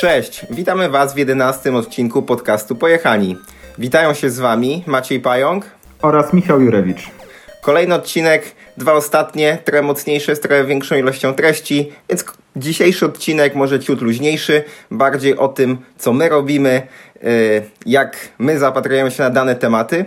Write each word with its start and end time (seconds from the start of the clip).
Cześć, 0.00 0.46
witamy 0.50 0.88
Was 0.88 1.14
w 1.14 1.16
jedenastym 1.16 1.76
odcinku 1.76 2.22
podcastu 2.22 2.76
Pojechani. 2.76 3.36
Witają 3.78 4.14
się 4.14 4.30
z 4.30 4.38
Wami 4.38 4.84
Maciej 4.86 5.20
Pająk 5.20 5.64
oraz 6.02 6.32
Michał 6.32 6.60
Jurewicz. 6.60 7.10
Kolejny 7.62 7.94
odcinek, 7.94 8.54
dwa 8.76 8.92
ostatnie, 8.92 9.58
trochę 9.64 9.82
mocniejsze, 9.82 10.36
z 10.36 10.40
trochę 10.40 10.64
większą 10.64 10.96
ilością 10.96 11.34
treści, 11.34 11.92
więc 12.08 12.24
dzisiejszy 12.56 13.06
odcinek 13.06 13.54
może 13.54 13.80
ciut 13.80 14.00
luźniejszy, 14.00 14.64
bardziej 14.90 15.36
o 15.36 15.48
tym, 15.48 15.78
co 15.98 16.12
my 16.12 16.28
robimy, 16.28 16.82
y, 17.24 17.62
jak 17.86 18.16
my 18.38 18.58
zapatrujemy 18.58 19.10
się 19.10 19.22
na 19.22 19.30
dane 19.30 19.56
tematy. 19.56 20.04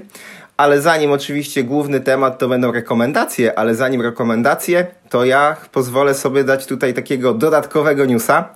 Ale 0.64 0.82
zanim 0.82 1.12
oczywiście 1.12 1.64
główny 1.64 2.00
temat 2.00 2.40
to 2.40 2.48
będą 2.48 2.72
rekomendacje, 2.72 3.60
ale 3.60 3.76
zanim 3.76 4.02
rekomendacje, 4.02 4.88
to 5.10 5.26
ja 5.26 5.56
pozwolę 5.72 6.14
sobie 6.14 6.44
dać 6.44 6.66
tutaj 6.66 6.94
takiego 6.94 7.34
dodatkowego 7.34 8.06
newsa. 8.06 8.50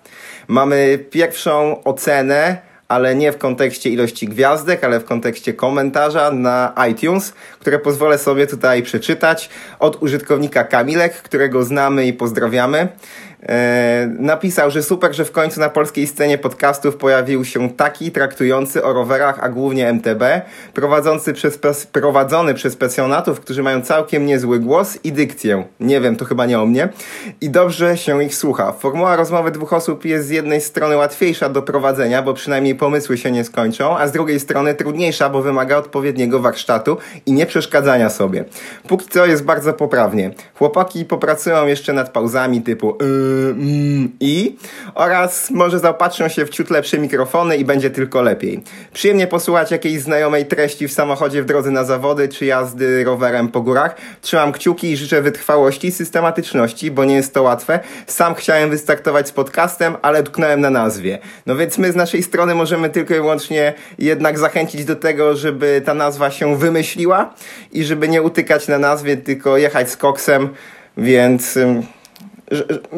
Mamy 0.48 1.00
pierwszą 1.12 1.84
ocenę 1.84 2.58
ale 2.88 3.16
nie 3.16 3.32
w 3.32 3.38
kontekście 3.38 3.90
ilości 3.90 4.28
gwiazdek, 4.28 4.84
ale 4.84 5.00
w 5.00 5.06
kontekście 5.06 5.54
komentarza 5.54 6.32
na 6.32 6.74
iTunes, 6.92 7.34
które 7.60 7.80
pozwolę 7.80 8.18
sobie 8.18 8.48
tutaj 8.48 8.84
przeczytać 8.84 9.50
od 9.80 10.04
użytkownika 10.04 10.64
Kamilek, 10.64 11.14
którego 11.22 11.64
znamy 11.64 12.06
i 12.06 12.14
pozdrawiamy. 12.14 12.88
E, 13.44 14.10
napisał, 14.20 14.72
że 14.72 14.84
super, 14.84 15.16
że 15.16 15.26
w 15.26 15.32
końcu 15.32 15.60
na 15.60 15.70
polskiej 15.70 16.08
scenie 16.08 16.38
podcastów 16.38 16.96
pojawił 16.96 17.46
się 17.46 17.70
taki 17.70 18.12
traktujący 18.12 18.84
o 18.84 18.94
rowerach, 18.94 19.40
a 19.42 19.50
głównie 19.50 19.90
MTB, 19.90 20.24
prowadzący 20.74 21.34
przez, 21.34 21.60
prowadzony 21.92 22.54
przez 22.54 22.76
pasjonatów, 22.76 23.40
którzy 23.40 23.64
mają 23.64 23.82
całkiem 23.82 24.26
niezły 24.26 24.60
głos 24.60 24.98
i 25.04 25.12
dykcję. 25.12 25.64
Nie 25.80 26.02
wiem, 26.02 26.16
to 26.16 26.26
chyba 26.26 26.46
nie 26.46 26.60
o 26.60 26.66
mnie. 26.66 26.90
I 27.42 27.50
dobrze 27.50 27.98
się 27.98 28.24
ich 28.24 28.36
słucha. 28.36 28.72
Formuła 28.72 29.16
rozmowy 29.16 29.52
dwóch 29.52 29.74
osób 29.74 30.06
jest 30.06 30.28
z 30.28 30.30
jednej 30.30 30.62
strony 30.62 30.98
łatwiejsza 30.98 31.50
do 31.50 31.62
prowadzenia, 31.62 32.22
bo 32.22 32.34
przynajmniej 32.34 32.76
pomysły 32.76 33.18
się 33.18 33.32
nie 33.32 33.44
skończą, 33.44 33.98
a 33.98 34.08
z 34.08 34.12
drugiej 34.12 34.40
strony 34.40 34.76
trudniejsza, 34.76 35.30
bo 35.30 35.42
wymaga 35.42 35.78
odpowiedniego 35.78 36.40
warsztatu 36.40 36.98
i 37.26 37.32
nie 37.32 37.46
przeszkadzania 37.46 38.10
sobie. 38.10 38.46
Póki 38.88 39.06
co 39.10 39.26
jest 39.26 39.44
bardzo 39.44 39.74
poprawnie. 39.74 40.32
Chłopaki 40.54 41.06
popracują 41.06 41.68
jeszcze 41.68 41.94
nad 41.94 42.10
pauzami 42.10 42.62
typu 42.62 42.98
yy, 43.02 43.27
i 44.20 44.56
oraz 44.96 45.52
może 45.52 45.80
zaopatrzą 45.80 46.28
się 46.28 46.46
w 46.46 46.50
ciut 46.50 46.70
lepsze 46.70 47.00
mikrofony 47.00 47.58
i 47.58 47.66
będzie 47.66 47.90
tylko 47.90 48.22
lepiej. 48.22 48.64
Przyjemnie 48.94 49.28
posłuchać 49.28 49.72
jakiejś 49.72 50.02
znajomej 50.02 50.46
treści 50.46 50.88
w 50.88 50.94
samochodzie 50.94 51.44
w 51.44 51.46
drodze 51.46 51.72
na 51.72 51.84
zawody 51.84 52.28
czy 52.30 52.46
jazdy 52.46 53.04
rowerem 53.04 53.48
po 53.48 53.62
górach. 53.62 53.96
Trzymam 54.22 54.52
kciuki 54.52 54.92
i 54.92 54.98
życzę 54.98 55.22
wytrwałości 55.22 55.88
i 55.88 55.92
systematyczności, 55.92 56.92
bo 56.92 57.06
nie 57.06 57.16
jest 57.16 57.34
to 57.34 57.44
łatwe. 57.44 57.80
Sam 58.08 58.36
chciałem 58.36 58.70
wystartować 58.70 59.28
z 59.28 59.32
podcastem, 59.32 59.96
ale 60.02 60.24
tknąłem 60.24 60.62
na 60.62 60.70
nazwie. 60.70 61.20
No 61.46 61.56
więc 61.56 61.78
my 61.78 61.92
z 61.92 61.96
naszej 61.96 62.24
strony 62.24 62.56
możemy 62.56 62.90
tylko 62.90 63.14
i 63.14 63.18
wyłącznie 63.18 63.74
jednak 64.00 64.40
zachęcić 64.40 64.86
do 64.86 64.96
tego, 64.96 65.36
żeby 65.36 65.82
ta 65.86 65.94
nazwa 65.94 66.32
się 66.32 66.58
wymyśliła 66.58 67.34
i 67.72 67.84
żeby 67.84 68.08
nie 68.08 68.22
utykać 68.22 68.68
na 68.68 68.80
nazwie, 68.80 69.18
tylko 69.18 69.58
jechać 69.58 69.90
z 69.90 69.98
koksem, 69.98 70.50
więc 70.98 71.60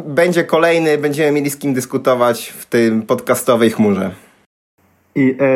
będzie 0.06 0.44
kolejny, 0.44 0.98
będziemy 0.98 1.32
mieli 1.32 1.50
z 1.50 1.58
kim 1.58 1.74
dyskutować 1.74 2.50
w 2.50 2.66
tym 2.66 3.02
podcastowej 3.02 3.72
chmurze. 3.72 4.12
I 5.16 5.38
e, 5.40 5.44
e, 5.44 5.56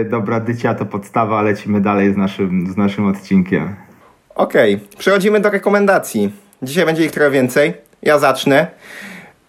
e, 0.00 0.04
dobra, 0.04 0.40
dycia 0.40 0.74
to 0.74 0.86
podstawa, 0.86 1.42
lecimy 1.42 1.80
dalej 1.80 2.12
z 2.12 2.16
naszym, 2.16 2.72
z 2.72 2.76
naszym 2.76 3.06
odcinkiem. 3.06 3.74
Okej, 4.34 4.74
okay. 4.74 4.88
przechodzimy 4.98 5.40
do 5.40 5.50
rekomendacji. 5.50 6.32
Dzisiaj 6.62 6.86
będzie 6.86 7.04
ich 7.04 7.10
trochę 7.10 7.30
więcej. 7.30 7.74
Ja 8.02 8.18
zacznę. 8.18 8.66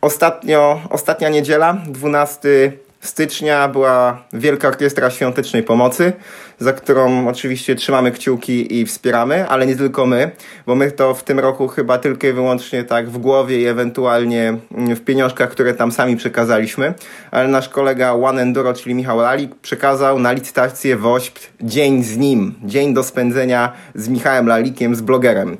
Ostatnio, 0.01 0.81
ostatnia 0.89 1.29
niedziela, 1.29 1.77
12 1.87 2.71
stycznia 3.05 3.67
była 3.67 4.23
Wielka 4.33 4.67
Orkiestra 4.67 5.09
Świątecznej 5.09 5.63
Pomocy, 5.63 6.13
za 6.59 6.73
którą 6.73 7.27
oczywiście 7.27 7.75
trzymamy 7.75 8.11
kciuki 8.11 8.79
i 8.79 8.85
wspieramy, 8.85 9.47
ale 9.49 9.67
nie 9.67 9.75
tylko 9.75 10.05
my, 10.05 10.31
bo 10.65 10.75
my 10.75 10.91
to 10.91 11.13
w 11.13 11.23
tym 11.23 11.39
roku 11.39 11.67
chyba 11.67 11.97
tylko 11.97 12.27
i 12.27 12.33
wyłącznie 12.33 12.83
tak 12.83 13.09
w 13.09 13.17
głowie 13.17 13.61
i 13.61 13.65
ewentualnie 13.65 14.57
w 14.71 14.99
pieniążkach, 14.99 15.49
które 15.49 15.73
tam 15.73 15.91
sami 15.91 16.17
przekazaliśmy, 16.17 16.93
ale 17.31 17.47
nasz 17.47 17.69
kolega 17.69 18.13
One 18.13 18.41
Enduro, 18.41 18.73
czyli 18.73 18.95
Michał 18.95 19.19
Lalik, 19.19 19.55
przekazał 19.55 20.19
na 20.19 20.31
licytację 20.31 20.97
WOŚP 20.97 21.39
dzień 21.61 22.03
z 22.03 22.17
nim, 22.17 22.55
dzień 22.63 22.93
do 22.93 23.03
spędzenia 23.03 23.71
z 23.95 24.09
Michałem 24.09 24.47
Lalikiem, 24.47 24.95
z 24.95 25.01
blogerem. 25.01 25.57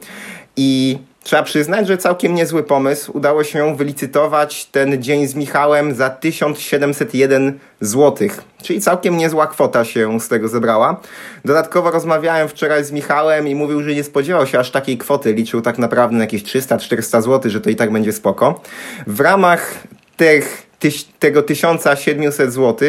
I 0.57 0.97
Trzeba 1.25 1.44
przyznać, 1.44 1.88
że 1.88 1.97
całkiem 1.97 2.36
niezły 2.36 2.63
pomysł. 2.63 3.12
Udało 3.18 3.44
się 3.44 3.75
wylicytować 3.75 4.66
ten 4.66 5.03
dzień 5.03 5.28
z 5.28 5.36
Michałem 5.36 5.96
za 5.96 6.09
1701 6.09 7.59
zł, 7.81 8.28
czyli 8.62 8.81
całkiem 8.81 9.18
niezła 9.18 9.47
kwota 9.47 9.85
się 9.85 10.19
z 10.19 10.28
tego 10.28 10.47
zebrała. 10.47 11.02
Dodatkowo 11.46 11.91
rozmawiałem 11.91 12.47
wczoraj 12.47 12.84
z 12.84 12.91
Michałem 12.91 13.47
i 13.47 13.56
mówił, 13.56 13.84
że 13.84 13.94
nie 13.94 14.03
spodziewał 14.03 14.47
się 14.47 14.59
aż 14.59 14.72
takiej 14.72 14.97
kwoty. 14.97 15.34
Liczył 15.34 15.62
tak 15.62 15.78
naprawdę 15.78 16.18
na 16.18 16.24
jakieś 16.24 16.44
300-400 16.44 17.22
zł, 17.22 17.52
że 17.52 17.62
to 17.62 17.69
i 17.69 17.75
tak 17.75 17.91
będzie 17.91 18.14
spoko. 18.14 18.62
W 19.08 19.19
ramach 19.19 19.74
tych, 20.18 20.68
tyś, 20.80 21.03
tego 21.03 21.41
1700 21.41 22.53
zł 22.53 22.88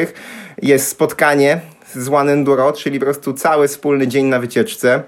jest 0.63 0.89
spotkanie 0.89 1.61
z 1.95 2.09
One 2.09 2.33
Enduro, 2.33 2.73
czyli 2.73 2.99
po 2.99 3.05
prostu 3.05 3.33
cały 3.33 3.69
wspólny 3.69 4.09
dzień 4.09 4.27
na 4.27 4.39
wycieczce, 4.39 5.03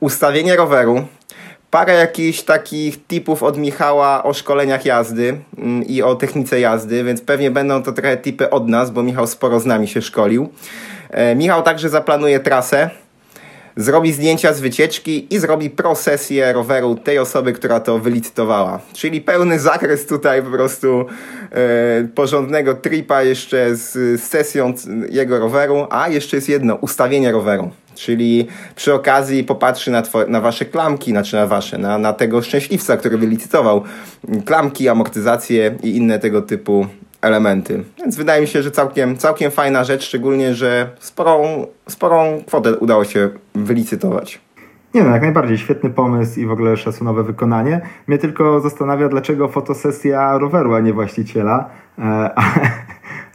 ustawienie 0.00 0.56
roweru, 0.56 1.06
parę 1.72 1.94
jakichś 1.94 2.42
takich 2.42 3.06
tipów 3.06 3.42
od 3.42 3.58
Michała 3.58 4.22
o 4.22 4.32
szkoleniach 4.32 4.84
jazdy 4.86 5.40
mm, 5.58 5.84
i 5.86 6.02
o 6.02 6.14
technice 6.14 6.60
jazdy, 6.60 7.04
więc 7.04 7.20
pewnie 7.20 7.50
będą 7.50 7.82
to 7.82 7.92
trochę 7.92 8.16
tipy 8.16 8.50
od 8.50 8.68
nas, 8.68 8.90
bo 8.90 9.02
Michał 9.02 9.26
sporo 9.26 9.60
z 9.60 9.66
nami 9.66 9.88
się 9.88 10.02
szkolił. 10.02 10.48
E, 11.10 11.34
Michał 11.34 11.62
także 11.62 11.88
zaplanuje 11.88 12.40
trasę, 12.40 12.90
zrobi 13.76 14.12
zdjęcia 14.12 14.52
z 14.52 14.60
wycieczki 14.60 15.34
i 15.34 15.38
zrobi 15.38 15.70
prosesję 15.70 16.52
roweru 16.52 16.94
tej 16.94 17.18
osoby, 17.18 17.52
która 17.52 17.80
to 17.80 17.98
wylicytowała. 17.98 18.80
Czyli 18.92 19.20
pełny 19.20 19.58
zakres 19.58 20.06
tutaj 20.06 20.42
po 20.42 20.50
prostu 20.50 21.04
e, 21.50 22.08
porządnego 22.14 22.74
tripa 22.74 23.22
jeszcze 23.22 23.76
z, 23.76 23.92
z 23.92 24.22
sesją 24.22 24.74
jego 25.10 25.38
roweru, 25.38 25.86
a 25.90 26.08
jeszcze 26.08 26.36
jest 26.36 26.48
jedno, 26.48 26.74
ustawienie 26.74 27.32
roweru. 27.32 27.70
Czyli 27.94 28.46
przy 28.76 28.94
okazji 28.94 29.44
popatrzy 29.44 29.90
na, 29.90 30.02
na 30.28 30.40
wasze 30.40 30.64
klamki, 30.64 31.10
znaczy 31.10 31.36
na 31.36 31.46
wasze, 31.46 31.78
na, 31.78 31.98
na 31.98 32.12
tego 32.12 32.42
szczęśliwca, 32.42 32.96
który 32.96 33.18
wylicytował 33.18 33.82
klamki, 34.44 34.88
amortyzacje 34.88 35.78
i 35.82 35.96
inne 35.96 36.18
tego 36.18 36.42
typu 36.42 36.86
elementy. 37.22 37.84
Więc 37.98 38.16
wydaje 38.16 38.40
mi 38.40 38.48
się, 38.48 38.62
że 38.62 38.70
całkiem, 38.70 39.16
całkiem 39.16 39.50
fajna 39.50 39.84
rzecz, 39.84 40.04
szczególnie, 40.04 40.54
że 40.54 40.90
sporą, 40.98 41.66
sporą 41.88 42.42
kwotę 42.46 42.76
udało 42.76 43.04
się 43.04 43.30
wylicytować. 43.54 44.40
Nie 44.94 45.04
no, 45.04 45.10
jak 45.10 45.22
najbardziej 45.22 45.58
świetny 45.58 45.90
pomysł 45.90 46.40
i 46.40 46.46
w 46.46 46.50
ogóle 46.50 46.76
szacunowe 46.76 47.22
wykonanie. 47.22 47.80
Mnie 48.06 48.18
tylko 48.18 48.60
zastanawia, 48.60 49.08
dlaczego 49.08 49.48
fotosesja 49.48 50.38
roweru, 50.38 50.74
a 50.74 50.80
nie 50.80 50.92
właściciela. 50.92 51.70
E, 51.98 52.30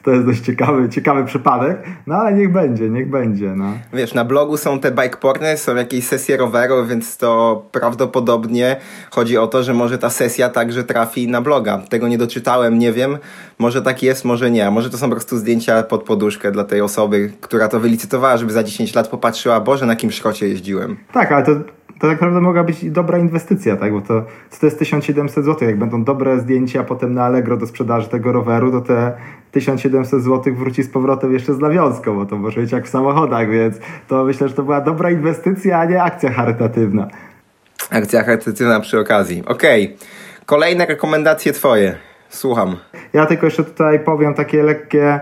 to 0.08 0.12
jest 0.12 0.26
dość 0.26 0.42
ciekawy, 0.42 0.90
ciekawy 0.90 1.26
przypadek, 1.26 1.78
no 2.08 2.16
ale 2.16 2.34
niech 2.34 2.52
będzie, 2.52 2.90
niech 2.90 3.10
będzie. 3.10 3.54
No. 3.56 3.66
Wiesz, 3.94 4.14
na 4.14 4.26
blogu 4.26 4.58
są 4.58 4.80
te 4.80 4.92
bike 4.92 5.18
porny, 5.18 5.58
są 5.58 5.76
jakieś 5.76 6.08
sesje 6.08 6.38
roweru, 6.38 6.86
więc 6.86 7.18
to 7.18 7.64
prawdopodobnie 7.72 8.76
chodzi 9.12 9.38
o 9.38 9.48
to, 9.48 9.64
że 9.64 9.74
może 9.74 9.98
ta 9.98 10.10
sesja 10.10 10.50
także 10.50 10.84
trafi 10.84 11.28
na 11.28 11.42
bloga. 11.42 11.78
Tego 11.90 12.08
nie 12.08 12.18
doczytałem, 12.18 12.80
nie 12.80 12.94
wiem. 12.94 13.18
Może 13.60 13.82
tak 13.82 14.04
jest, 14.04 14.26
może 14.26 14.52
nie. 14.52 14.72
Może 14.72 14.90
to 14.90 14.98
są 14.98 15.10
po 15.10 15.16
prostu 15.16 15.38
zdjęcia 15.38 15.84
pod 15.84 16.04
poduszkę 16.04 16.52
dla 16.52 16.64
tej 16.64 16.82
osoby, 16.82 17.32
która 17.42 17.68
to 17.68 17.80
wylicytowała, 17.80 18.38
żeby 18.38 18.54
za 18.54 18.64
10 18.64 18.96
lat 18.96 19.08
popatrzyła, 19.08 19.60
Boże, 19.60 19.86
na 19.86 19.94
jakim 19.94 20.12
szrocie 20.12 20.48
jeździłem. 20.48 20.98
Tak, 21.12 21.32
ale 21.32 21.46
to 21.46 21.52
to 22.00 22.08
tak 22.08 22.12
naprawdę 22.12 22.42
mogła 22.42 22.64
być 22.64 22.90
dobra 22.90 23.18
inwestycja, 23.18 23.76
tak? 23.76 23.94
Bo 23.94 24.02
to, 24.02 24.24
to 24.60 24.66
jest 24.66 24.80
1700 24.80 25.46
zł. 25.46 25.68
Jak 25.68 25.80
będą 25.80 26.04
dobre 26.04 26.40
zdjęcia 26.40 26.84
potem 26.84 27.14
na 27.14 27.24
Allegro 27.24 27.58
do 27.58 27.68
sprzedaży 27.68 28.10
tego 28.10 28.32
roweru, 28.32 28.72
to 28.72 28.82
te 28.82 29.18
1700 29.52 30.22
zł 30.24 30.56
wróci 30.56 30.84
z 30.84 30.90
powrotem 30.90 31.34
jeszcze 31.34 31.54
z 31.54 31.60
nawiązką, 31.60 32.16
bo 32.16 32.26
to 32.26 32.38
może 32.38 32.62
być 32.62 32.72
jak 32.72 32.86
w 32.86 32.90
samochodach, 32.90 33.50
więc 33.50 33.80
to 34.08 34.24
myślę, 34.24 34.48
że 34.48 34.54
to 34.54 34.64
była 34.64 34.82
dobra 34.82 35.12
inwestycja, 35.12 35.80
a 35.80 35.86
nie 35.86 36.04
akcja 36.04 36.32
charytatywna. 36.32 37.08
Akcja 37.90 38.24
charytatywna 38.24 38.80
przy 38.80 39.00
okazji. 39.00 39.44
Okej. 39.46 39.86
Okay. 39.86 40.08
Kolejne 40.46 40.86
rekomendacje 40.86 41.54
twoje. 41.54 41.96
Słucham. 42.30 42.76
Ja 43.14 43.26
tylko 43.26 43.46
jeszcze 43.46 43.64
tutaj 43.64 44.00
powiem 44.00 44.34
takie 44.34 44.64
lekkie 44.64 45.20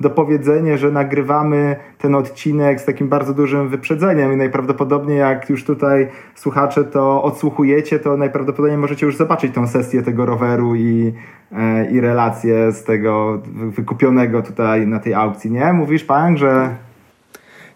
dopowiedzenie, 0.00 0.78
że 0.78 0.90
nagrywamy 0.90 1.76
ten 1.98 2.14
odcinek 2.14 2.80
z 2.80 2.84
takim 2.84 3.08
bardzo 3.08 3.34
dużym 3.34 3.68
wyprzedzeniem 3.68 4.32
i 4.32 4.36
najprawdopodobniej 4.36 5.18
jak 5.18 5.50
już 5.50 5.64
tutaj 5.64 6.08
słuchacze 6.34 6.84
to 6.84 7.22
odsłuchujecie, 7.22 7.98
to 7.98 8.16
najprawdopodobniej 8.16 8.78
możecie 8.78 9.06
już 9.06 9.16
zobaczyć 9.16 9.54
tą 9.54 9.66
sesję 9.66 10.02
tego 10.02 10.26
roweru 10.26 10.74
i, 10.74 11.12
e, 11.52 11.90
i 11.90 12.00
relację 12.00 12.72
z 12.72 12.84
tego 12.84 13.42
wykupionego 13.54 14.42
tutaj 14.42 14.86
na 14.86 14.98
tej 14.98 15.14
aukcji, 15.14 15.50
nie? 15.50 15.72
Mówisz 15.72 16.04
pan, 16.04 16.36
że... 16.36 16.74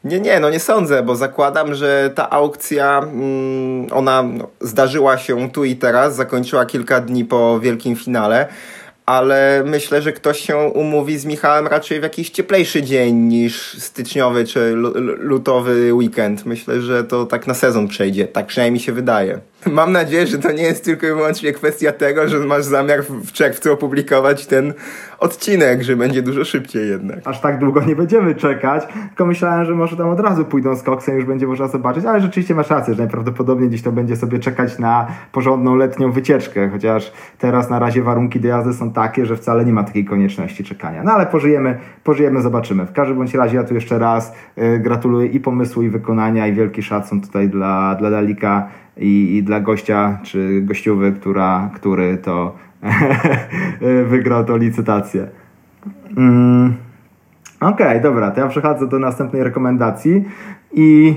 Nie, 0.04 0.20
nie, 0.20 0.40
no 0.40 0.50
nie 0.50 0.60
sądzę, 0.60 1.02
bo 1.02 1.16
zakładam, 1.16 1.74
że 1.74 2.10
ta 2.14 2.30
aukcja, 2.30 2.98
mm, 2.98 3.86
ona 3.92 4.24
zdarzyła 4.60 5.18
się 5.18 5.50
tu 5.50 5.64
i 5.64 5.76
teraz, 5.76 6.16
zakończyła 6.16 6.66
kilka 6.66 7.00
dni 7.00 7.24
po 7.24 7.60
wielkim 7.60 7.96
finale 7.96 8.48
ale 9.06 9.62
myślę, 9.66 10.02
że 10.02 10.12
ktoś 10.12 10.40
się 10.40 10.56
umówi 10.56 11.18
z 11.18 11.24
Michałem 11.24 11.66
raczej 11.66 12.00
w 12.00 12.02
jakiś 12.02 12.30
cieplejszy 12.30 12.82
dzień 12.82 13.16
niż 13.16 13.82
styczniowy 13.82 14.46
czy 14.46 14.72
lutowy 15.18 15.94
weekend. 15.94 16.46
Myślę, 16.46 16.80
że 16.80 17.04
to 17.04 17.26
tak 17.26 17.46
na 17.46 17.54
sezon 17.54 17.88
przejdzie. 17.88 18.28
Tak 18.28 18.46
przynajmniej 18.46 18.80
mi 18.80 18.84
się 18.86 18.92
wydaje. 18.92 19.40
Mam 19.72 19.92
nadzieję, 19.92 20.26
że 20.26 20.38
to 20.38 20.52
nie 20.52 20.62
jest 20.62 20.84
tylko 20.84 21.06
i 21.06 21.10
wyłącznie 21.10 21.52
kwestia 21.52 21.92
tego, 21.92 22.28
że 22.28 22.38
masz 22.38 22.64
zamiar 22.64 23.02
w 23.04 23.32
czerwcu 23.32 23.72
opublikować 23.72 24.46
ten 24.46 24.72
odcinek, 25.18 25.82
że 25.82 25.96
będzie 25.96 26.22
dużo 26.22 26.44
szybciej 26.44 26.88
jednak. 26.88 27.18
Aż 27.24 27.40
tak 27.40 27.58
długo 27.58 27.84
nie 27.84 27.96
będziemy 27.96 28.34
czekać, 28.34 28.86
tylko 29.08 29.26
myślałem, 29.26 29.64
że 29.64 29.74
może 29.74 29.96
tam 29.96 30.08
od 30.08 30.20
razu 30.20 30.44
pójdą 30.44 30.76
z 30.76 30.82
koksem, 30.82 31.16
już 31.16 31.24
będzie 31.24 31.46
można 31.46 31.68
zobaczyć, 31.68 32.04
ale 32.04 32.20
rzeczywiście 32.20 32.54
masz 32.54 32.70
rację, 32.70 32.94
że 32.94 33.02
najprawdopodobniej 33.02 33.68
gdzieś 33.68 33.82
to 33.82 33.92
będzie 33.92 34.16
sobie 34.16 34.38
czekać 34.38 34.78
na 34.78 35.06
porządną 35.32 35.76
letnią 35.76 36.12
wycieczkę, 36.12 36.68
chociaż 36.68 37.12
teraz 37.38 37.70
na 37.70 37.78
razie 37.78 38.02
warunki 38.02 38.40
do 38.40 38.48
jazdy 38.48 38.72
są 38.72 38.92
takie, 38.92 39.26
że 39.26 39.36
wcale 39.36 39.64
nie 39.64 39.72
ma 39.72 39.84
takiej 39.84 40.04
konieczności 40.04 40.64
czekania. 40.64 41.02
No 41.02 41.12
ale 41.12 41.26
pożyjemy, 41.26 41.78
pożyjemy, 42.04 42.42
zobaczymy. 42.42 42.86
W 42.86 42.92
każdym 42.92 43.16
bądź 43.16 43.34
razie 43.34 43.56
ja 43.56 43.64
tu 43.64 43.74
jeszcze 43.74 43.98
raz 43.98 44.32
y, 44.58 44.78
gratuluję 44.78 45.26
i 45.26 45.40
pomysłu, 45.40 45.82
i 45.82 45.88
wykonania, 45.88 46.46
i 46.46 46.52
wielki 46.52 46.82
szacun 46.82 47.20
tutaj 47.20 47.48
dla, 47.48 47.94
dla 47.94 48.10
Dalika 48.10 48.68
i, 48.96 49.36
i 49.36 49.42
dla 49.42 49.60
gościa 49.60 50.18
czy 50.22 50.60
gościowy, 50.62 51.12
która, 51.12 51.70
który 51.74 52.18
to 52.18 52.56
wygrał 54.10 54.44
tą 54.44 54.56
licytację. 54.56 55.28
Mm. 56.16 56.74
Okej, 57.60 57.86
okay, 57.86 58.00
dobra, 58.00 58.30
to 58.30 58.40
ja 58.40 58.48
przechodzę 58.48 58.86
do 58.86 58.98
następnej 58.98 59.44
rekomendacji 59.44 60.24
i 60.72 61.14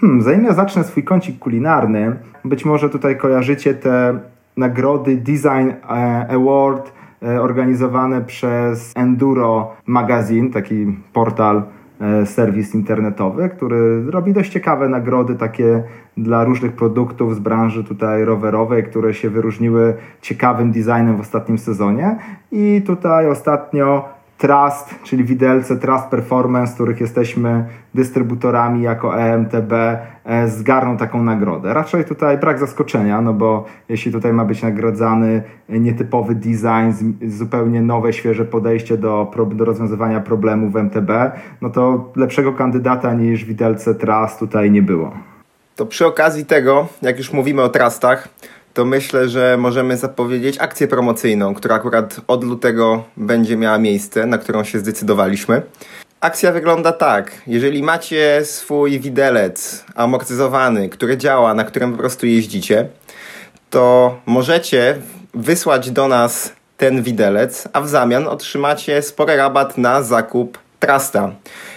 hmm, 0.00 0.22
zanim 0.22 0.44
ja 0.44 0.52
zacznę 0.52 0.84
swój 0.84 1.04
kącik 1.04 1.38
kulinarny, 1.38 2.16
być 2.44 2.64
może 2.64 2.90
tutaj 2.90 3.18
kojarzycie 3.18 3.74
te 3.74 4.18
nagrody 4.56 5.16
Design 5.16 5.70
e, 5.70 6.26
Award 6.30 6.92
e, 7.22 7.40
organizowane 7.42 8.20
przez 8.20 8.92
Enduro 8.96 9.76
Magazine, 9.86 10.50
taki 10.50 10.96
portal 11.12 11.62
serwis 12.24 12.74
internetowy, 12.74 13.48
który 13.48 14.10
robi 14.10 14.32
dość 14.32 14.52
ciekawe 14.52 14.88
nagrody 14.88 15.34
takie 15.34 15.82
dla 16.16 16.44
różnych 16.44 16.72
produktów 16.72 17.34
z 17.34 17.38
branży 17.38 17.84
tutaj 17.84 18.24
rowerowej, 18.24 18.84
które 18.84 19.14
się 19.14 19.30
wyróżniły 19.30 19.94
ciekawym 20.20 20.72
designem 20.72 21.16
w 21.16 21.20
ostatnim 21.20 21.58
sezonie. 21.58 22.16
I 22.52 22.82
tutaj 22.86 23.28
ostatnio 23.28 24.15
Trust, 24.38 24.94
czyli 25.04 25.24
widelce 25.24 25.76
Trust 25.76 26.04
Performance, 26.04 26.74
których 26.74 27.00
jesteśmy 27.00 27.64
dystrybutorami 27.94 28.82
jako 28.82 29.20
EMTB, 29.20 29.72
e, 30.24 30.48
zgarną 30.48 30.96
taką 30.96 31.22
nagrodę. 31.22 31.74
Raczej 31.74 32.04
tutaj 32.04 32.38
brak 32.38 32.58
zaskoczenia, 32.58 33.20
no 33.20 33.32
bo 33.32 33.64
jeśli 33.88 34.12
tutaj 34.12 34.32
ma 34.32 34.44
być 34.44 34.62
nagradzany 34.62 35.42
nietypowy 35.68 36.34
design, 36.34 37.16
zupełnie 37.26 37.82
nowe, 37.82 38.12
świeże 38.12 38.44
podejście 38.44 38.96
do, 38.96 39.32
do 39.54 39.64
rozwiązywania 39.64 40.20
problemów 40.20 40.72
w 40.72 40.76
MTB, 40.76 41.10
no 41.60 41.70
to 41.70 42.12
lepszego 42.16 42.52
kandydata 42.52 43.14
niż 43.14 43.44
widelce 43.44 43.94
Trust 43.94 44.38
tutaj 44.38 44.70
nie 44.70 44.82
było. 44.82 45.12
To 45.76 45.86
przy 45.86 46.06
okazji 46.06 46.46
tego, 46.46 46.86
jak 47.02 47.18
już 47.18 47.32
mówimy 47.32 47.62
o 47.62 47.68
trustach, 47.68 48.28
to 48.76 48.84
myślę, 48.84 49.28
że 49.28 49.56
możemy 49.56 49.96
zapowiedzieć 49.96 50.58
akcję 50.58 50.88
promocyjną, 50.88 51.54
która 51.54 51.74
akurat 51.74 52.20
od 52.26 52.44
lutego 52.44 53.04
będzie 53.16 53.56
miała 53.56 53.78
miejsce, 53.78 54.26
na 54.26 54.38
którą 54.38 54.64
się 54.64 54.78
zdecydowaliśmy. 54.78 55.62
Akcja 56.20 56.52
wygląda 56.52 56.92
tak. 56.92 57.32
Jeżeli 57.46 57.82
macie 57.82 58.40
swój 58.44 59.00
widelec 59.00 59.84
amortyzowany, 59.94 60.88
który 60.88 61.16
działa, 61.16 61.54
na 61.54 61.64
którym 61.64 61.92
po 61.92 61.98
prostu 61.98 62.26
jeździcie, 62.26 62.88
to 63.70 64.16
możecie 64.26 64.96
wysłać 65.34 65.90
do 65.90 66.08
nas 66.08 66.52
ten 66.76 67.02
widelec, 67.02 67.68
a 67.72 67.80
w 67.80 67.88
zamian 67.88 68.28
otrzymacie 68.28 69.02
spory 69.02 69.36
rabat 69.36 69.78
na 69.78 70.02
zakup 70.02 70.58
Trasta. 70.78 71.32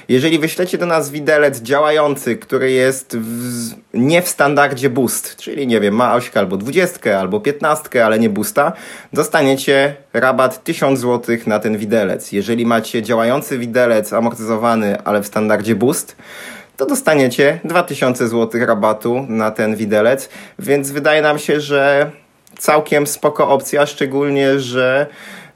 Jeżeli 0.10 0.40
wyślecie 0.40 0.78
do 0.78 0.86
nas 0.86 1.10
widelec 1.10 1.62
działający, 1.62 2.36
który 2.36 2.72
jest 2.72 3.18
w, 3.18 3.74
nie 3.94 4.22
w 4.22 4.30
standardzie 4.30 4.90
boost, 4.90 5.36
czyli 5.36 5.68
nie 5.68 5.80
wiem, 5.80 5.96
ma 5.96 6.16
ośkę 6.16 6.40
albo 6.40 6.58
20 6.58 7.20
albo 7.20 7.40
15, 7.40 8.06
ale 8.06 8.20
nie 8.20 8.30
boosta, 8.30 8.74
dostaniecie 9.14 9.96
rabat 10.14 10.64
1000 10.64 11.00
zł 11.00 11.38
na 11.46 11.60
ten 11.60 11.78
widelec. 11.78 12.32
Jeżeli 12.32 12.66
macie 12.66 13.04
działający 13.04 13.58
widelec 13.58 14.14
amortyzowany, 14.14 15.02
ale 15.04 15.22
w 15.22 15.28
standardzie 15.28 15.76
boost, 15.76 16.16
to 16.78 16.86
dostaniecie 16.86 17.60
2000 17.64 18.28
zł 18.28 18.66
rabatu 18.66 19.26
na 19.30 19.52
ten 19.52 19.76
widelec, 19.76 20.30
więc 20.60 20.92
wydaje 20.92 21.22
nam 21.22 21.40
się, 21.40 21.62
że 21.62 22.12
całkiem 22.60 23.08
spoko 23.08 23.50
opcja, 23.50 23.86
szczególnie, 23.86 24.60
że 24.60 25.08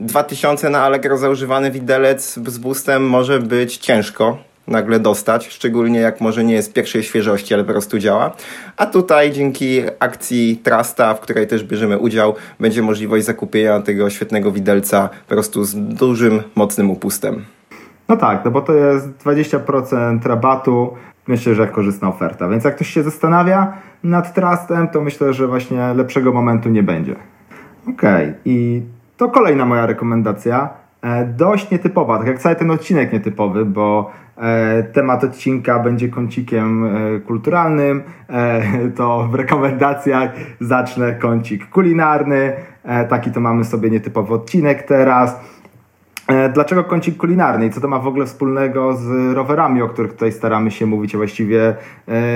2000 0.05 0.69
na 0.69 0.81
Allegro 0.81 1.17
zaużywany 1.17 1.71
widelec 1.71 2.33
z 2.33 2.57
boostem 2.57 3.09
może 3.09 3.39
być 3.39 3.77
ciężko 3.77 4.37
nagle 4.67 4.99
dostać, 4.99 5.47
szczególnie 5.47 5.99
jak 5.99 6.21
może 6.21 6.43
nie 6.43 6.53
jest 6.53 6.73
pierwszej 6.73 7.03
świeżości, 7.03 7.53
ale 7.53 7.63
po 7.63 7.71
prostu 7.71 7.99
działa. 7.99 8.31
A 8.77 8.85
tutaj 8.85 9.31
dzięki 9.31 9.81
akcji 9.99 10.57
Trusta, 10.63 11.13
w 11.13 11.19
której 11.19 11.47
też 11.47 11.63
bierzemy 11.63 11.99
udział, 11.99 12.35
będzie 12.59 12.81
możliwość 12.81 13.25
zakupienia 13.25 13.81
tego 13.81 14.09
świetnego 14.09 14.51
widelca 14.51 15.09
po 15.27 15.35
prostu 15.35 15.63
z 15.63 15.75
dużym, 15.75 16.43
mocnym 16.55 16.91
upustem. 16.91 17.45
No 18.09 18.17
tak, 18.17 18.45
no 18.45 18.51
bo 18.51 18.61
to 18.61 18.73
jest 18.73 19.07
20% 19.07 20.25
rabatu. 20.25 20.93
Myślę, 21.27 21.55
że 21.55 21.67
korzystna 21.67 22.07
oferta. 22.09 22.49
Więc 22.49 22.63
jak 22.63 22.75
ktoś 22.75 22.89
się 22.89 23.03
zastanawia 23.03 23.77
nad 24.03 24.33
Trustem, 24.33 24.87
to 24.87 25.01
myślę, 25.01 25.33
że 25.33 25.47
właśnie 25.47 25.93
lepszego 25.93 26.33
momentu 26.33 26.69
nie 26.69 26.83
będzie. 26.83 27.15
Okej, 27.89 28.29
okay. 28.29 28.35
i 28.45 28.81
to 29.17 29.29
kolejna 29.29 29.65
moja 29.65 29.85
rekomendacja. 29.85 30.83
E, 31.03 31.25
dość 31.25 31.71
nietypowa, 31.71 32.17
tak 32.17 32.27
jak 32.27 32.39
cały 32.39 32.55
ten 32.55 32.71
odcinek 32.71 33.13
nietypowy, 33.13 33.65
bo 33.65 34.11
e, 34.37 34.83
temat 34.83 35.23
odcinka 35.23 35.79
będzie 35.79 36.09
kącikiem 36.09 36.85
e, 36.85 37.19
kulturalnym, 37.19 38.03
to 38.97 39.27
w 39.31 39.35
rekomendacjach 39.35 40.31
zacznę 40.59 41.13
kącik 41.13 41.69
kulinarny. 41.69 42.53
Taki 43.09 43.31
to 43.31 43.39
mamy 43.39 43.63
sobie 43.63 43.89
nietypowy 43.89 44.33
odcinek 44.33 44.83
teraz. 44.83 45.39
Dlaczego 46.53 46.83
kącik 46.83 47.17
kulinarny 47.17 47.65
i 47.65 47.69
co 47.69 47.81
to 47.81 47.87
ma 47.87 47.99
w 47.99 48.07
ogóle 48.07 48.25
wspólnego 48.25 48.93
z 48.93 49.33
rowerami, 49.33 49.81
o 49.81 49.89
których 49.89 50.11
tutaj 50.11 50.31
staramy 50.31 50.71
się 50.71 50.85
mówić, 50.85 51.15
a 51.15 51.17
właściwie 51.17 51.75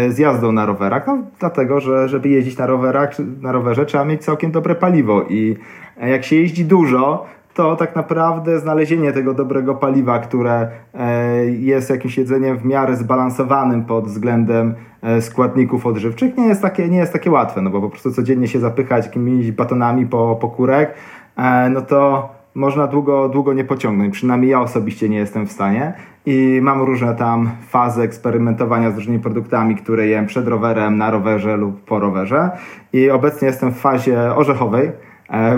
z 0.09 0.17
jazdą 0.17 0.51
na 0.51 0.65
rowerach? 0.65 1.07
No, 1.07 1.17
dlatego, 1.39 1.79
że 1.79 2.09
żeby 2.09 2.29
jeździć 2.29 2.57
na 2.57 2.65
rowerach, 2.65 3.09
na 3.41 3.51
rowerze 3.51 3.85
trzeba 3.85 4.05
mieć 4.05 4.23
całkiem 4.23 4.51
dobre 4.51 4.75
paliwo 4.75 5.23
i 5.29 5.57
jak 5.99 6.23
się 6.23 6.35
jeździ 6.35 6.65
dużo, 6.65 7.25
to 7.53 7.75
tak 7.75 7.95
naprawdę 7.95 8.59
znalezienie 8.59 9.11
tego 9.11 9.33
dobrego 9.33 9.75
paliwa, 9.75 10.19
które 10.19 10.67
e, 10.93 11.45
jest 11.45 11.89
jakimś 11.89 12.17
jedzeniem 12.17 12.57
w 12.57 12.65
miarę 12.65 12.95
zbalansowanym 12.95 13.85
pod 13.85 14.05
względem 14.05 14.75
e, 15.01 15.21
składników 15.21 15.85
odżywczych, 15.85 16.37
nie 16.37 16.47
jest 16.47 16.61
takie, 16.61 16.89
nie 16.89 16.97
jest 16.97 17.13
takie 17.13 17.31
łatwe, 17.31 17.61
no 17.61 17.69
bo 17.69 17.81
po 17.81 17.89
prostu 17.89 18.11
codziennie 18.11 18.47
się 18.47 18.59
zapychać 18.59 19.05
jakimiś 19.05 19.51
batonami 19.51 20.05
po, 20.05 20.37
po 20.41 20.49
kurek, 20.49 20.93
e, 21.37 21.69
no 21.69 21.81
to 21.81 22.29
można 22.55 22.87
długo, 22.87 23.29
długo 23.29 23.53
nie 23.53 23.63
pociągnąć. 23.63 24.13
Przynajmniej 24.13 24.51
ja 24.51 24.61
osobiście 24.61 25.09
nie 25.09 25.17
jestem 25.17 25.47
w 25.47 25.51
stanie. 25.51 25.93
I 26.25 26.59
mam 26.61 26.81
różne 26.81 27.15
tam 27.15 27.49
fazy 27.69 28.01
eksperymentowania 28.01 28.91
z 28.91 28.95
różnymi 28.95 29.19
produktami, 29.19 29.75
które 29.75 30.07
jem 30.07 30.25
przed 30.25 30.47
rowerem, 30.47 30.97
na 30.97 31.11
rowerze 31.11 31.57
lub 31.57 31.83
po 31.83 31.99
rowerze. 31.99 32.49
I 32.93 33.09
obecnie 33.09 33.47
jestem 33.47 33.71
w 33.71 33.77
fazie 33.77 34.35
orzechowej 34.35 34.91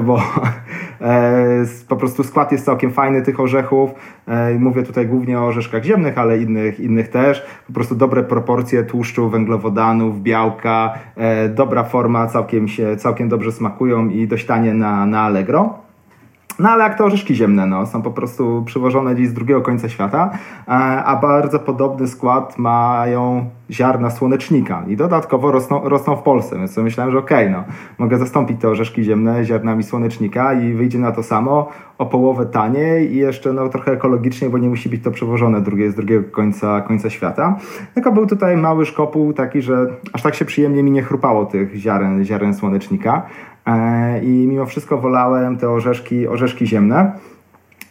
bo 0.04 0.22
e, 1.02 1.66
po 1.88 1.96
prostu 1.96 2.24
skład 2.24 2.52
jest 2.52 2.66
całkiem 2.66 2.92
fajny 2.92 3.22
tych 3.22 3.40
orzechów. 3.40 3.92
E, 4.28 4.60
mówię 4.60 4.84
tutaj 4.84 5.08
głównie 5.08 5.40
o 5.40 5.46
orzeszkach 5.46 5.84
ziemnych, 5.84 6.18
ale 6.18 6.38
innych, 6.38 6.80
innych 6.80 7.10
też. 7.10 7.46
Po 7.68 7.74
prostu 7.74 7.96
dobre 7.96 8.24
proporcje 8.24 8.84
tłuszczu, 8.84 9.30
węglowodanów, 9.30 10.22
białka, 10.22 10.94
dobra 11.50 11.84
forma, 11.84 12.28
całkiem 12.28 12.68
się, 12.68 12.98
całkiem 12.98 13.30
dobrze 13.30 13.52
smakują 13.52 14.10
i 14.10 14.28
dość 14.28 14.46
tanie 14.46 14.74
na, 14.74 15.06
na 15.06 15.22
Allegro. 15.22 15.89
No 16.60 16.70
ale 16.70 16.84
jak 16.84 16.98
to 16.98 17.06
orzeszki 17.06 17.36
ziemne, 17.36 17.66
no, 17.66 17.86
są 17.86 18.02
po 18.02 18.12
prostu 18.12 18.64
przywożone 18.66 19.16
gdzieś 19.16 19.28
z 19.28 19.34
drugiego 19.34 19.62
końca 19.62 19.90
świata, 19.90 20.30
e, 20.68 20.72
a 21.04 21.16
bardzo 21.16 21.60
podobny 21.60 22.08
skład 22.08 22.58
mają 22.58 23.50
ziarna 23.72 24.10
słonecznika 24.10 24.84
i 24.88 24.96
dodatkowo 24.96 25.52
rosną, 25.52 25.90
rosną 25.90 26.16
w 26.16 26.24
Polsce, 26.24 26.58
więc 26.58 26.78
myślałem, 26.78 27.12
że 27.12 27.18
okej, 27.18 27.48
okay, 27.48 27.52
no, 27.52 27.74
mogę 27.98 28.18
zastąpić 28.18 28.62
te 28.62 28.70
orzeszki 28.70 29.04
ziemne 29.04 29.46
ziarnami 29.46 29.84
słonecznika 29.84 30.54
i 30.54 30.74
wyjdzie 30.74 31.00
na 31.00 31.12
to 31.12 31.24
samo, 31.24 31.70
o 31.98 32.06
połowę 32.06 32.46
taniej 32.46 33.14
i 33.14 33.16
jeszcze 33.16 33.54
no, 33.54 33.70
trochę 33.70 33.92
ekologicznie, 33.92 34.50
bo 34.50 34.58
nie 34.58 34.70
musi 34.70 34.90
być 34.90 35.04
to 35.04 35.12
przewożone 35.12 35.62
drugie, 35.62 35.92
z 35.92 35.96
drugiego 35.96 36.32
końca, 36.32 36.82
końca 36.82 37.10
świata. 37.10 37.58
Tylko 37.94 38.12
był 38.12 38.28
tutaj 38.28 38.58
mały 38.58 38.86
szkopuł 38.86 39.34
taki, 39.34 39.62
że 39.62 39.88
aż 40.14 40.22
tak 40.22 40.36
się 40.36 40.46
przyjemnie 40.46 40.84
mi 40.84 40.92
nie 40.92 41.02
chrupało 41.02 41.46
tych 41.46 41.76
ziaren, 41.76 42.26
ziaren 42.26 42.54
słonecznika, 42.54 43.26
i 44.22 44.48
mimo 44.48 44.66
wszystko 44.66 44.98
wolałem 44.98 45.58
te 45.58 45.70
orzeszki, 45.70 46.28
orzeszki 46.28 46.68
ziemne. 46.68 47.12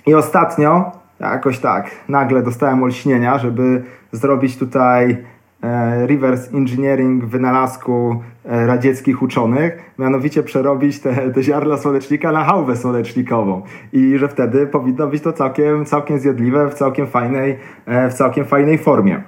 I 0.06 0.14
ostatnio, 0.14 0.92
jakoś 1.20 1.58
tak, 1.58 1.90
nagle 2.08 2.42
dostałem 2.42 2.82
olśnienia, 2.82 3.38
żeby 3.38 3.82
zrobić 4.12 4.56
tutaj 4.56 5.24
e, 5.62 6.06
reverse 6.06 6.56
engineering 6.56 7.24
wynalazku 7.24 8.22
e, 8.44 8.66
radzieckich 8.66 9.22
uczonych, 9.22 9.92
mianowicie 9.98 10.42
przerobić 10.42 11.00
te, 11.00 11.30
te 11.30 11.42
ziarna 11.42 11.76
słonecznika 11.76 12.32
na 12.32 12.44
hałwę 12.44 12.76
słonecznikową 12.76 13.62
i 13.92 14.18
że 14.18 14.28
wtedy 14.28 14.66
powinno 14.66 15.06
być 15.06 15.22
to 15.22 15.32
całkiem, 15.32 15.84
całkiem 15.84 16.18
zjadliwe 16.18 16.70
w 16.70 16.74
całkiem 16.74 17.06
fajnej, 17.06 17.58
w 18.10 18.14
całkiem 18.14 18.44
fajnej 18.44 18.78
formie. 18.78 19.22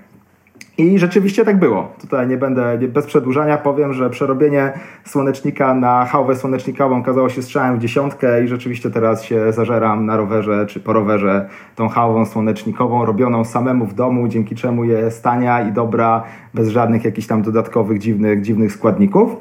I 0.80 0.98
rzeczywiście 0.98 1.44
tak 1.44 1.58
było. 1.58 1.88
Tutaj 2.00 2.28
nie 2.28 2.36
będę, 2.36 2.78
bez 2.78 3.06
przedłużania 3.06 3.58
powiem, 3.58 3.92
że 3.92 4.10
przerobienie 4.10 4.72
słonecznika 5.04 5.74
na 5.74 6.04
hałwę 6.04 6.36
słonecznikową 6.36 6.98
okazało 6.98 7.28
się 7.28 7.42
strzałem 7.42 7.76
w 7.76 7.78
dziesiątkę 7.78 8.44
i 8.44 8.48
rzeczywiście 8.48 8.90
teraz 8.90 9.24
się 9.24 9.52
zażeram 9.52 10.06
na 10.06 10.16
rowerze 10.16 10.66
czy 10.66 10.80
po 10.80 10.92
rowerze 10.92 11.48
tą 11.76 11.88
hałwą 11.88 12.26
słonecznikową 12.26 13.04
robioną 13.04 13.44
samemu 13.44 13.86
w 13.86 13.94
domu, 13.94 14.28
dzięki 14.28 14.54
czemu 14.54 14.84
jest 14.84 15.24
tania 15.24 15.68
i 15.68 15.72
dobra, 15.72 16.22
bez 16.54 16.68
żadnych 16.68 17.04
jakichś 17.04 17.26
tam 17.26 17.42
dodatkowych 17.42 17.98
dziwnych, 17.98 18.42
dziwnych 18.42 18.72
składników. 18.72 19.36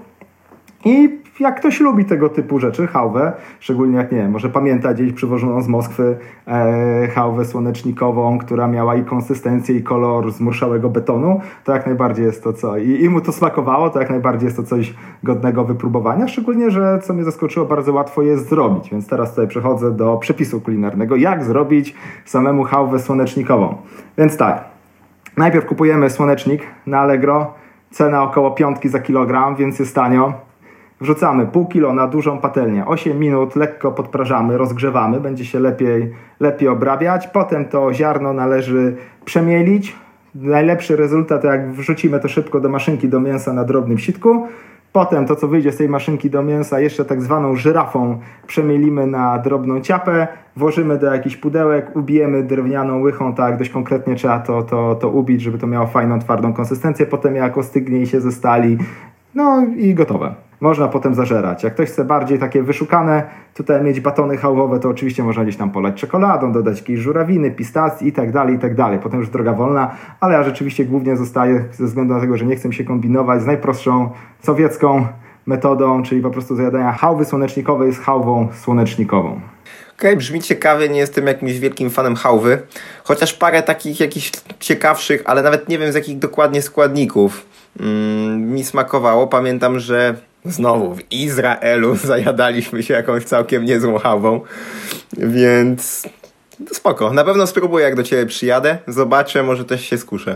I 0.85 1.19
jak 1.39 1.59
ktoś 1.59 1.79
lubi 1.79 2.05
tego 2.05 2.29
typu 2.29 2.59
rzeczy, 2.59 2.87
hałwę, 2.87 3.33
szczególnie 3.59 3.97
jak 3.97 4.11
nie 4.11 4.17
wiem, 4.17 4.31
może 4.31 4.49
pamięta 4.49 4.93
gdzieś 4.93 5.13
przywożoną 5.13 5.61
z 5.61 5.67
Moskwy 5.67 6.17
e, 6.47 7.07
hałwę 7.07 7.45
słonecznikową, 7.45 8.37
która 8.37 8.67
miała 8.67 8.95
i 8.95 9.03
konsystencję, 9.03 9.75
i 9.75 9.83
kolor 9.83 10.31
zmurszałego 10.31 10.89
betonu, 10.89 11.41
to 11.63 11.73
jak 11.73 11.85
najbardziej 11.85 12.25
jest 12.25 12.43
to 12.43 12.53
co. 12.53 12.77
I, 12.77 13.03
I 13.03 13.09
mu 13.09 13.21
to 13.21 13.31
smakowało, 13.31 13.89
to 13.89 13.99
jak 13.99 14.09
najbardziej 14.09 14.45
jest 14.45 14.57
to 14.57 14.63
coś 14.63 14.93
godnego 15.23 15.63
wypróbowania, 15.63 16.27
szczególnie, 16.27 16.71
że 16.71 16.99
co 17.03 17.13
mnie 17.13 17.23
zaskoczyło, 17.23 17.65
bardzo 17.65 17.93
łatwo 17.93 18.21
jest 18.21 18.49
zrobić. 18.49 18.89
Więc 18.89 19.07
teraz 19.07 19.29
tutaj 19.29 19.47
przechodzę 19.47 19.91
do 19.91 20.17
przepisu 20.17 20.61
kulinarnego, 20.61 21.15
jak 21.15 21.43
zrobić 21.43 21.95
samemu 22.25 22.63
hałwę 22.63 22.99
słonecznikową. 22.99 23.75
Więc 24.17 24.37
tak, 24.37 24.63
najpierw 25.37 25.65
kupujemy 25.65 26.09
słonecznik 26.09 26.61
na 26.85 26.99
Allegro, 26.99 27.53
cena 27.91 28.23
około 28.23 28.51
piątki 28.51 28.89
za 28.89 28.99
kilogram, 28.99 29.55
więc 29.55 29.79
jest 29.79 29.95
tanio 29.95 30.48
Wrzucamy 31.01 31.45
pół 31.45 31.67
kilo 31.67 31.93
na 31.93 32.07
dużą 32.07 32.37
patelnię, 32.37 32.85
8 32.85 33.19
minut 33.19 33.55
lekko 33.55 33.91
podprażamy, 33.91 34.57
rozgrzewamy, 34.57 35.19
będzie 35.19 35.45
się 35.45 35.59
lepiej, 35.59 36.13
lepiej 36.39 36.67
obrabiać. 36.67 37.27
Potem 37.27 37.65
to 37.65 37.93
ziarno 37.93 38.33
należy 38.33 38.95
przemielić. 39.25 39.95
Najlepszy 40.35 40.95
rezultat, 40.95 41.43
jak 41.43 41.71
wrzucimy 41.71 42.19
to 42.19 42.27
szybko 42.27 42.59
do 42.59 42.69
maszynki 42.69 43.09
do 43.09 43.19
mięsa 43.19 43.53
na 43.53 43.63
drobnym 43.63 43.97
sitku. 43.97 44.47
Potem 44.93 45.25
to, 45.25 45.35
co 45.35 45.47
wyjdzie 45.47 45.71
z 45.71 45.77
tej 45.77 45.89
maszynki 45.89 46.29
do 46.29 46.43
mięsa, 46.43 46.79
jeszcze 46.79 47.05
tak 47.05 47.21
zwaną 47.21 47.55
żyrafą 47.55 48.19
przemielimy 48.47 49.07
na 49.07 49.37
drobną 49.37 49.81
ciapę, 49.81 50.27
włożymy 50.55 50.97
do 50.97 51.13
jakichś 51.13 51.35
pudełek, 51.35 51.95
ubijemy 51.95 52.43
drewnianą 52.43 53.01
łychą, 53.01 53.33
tak 53.33 53.57
dość 53.57 53.69
konkretnie 53.69 54.15
trzeba 54.15 54.39
to, 54.39 54.63
to, 54.63 54.95
to 54.95 55.09
ubić, 55.09 55.41
żeby 55.41 55.57
to 55.57 55.67
miało 55.67 55.87
fajną, 55.87 56.19
twardą 56.19 56.53
konsystencję. 56.53 57.05
Potem 57.05 57.35
jak 57.35 57.57
ostygnie 57.57 57.99
i 57.99 58.07
się 58.07 58.21
zestali, 58.21 58.77
no 59.35 59.65
i 59.77 59.93
gotowe 59.93 60.48
można 60.61 60.87
potem 60.87 61.15
zażerać. 61.15 61.63
Jak 61.63 61.73
ktoś 61.73 61.89
chce 61.89 62.05
bardziej 62.05 62.39
takie 62.39 62.63
wyszukane, 62.63 63.23
tutaj 63.53 63.83
mieć 63.83 63.99
batony 63.99 64.37
hałwowe, 64.37 64.79
to 64.79 64.89
oczywiście 64.89 65.23
można 65.23 65.43
gdzieś 65.43 65.57
tam 65.57 65.71
polać 65.71 65.95
czekoladą, 66.01 66.51
dodać 66.51 66.79
jakieś 66.79 66.99
żurawiny, 66.99 67.51
pistacji 67.51 68.07
i 68.07 68.11
tak 68.11 68.31
dalej, 68.31 68.55
i 68.55 68.59
tak 68.59 68.75
dalej. 68.75 68.99
Potem 68.99 69.19
już 69.19 69.29
droga 69.29 69.53
wolna, 69.53 69.95
ale 70.19 70.33
ja 70.33 70.43
rzeczywiście 70.43 70.85
głównie 70.85 71.17
zostaję 71.17 71.65
ze 71.71 71.85
względu 71.85 72.13
na 72.13 72.19
tego, 72.19 72.37
że 72.37 72.45
nie 72.45 72.55
chcę 72.55 72.73
się 72.73 72.83
kombinować 72.83 73.41
z 73.41 73.45
najprostszą 73.45 74.09
sowiecką 74.43 75.05
metodą, 75.45 76.03
czyli 76.03 76.21
po 76.21 76.29
prostu 76.29 76.55
zjadania 76.55 76.91
hałwy 76.91 77.25
słonecznikowej 77.25 77.93
z 77.93 77.99
hałwą 77.99 78.47
słonecznikową. 78.53 79.29
Okej, 79.29 80.09
okay, 80.11 80.15
brzmi 80.15 80.41
ciekawie, 80.41 80.89
nie 80.89 80.99
jestem 80.99 81.27
jakimś 81.27 81.59
wielkim 81.59 81.89
fanem 81.89 82.15
hałwy, 82.15 82.61
chociaż 83.03 83.33
parę 83.33 83.63
takich 83.63 83.99
jakichś 83.99 84.31
ciekawszych, 84.59 85.21
ale 85.25 85.43
nawet 85.43 85.69
nie 85.69 85.79
wiem 85.79 85.91
z 85.91 85.95
jakich 85.95 86.19
dokładnie 86.19 86.61
składników 86.61 87.45
mm, 87.79 88.53
mi 88.53 88.63
smakowało. 88.63 89.27
Pamiętam, 89.27 89.79
że 89.79 90.15
Znowu 90.45 90.95
w 90.95 91.11
Izraelu 91.11 91.95
zajadaliśmy 92.11 92.83
się 92.83 92.93
jakąś 92.93 93.23
całkiem 93.23 93.65
niezłą 93.65 93.97
hałwą, 93.97 94.41
więc 95.17 96.09
spoko. 96.73 97.13
Na 97.13 97.23
pewno 97.23 97.47
spróbuję 97.47 97.85
jak 97.85 97.95
do 97.95 98.03
Ciebie 98.03 98.25
przyjadę, 98.25 98.77
zobaczę, 98.87 99.43
może 99.43 99.65
też 99.65 99.81
się 99.85 99.97
skuszę. 99.97 100.35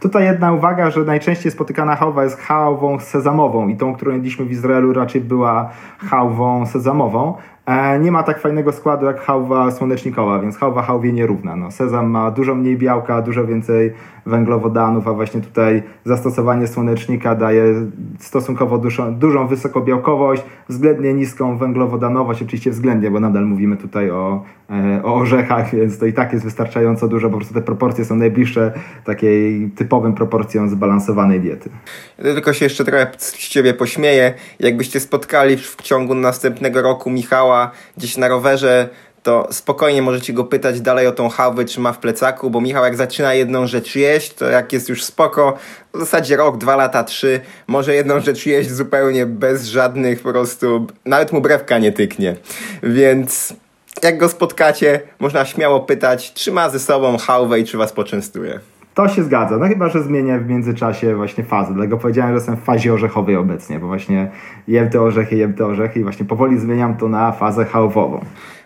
Tutaj 0.00 0.24
jedna 0.24 0.52
uwaga, 0.52 0.90
że 0.90 1.00
najczęściej 1.00 1.52
spotykana 1.52 1.96
hałwa 1.96 2.24
jest 2.24 2.38
hałwą 2.38 3.00
sezamową 3.00 3.68
i 3.68 3.76
tą, 3.76 3.94
którą 3.94 4.12
jedliśmy 4.12 4.44
w 4.44 4.52
Izraelu 4.52 4.92
raczej 4.92 5.20
była 5.20 5.70
hałwą 5.98 6.66
sezamową. 6.66 7.34
E, 7.68 7.98
nie 7.98 8.12
ma 8.12 8.22
tak 8.22 8.40
fajnego 8.40 8.72
składu 8.72 9.06
jak 9.06 9.20
hałwa 9.20 9.70
słonecznikowa, 9.70 10.38
więc 10.38 10.56
hałwa 10.56 10.82
hałwie 10.82 11.12
nierówna. 11.12 11.56
No, 11.56 11.70
sezam 11.70 12.10
ma 12.10 12.30
dużo 12.30 12.54
mniej 12.54 12.76
białka, 12.76 13.22
dużo 13.22 13.46
więcej 13.46 13.92
węglowodanów, 14.26 15.08
a 15.08 15.12
właśnie 15.12 15.40
tutaj 15.40 15.82
zastosowanie 16.04 16.66
słonecznika 16.66 17.34
daje 17.34 17.74
stosunkowo 18.18 18.78
dużą, 18.78 19.14
dużą 19.14 19.46
wysokobiałkowość, 19.46 20.42
względnie 20.68 21.14
niską 21.14 21.58
węglowodanowość, 21.58 22.42
oczywiście 22.42 22.70
względnie, 22.70 23.10
bo 23.10 23.20
nadal 23.20 23.46
mówimy 23.46 23.76
tutaj 23.76 24.10
o, 24.10 24.44
e, 24.70 25.02
o 25.04 25.14
orzechach, 25.14 25.70
więc 25.76 25.98
to 25.98 26.06
i 26.06 26.12
tak 26.12 26.32
jest 26.32 26.44
wystarczająco 26.44 27.08
dużo, 27.08 27.30
po 27.30 27.36
prostu 27.36 27.54
te 27.54 27.62
proporcje 27.62 28.04
są 28.04 28.16
najbliższe 28.16 28.72
takiej 29.04 29.70
typowym 29.70 30.14
proporcjom 30.14 30.68
zbalansowanej 30.68 31.40
diety. 31.40 31.70
Ja 32.18 32.34
tylko 32.34 32.52
się 32.52 32.64
jeszcze 32.64 32.84
trochę 32.84 33.06
z 33.18 33.48
Ciebie 33.48 33.74
pośmieję. 33.74 34.34
Jakbyście 34.60 35.00
spotkali 35.00 35.56
w 35.56 35.76
ciągu 35.76 36.14
następnego 36.14 36.82
roku 36.82 37.10
Michała 37.10 37.57
gdzieś 37.96 38.16
na 38.16 38.28
rowerze, 38.28 38.88
to 39.22 39.48
spokojnie 39.50 40.02
możecie 40.02 40.32
go 40.32 40.44
pytać 40.44 40.80
dalej 40.80 41.06
o 41.06 41.12
tą 41.12 41.28
hałwę, 41.28 41.64
czy 41.64 41.80
ma 41.80 41.92
w 41.92 41.98
plecaku, 41.98 42.50
bo 42.50 42.60
Michał 42.60 42.84
jak 42.84 42.96
zaczyna 42.96 43.34
jedną 43.34 43.66
rzecz 43.66 43.96
jeść, 43.96 44.34
to 44.34 44.44
jak 44.44 44.72
jest 44.72 44.88
już 44.88 45.04
spoko, 45.04 45.56
w 45.94 45.98
zasadzie 45.98 46.36
rok, 46.36 46.58
dwa 46.58 46.76
lata, 46.76 47.04
trzy, 47.04 47.40
może 47.66 47.94
jedną 47.94 48.20
rzecz 48.20 48.46
jeść 48.46 48.70
zupełnie 48.70 49.26
bez 49.26 49.66
żadnych 49.66 50.20
po 50.20 50.30
prostu, 50.30 50.86
nawet 51.04 51.32
mu 51.32 51.40
brewka 51.40 51.78
nie 51.78 51.92
tyknie. 51.92 52.36
Więc 52.82 53.54
jak 54.02 54.18
go 54.18 54.28
spotkacie, 54.28 55.00
można 55.18 55.44
śmiało 55.44 55.80
pytać, 55.80 56.32
czy 56.32 56.52
ma 56.52 56.70
ze 56.70 56.80
sobą 56.80 57.18
hałwę 57.18 57.60
i 57.60 57.64
czy 57.64 57.78
was 57.78 57.92
poczęstuje. 57.92 58.60
To 58.98 59.08
się 59.08 59.24
zgadza. 59.24 59.56
No 59.56 59.68
chyba, 59.68 59.88
że 59.88 60.02
zmienię 60.02 60.38
w 60.38 60.46
międzyczasie 60.46 61.14
właśnie 61.14 61.44
fazę. 61.44 61.74
Dlatego 61.74 61.98
powiedziałem, 61.98 62.30
że 62.30 62.34
jestem 62.34 62.56
w 62.56 62.64
fazie 62.64 62.92
orzechowej 62.94 63.36
obecnie, 63.36 63.78
bo 63.78 63.86
właśnie 63.86 64.30
jem 64.68 64.90
te 64.90 65.02
orzechy, 65.02 65.36
jem 65.36 65.54
te 65.54 65.66
orzechy 65.66 66.00
i 66.00 66.02
właśnie 66.02 66.26
powoli 66.26 66.58
zmieniam 66.58 66.96
to 66.96 67.08
na 67.08 67.32
fazę 67.32 67.64
hałwową. 67.64 68.20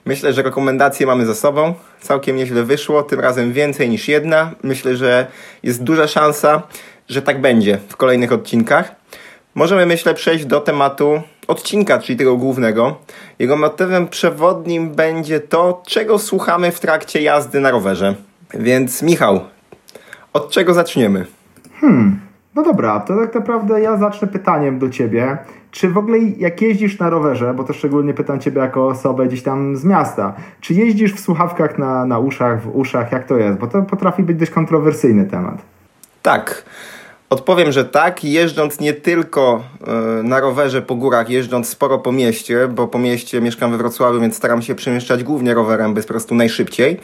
Myślę, 0.06 0.32
że 0.32 0.42
rekomendacje 0.42 1.06
mamy 1.06 1.26
za 1.26 1.34
sobą. 1.34 1.74
Całkiem 2.00 2.36
nieźle 2.36 2.62
wyszło, 2.62 3.02
tym 3.02 3.20
razem 3.20 3.52
więcej 3.52 3.90
niż 3.90 4.08
jedna. 4.08 4.50
Myślę, 4.62 4.96
że 4.96 5.26
jest 5.62 5.82
duża 5.82 6.06
szansa, 6.06 6.62
że 7.08 7.22
tak 7.22 7.40
będzie 7.40 7.78
w 7.88 7.96
kolejnych 7.96 8.32
odcinkach. 8.32 8.94
Możemy, 9.54 9.86
myślę, 9.86 10.14
przejść 10.14 10.44
do 10.44 10.60
tematu 10.60 11.22
odcinka, 11.48 11.98
czyli 11.98 12.18
tego 12.18 12.36
głównego. 12.36 12.96
Jego 13.38 13.56
motywem 13.56 14.08
przewodnim 14.08 14.90
będzie 14.90 15.40
to, 15.40 15.82
czego 15.86 16.18
słuchamy 16.18 16.72
w 16.72 16.80
trakcie 16.80 17.22
jazdy 17.22 17.60
na 17.60 17.70
rowerze. 17.70 18.14
Więc 18.54 19.02
Michał, 19.02 19.40
od 20.32 20.50
czego 20.50 20.74
zaczniemy? 20.74 21.26
Hmm, 21.80 22.20
no 22.54 22.62
dobra, 22.62 23.00
to 23.00 23.16
tak 23.16 23.34
naprawdę 23.34 23.80
ja 23.80 23.96
zacznę 23.96 24.28
pytaniem 24.28 24.78
do 24.78 24.90
ciebie. 24.90 25.38
Czy 25.70 25.88
w 25.88 25.98
ogóle 25.98 26.18
jak 26.18 26.62
jeździsz 26.62 26.98
na 26.98 27.10
rowerze, 27.10 27.54
bo 27.54 27.64
to 27.64 27.72
szczególnie 27.72 28.14
pytam 28.14 28.40
ciebie 28.40 28.60
jako 28.60 28.86
osobę 28.86 29.26
gdzieś 29.26 29.42
tam 29.42 29.76
z 29.76 29.84
miasta, 29.84 30.34
czy 30.60 30.74
jeździsz 30.74 31.14
w 31.14 31.20
słuchawkach 31.20 31.78
na, 31.78 32.04
na 32.04 32.18
uszach, 32.18 32.62
w 32.62 32.76
uszach, 32.76 33.12
jak 33.12 33.26
to 33.26 33.36
jest? 33.36 33.58
Bo 33.58 33.66
to 33.66 33.82
potrafi 33.82 34.22
być 34.22 34.38
dość 34.38 34.50
kontrowersyjny 34.50 35.24
temat. 35.24 35.62
Tak. 36.22 36.64
Odpowiem, 37.30 37.72
że 37.72 37.84
tak. 37.84 38.24
Jeżdżąc 38.24 38.80
nie 38.80 38.92
tylko 38.92 39.62
e, 39.86 40.22
na 40.22 40.40
rowerze 40.40 40.82
po 40.82 40.94
górach, 40.94 41.30
jeżdżąc 41.30 41.68
sporo 41.68 41.98
po 41.98 42.12
mieście, 42.12 42.68
bo 42.68 42.88
po 42.88 42.98
mieście 42.98 43.40
mieszkam 43.40 43.70
we 43.70 43.76
Wrocławiu, 43.76 44.20
więc 44.20 44.36
staram 44.36 44.62
się 44.62 44.74
przemieszczać 44.74 45.24
głównie 45.24 45.54
rowerem, 45.54 45.94
by 45.94 46.02
po 46.02 46.08
prostu 46.08 46.34
najszybciej. 46.34 47.00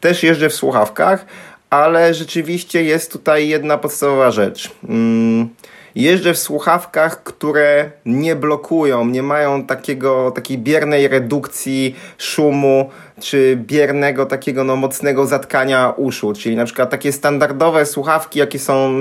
Też 0.00 0.22
jeżdżę 0.22 0.48
w 0.48 0.54
słuchawkach, 0.54 1.26
ale 1.70 2.14
rzeczywiście 2.14 2.84
jest 2.84 3.12
tutaj 3.12 3.48
jedna 3.48 3.78
podstawowa 3.78 4.30
rzecz. 4.30 4.70
Mm, 4.88 5.48
jeżdżę 5.94 6.34
w 6.34 6.38
słuchawkach, 6.38 7.22
które 7.22 7.90
nie 8.06 8.36
blokują, 8.36 9.06
nie 9.06 9.22
mają 9.22 9.66
takiego, 9.66 10.30
takiej 10.30 10.58
biernej 10.58 11.08
redukcji 11.08 11.96
szumu, 12.18 12.90
czy 13.20 13.58
biernego 13.66 14.26
takiego 14.26 14.64
no, 14.64 14.76
mocnego 14.76 15.26
zatkania 15.26 15.92
uszu, 15.96 16.32
czyli 16.32 16.56
na 16.56 16.64
przykład 16.64 16.90
takie 16.90 17.12
standardowe 17.12 17.86
słuchawki, 17.86 18.38
jakie 18.38 18.58
są 18.58 18.92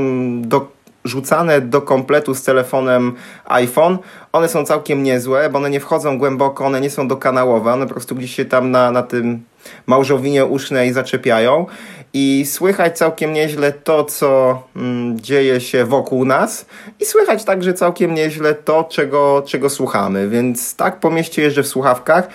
do 0.42 0.80
rzucane 1.06 1.62
do 1.62 1.82
kompletu 1.82 2.36
z 2.36 2.44
telefonem 2.44 3.16
iPhone, 3.46 3.98
one 4.32 4.48
są 4.48 4.66
całkiem 4.66 5.04
niezłe, 5.04 5.50
bo 5.50 5.58
one 5.58 5.70
nie 5.70 5.80
wchodzą 5.80 6.18
głęboko, 6.18 6.66
one 6.66 6.82
nie 6.82 6.90
są 6.90 7.08
dokanałowe, 7.08 7.74
one 7.74 7.88
po 7.88 7.94
prostu 7.94 8.16
gdzieś 8.16 8.36
się 8.36 8.46
tam 8.46 8.72
na, 8.72 8.92
na 8.92 9.04
tym 9.04 9.44
małżowinie 9.88 10.46
usznej 10.46 10.94
zaczepiają 10.94 11.66
i 12.14 12.46
słychać 12.46 12.98
całkiem 12.98 13.34
nieźle 13.34 13.72
to, 13.72 14.04
co 14.04 14.62
mm, 14.76 15.20
dzieje 15.20 15.62
się 15.62 15.86
wokół 15.86 16.26
nas. 16.26 16.66
I 17.00 17.06
słychać 17.06 17.44
także 17.44 17.74
całkiem 17.74 18.14
nieźle 18.14 18.56
to, 18.56 18.84
czego, 18.84 19.44
czego 19.48 19.70
słuchamy, 19.70 20.30
więc 20.30 20.76
tak 20.76 21.00
po 21.00 21.12
mieście 21.12 21.42
jeżdżę 21.42 21.64
w 21.64 21.68
słuchawkach 21.68 22.28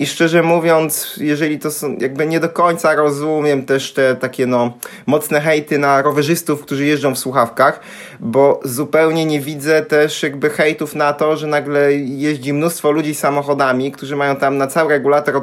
I 0.00 0.06
szczerze 0.06 0.42
mówiąc, 0.42 1.14
jeżeli 1.20 1.58
to 1.58 1.70
są, 1.70 1.96
jakby 2.00 2.26
nie 2.26 2.40
do 2.40 2.48
końca 2.48 2.94
rozumiem 2.94 3.64
też 3.64 3.92
te 3.92 4.16
takie 4.16 4.46
no 4.46 4.72
mocne 5.06 5.40
hejty 5.40 5.78
na 5.78 6.02
rowerzystów, 6.02 6.62
którzy 6.62 6.86
jeżdżą 6.86 7.14
w 7.14 7.18
słuchawkach, 7.18 7.80
bo 8.20 8.60
zupełnie 8.64 9.24
nie 9.24 9.40
widzę 9.40 9.82
też 9.82 10.22
jakby 10.22 10.50
hejtów 10.50 10.94
na 10.94 11.12
to, 11.12 11.36
że 11.36 11.46
nagle 11.46 11.92
jeździ 11.94 12.52
mnóstwo 12.52 12.90
ludzi 12.90 13.14
samochodami, 13.14 13.92
którzy 13.92 14.16
mają 14.16 14.36
tam 14.36 14.56
na 14.56 14.66
cały 14.66 14.88
regulator 14.90 15.40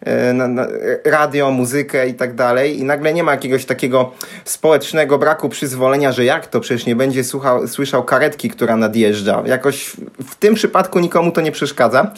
e, 0.00 0.32
na 0.32 0.66
radio, 1.04 1.50
muzykę 1.50 2.08
i 2.08 2.14
tak 2.14 2.34
dalej 2.34 2.78
i 2.78 2.84
nagle 2.84 3.14
nie 3.14 3.22
ma 3.22 3.32
jakiegoś 3.32 3.64
takiego 3.64 4.12
społecznego 4.44 5.18
braku 5.18 5.48
przyzwolenia, 5.48 6.12
że 6.12 6.24
jak 6.24 6.46
to 6.46 6.60
przecież 6.60 6.86
nie 6.86 6.96
będzie 6.96 7.24
słuchał, 7.24 7.68
słyszał 7.68 8.04
karetki, 8.04 8.50
która 8.50 8.76
nadjeżdża. 8.76 9.42
Jakoś 9.46 9.92
w 10.28 10.34
tym 10.34 10.54
przypadku 10.54 10.98
nikomu 10.98 11.32
to 11.32 11.40
nie 11.40 11.52
przeszkadza. 11.52 12.12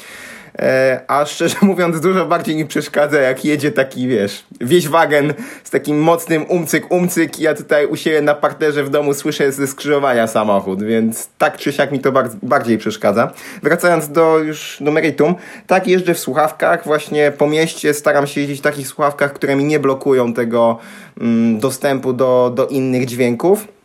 E, 0.63 1.01
a 1.09 1.27
szczerze 1.27 1.57
mówiąc 1.63 2.01
dużo 2.01 2.27
bardziej 2.27 2.57
mi 2.57 2.67
przeszkadza 2.67 3.21
jak 3.21 3.45
jedzie 3.45 3.73
taki, 3.73 4.09
wiesz, 4.09 4.45
wieźwagen 4.61 5.35
z 5.65 5.71
takim 5.71 6.01
mocnym 6.01 6.45
umcyk, 6.49 6.93
umcyk. 6.93 7.39
Ja 7.39 7.55
tutaj 7.55 7.87
u 7.87 7.97
siebie 7.97 8.23
na 8.23 8.35
parterze 8.35 8.85
w 8.85 8.91
domu 8.91 9.15
słyszę 9.15 9.53
ze 9.53 9.67
skrzyżowania 9.67 10.27
samochód, 10.27 10.83
więc 10.83 11.29
tak 11.39 11.59
czy 11.59 11.73
siak 11.73 11.93
mi 11.93 12.01
to 12.01 12.13
bardziej 12.43 12.79
przeszkadza. 12.79 13.33
Wracając 13.63 14.09
do 14.09 14.39
już 14.39 14.77
do 14.81 14.91
meritum, 14.91 15.35
tak 15.67 15.87
jeżdżę 15.87 16.15
w 16.15 16.19
słuchawkach, 16.19 16.85
właśnie 16.85 17.33
po 17.39 17.47
mieście 17.47 17.95
staram 17.95 18.27
się 18.27 18.41
jeździć 18.41 18.59
w 18.59 18.63
takich 18.63 18.89
słuchawkach, 18.89 19.33
które 19.33 19.57
mi 19.57 19.65
nie 19.65 19.81
blokują 19.81 20.35
tego 20.35 20.79
mm, 21.21 21.59
dostępu 21.59 22.13
do, 22.13 22.53
do 22.55 22.67
innych 22.67 23.07
dźwięków 23.07 23.78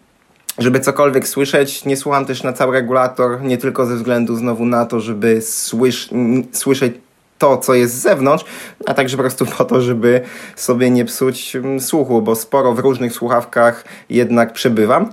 żeby 0.58 0.80
cokolwiek 0.80 1.28
słyszeć. 1.28 1.86
Nie 1.86 1.98
słucham 1.98 2.26
też 2.26 2.44
na 2.44 2.54
cały 2.54 2.74
regulator, 2.74 3.42
nie 3.42 3.58
tylko 3.58 3.86
ze 3.86 3.96
względu 3.96 4.36
znowu 4.36 4.66
na 4.66 4.86
to, 4.86 5.00
żeby 5.00 5.42
słysz, 5.42 6.10
słyszeć 6.52 6.94
to, 7.38 7.58
co 7.58 7.74
jest 7.74 7.96
z 7.96 8.02
zewnątrz, 8.02 8.46
a 8.86 8.94
także 8.94 9.18
po 9.18 9.24
prostu 9.24 9.46
po 9.46 9.66
to, 9.66 9.82
żeby 9.82 10.22
sobie 10.56 10.90
nie 10.90 11.06
psuć 11.06 11.56
mm, 11.56 11.80
słuchu, 11.80 12.22
bo 12.22 12.36
sporo 12.36 12.74
w 12.74 12.80
różnych 12.80 13.14
słuchawkach 13.14 13.86
jednak 14.10 14.54
przebywam 14.54 15.10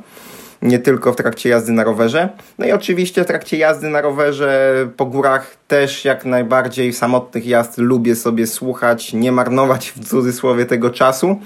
nie 0.62 0.78
tylko 0.78 1.12
w 1.12 1.16
trakcie 1.16 1.48
jazdy 1.48 1.72
na 1.72 1.84
rowerze. 1.84 2.28
No 2.58 2.66
i 2.66 2.72
oczywiście 2.72 3.24
w 3.24 3.26
trakcie 3.26 3.56
jazdy 3.56 3.88
na 3.88 4.00
rowerze 4.00 4.74
po 4.96 5.06
górach 5.06 5.59
też 5.70 6.04
jak 6.04 6.24
najbardziej 6.24 6.92
samotnych 6.92 7.46
jazd 7.46 7.78
lubię 7.78 8.16
sobie 8.16 8.46
słuchać, 8.46 9.12
nie 9.12 9.32
marnować 9.32 9.90
w 9.90 10.08
cudzysłowie 10.08 10.66
tego 10.66 10.90
czasu. 10.90 11.36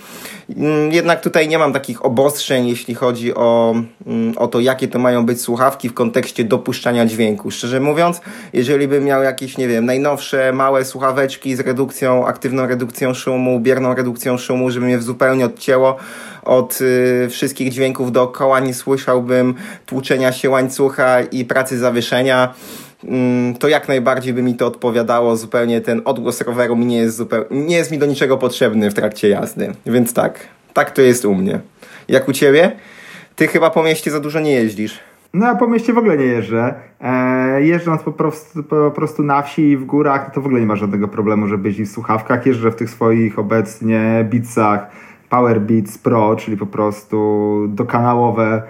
Mm, 0.57 0.93
jednak 0.93 1.21
tutaj 1.21 1.49
nie 1.49 1.59
mam 1.59 1.73
takich 1.73 2.05
obostrzeń, 2.05 2.69
jeśli 2.69 2.95
chodzi 2.95 3.35
o, 3.35 3.75
mm, 4.07 4.39
o 4.39 4.47
to, 4.47 4.61
jakie 4.61 4.89
to 4.89 4.99
mają 4.99 5.27
być 5.27 5.41
słuchawki 5.41 5.89
w 5.89 5.95
kontekście 5.95 6.45
dopuszczania 6.45 7.07
dźwięku. 7.07 7.51
Szczerze 7.51 7.81
mówiąc, 7.81 8.21
jeżeli 8.53 8.89
bym 8.89 9.05
miał 9.05 9.23
jakieś, 9.23 9.59
nie 9.59 9.69
wiem, 9.69 9.87
najnowsze 9.87 10.53
małe 10.53 10.85
słuchaweczki 10.85 11.57
z 11.57 11.61
redukcją, 11.61 12.27
aktywną 12.27 12.67
redukcją 12.67 13.15
szumu, 13.15 13.61
bierną 13.61 13.95
redukcją 13.95 14.39
szumu, 14.39 14.71
żeby 14.71 14.87
mnie 14.87 14.99
zupełnie 14.99 15.45
odcięło 15.45 15.97
od 16.43 16.81
y, 16.81 17.29
wszystkich 17.31 17.71
dźwięków 17.71 18.13
dookoła, 18.13 18.61
nie 18.61 18.75
słyszałbym 18.75 19.55
tłuczenia 19.87 20.33
się 20.33 20.51
łańcucha 20.51 21.21
i 21.21 21.45
pracy 21.45 21.79
zawieszenia 21.79 22.55
to 23.59 23.69
jak 23.69 23.89
najbardziej 23.89 24.35
by 24.35 24.43
mi 24.43 24.55
to 24.55 24.67
odpowiadało. 24.67 25.37
Zupełnie 25.37 25.81
ten 25.81 26.03
odgłos 26.05 26.41
roweru 26.41 26.77
mi 26.77 26.87
nie 26.87 26.97
jest, 26.97 27.17
zupełnie, 27.17 27.47
nie 27.51 27.77
jest 27.77 27.91
mi 27.91 27.99
do 27.99 28.07
niczego 28.07 28.39
potrzebny 28.39 28.91
w 28.91 28.95
trakcie 28.95 29.29
jazdy. 29.29 29.73
Więc 29.87 30.15
tak, 30.15 30.49
tak 30.73 30.91
to 30.91 31.03
jest 31.03 31.25
u 31.25 31.35
mnie. 31.35 31.61
Jak 32.09 32.29
u 32.29 32.33
ciebie? 32.33 32.73
Ty 33.37 33.47
chyba 33.47 33.71
po 33.71 33.83
mieście 33.83 34.11
za 34.11 34.21
dużo 34.21 34.41
nie 34.41 34.53
jeździsz. 34.53 35.01
No 35.35 35.47
ja 35.47 35.55
po 35.55 35.67
mieście 35.67 35.93
w 35.93 35.99
ogóle 35.99 36.17
nie 36.17 36.25
jeżdżę. 36.25 36.75
E, 37.01 37.63
jeżdżąc 37.63 38.03
po 38.03 38.13
prostu, 38.13 38.63
po 38.63 38.91
prostu 38.91 39.23
na 39.23 39.43
wsi 39.43 39.63
i 39.63 39.77
w 39.77 39.85
górach, 39.85 40.35
to 40.35 40.41
w 40.41 40.47
ogóle 40.47 40.61
nie 40.61 40.67
ma 40.67 40.77
żadnego 40.77 41.09
problemu, 41.09 41.49
żeby 41.49 41.69
jeździć 41.69 41.89
w 41.89 41.93
słuchawkach. 41.93 42.47
Jeżdżę 42.47 42.71
w 42.71 42.77
tych 42.77 42.91
swoich 42.91 43.39
obecnie 43.39 44.27
bitsach 44.31 44.91
Power 45.31 45.61
Beats 45.61 45.99
Pro, 45.99 46.37
czyli 46.37 46.57
po 46.57 46.67
prostu 46.67 47.67
dokanałowe 47.69 48.63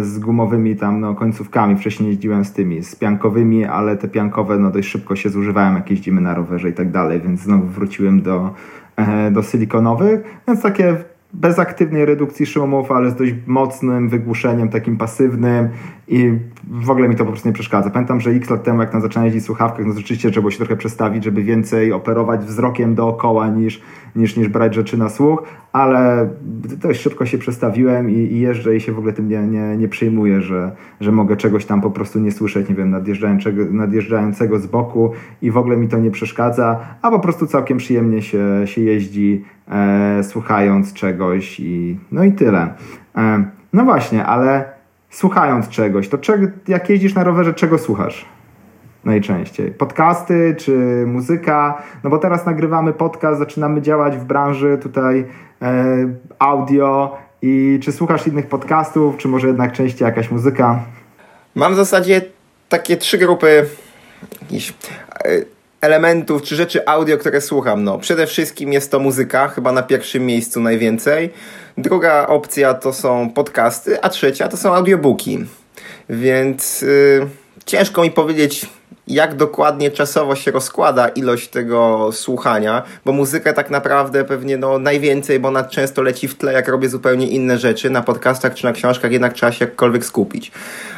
z 0.00 0.18
gumowymi 0.18 0.76
tam 0.76 1.00
no, 1.00 1.14
końcówkami. 1.14 1.76
Wcześniej 1.76 2.08
jeździłem 2.08 2.44
z 2.44 2.52
tymi, 2.52 2.82
z 2.82 2.96
piankowymi, 2.96 3.64
ale 3.64 3.96
te 3.96 4.08
piankowe 4.08 4.58
no, 4.58 4.70
dość 4.70 4.88
szybko 4.88 5.16
się 5.16 5.30
zużywają, 5.30 5.74
jak 5.74 5.90
jeździmy 5.90 6.20
na 6.20 6.34
rowerze 6.34 6.68
i 6.68 6.72
tak 6.72 6.90
dalej, 6.90 7.20
więc 7.20 7.40
znowu 7.40 7.66
wróciłem 7.66 8.22
do, 8.22 8.50
e, 8.96 9.30
do 9.30 9.42
silikonowych. 9.42 10.40
Więc 10.48 10.62
takie 10.62 10.96
bez 11.32 11.58
aktywnej 11.58 12.04
redukcji 12.04 12.46
szumów, 12.46 12.92
ale 12.92 13.10
z 13.10 13.14
dość 13.14 13.34
mocnym 13.46 14.08
wygłuszeniem, 14.08 14.68
takim 14.68 14.96
pasywnym 14.96 15.68
i 16.08 16.32
w 16.64 16.90
ogóle 16.90 17.08
mi 17.08 17.16
to 17.16 17.24
po 17.24 17.30
prostu 17.30 17.48
nie 17.48 17.54
przeszkadza. 17.54 17.90
Pamiętam, 17.90 18.20
że 18.20 18.30
x 18.30 18.50
lat 18.50 18.62
temu, 18.62 18.80
jak 18.80 18.94
na 18.94 19.00
zaczynałem 19.00 19.26
jeździć 19.26 19.42
w 19.42 19.46
słuchawkach, 19.46 19.86
no 19.86 19.92
rzeczywiście 19.92 20.30
trzeba 20.30 20.50
się 20.50 20.58
trochę 20.58 20.76
przestawić, 20.76 21.24
żeby 21.24 21.42
więcej 21.42 21.92
operować 21.92 22.40
wzrokiem 22.40 22.94
dookoła 22.94 23.48
niż, 23.48 23.82
niż, 24.16 24.36
niż 24.36 24.48
brać 24.48 24.74
rzeczy 24.74 24.98
na 24.98 25.08
słuch, 25.08 25.42
ale 25.72 26.28
dość 26.82 27.00
szybko 27.00 27.26
się 27.26 27.38
przestawiłem 27.38 28.10
i, 28.10 28.14
i 28.14 28.40
jeżdżę 28.40 28.76
i 28.76 28.80
się 28.80 28.92
w 28.92 28.98
ogóle 28.98 29.12
tym 29.12 29.28
nie, 29.28 29.46
nie, 29.46 29.76
nie 29.76 29.88
przejmuję, 29.88 30.40
że, 30.40 30.72
że 31.00 31.12
mogę 31.12 31.36
czegoś 31.36 31.64
tam 31.64 31.80
po 31.80 31.90
prostu 31.90 32.20
nie 32.20 32.32
słyszeć, 32.32 32.68
nie 32.68 32.74
wiem, 32.74 32.90
nadjeżdżającego, 32.90 33.64
nadjeżdżającego 33.70 34.58
z 34.58 34.66
boku 34.66 35.12
i 35.42 35.50
w 35.50 35.56
ogóle 35.56 35.76
mi 35.76 35.88
to 35.88 35.98
nie 35.98 36.10
przeszkadza, 36.10 36.80
a 37.02 37.10
po 37.10 37.20
prostu 37.20 37.46
całkiem 37.46 37.78
przyjemnie 37.78 38.22
się, 38.22 38.62
się 38.64 38.80
jeździ 38.80 39.44
e, 39.68 40.22
słuchając 40.22 40.92
czegoś 40.92 41.60
i 41.60 41.98
no 42.12 42.24
i 42.24 42.32
tyle. 42.32 42.74
E, 43.16 43.44
no 43.72 43.84
właśnie, 43.84 44.26
ale 44.26 44.64
słuchając 45.10 45.68
czegoś, 45.68 46.08
to 46.08 46.18
czego, 46.18 46.46
jak 46.68 46.90
jeździsz 46.90 47.14
na 47.14 47.24
rowerze, 47.24 47.54
czego 47.54 47.78
słuchasz? 47.78 48.26
Najczęściej? 49.06 49.70
Podcasty 49.70 50.54
czy 50.58 51.04
muzyka? 51.06 51.82
No 52.04 52.10
bo 52.10 52.18
teraz 52.18 52.46
nagrywamy 52.46 52.92
podcast, 52.92 53.38
zaczynamy 53.38 53.82
działać 53.82 54.16
w 54.16 54.24
branży 54.24 54.78
tutaj 54.82 55.24
e, 55.62 55.84
audio 56.38 57.16
i 57.42 57.80
czy 57.82 57.92
słuchasz 57.92 58.26
innych 58.26 58.46
podcastów, 58.46 59.16
czy 59.16 59.28
może 59.28 59.46
jednak 59.46 59.72
częściej 59.72 60.06
jakaś 60.06 60.30
muzyka? 60.30 60.80
Mam 61.54 61.72
w 61.72 61.76
zasadzie 61.76 62.22
takie 62.68 62.96
trzy 62.96 63.18
grupy 63.18 63.66
jakichś 64.42 64.70
e, 64.70 64.74
elementów 65.80 66.42
czy 66.42 66.56
rzeczy 66.56 66.88
audio, 66.88 67.18
które 67.18 67.40
słucham. 67.40 67.84
No, 67.84 67.98
przede 67.98 68.26
wszystkim 68.26 68.72
jest 68.72 68.90
to 68.90 68.98
muzyka, 68.98 69.48
chyba 69.48 69.72
na 69.72 69.82
pierwszym 69.82 70.26
miejscu 70.26 70.60
najwięcej. 70.60 71.30
Druga 71.78 72.26
opcja 72.26 72.74
to 72.74 72.92
są 72.92 73.30
podcasty, 73.30 74.02
a 74.02 74.08
trzecia 74.08 74.48
to 74.48 74.56
są 74.56 74.74
audiobooki. 74.74 75.38
Więc 76.08 76.82
yy, 76.82 77.28
ciężko 77.66 78.02
mi 78.02 78.10
powiedzieć 78.10 78.66
jak 79.06 79.34
dokładnie 79.34 79.90
czasowo 79.90 80.36
się 80.36 80.50
rozkłada 80.50 81.08
ilość 81.08 81.48
tego 81.48 82.10
słuchania, 82.12 82.82
bo 83.04 83.12
muzykę 83.12 83.52
tak 83.52 83.70
naprawdę 83.70 84.24
pewnie 84.24 84.56
no 84.56 84.78
najwięcej, 84.78 85.40
bo 85.40 85.48
ona 85.48 85.64
często 85.64 86.02
leci 86.02 86.28
w 86.28 86.34
tle, 86.34 86.52
jak 86.52 86.68
robię 86.68 86.88
zupełnie 86.88 87.28
inne 87.28 87.58
rzeczy, 87.58 87.90
na 87.90 88.02
podcastach 88.02 88.54
czy 88.54 88.64
na 88.64 88.72
książkach 88.72 89.12
jednak 89.12 89.32
trzeba 89.32 89.52
się 89.52 89.64
jakkolwiek 89.64 90.04
skupić. 90.04 90.52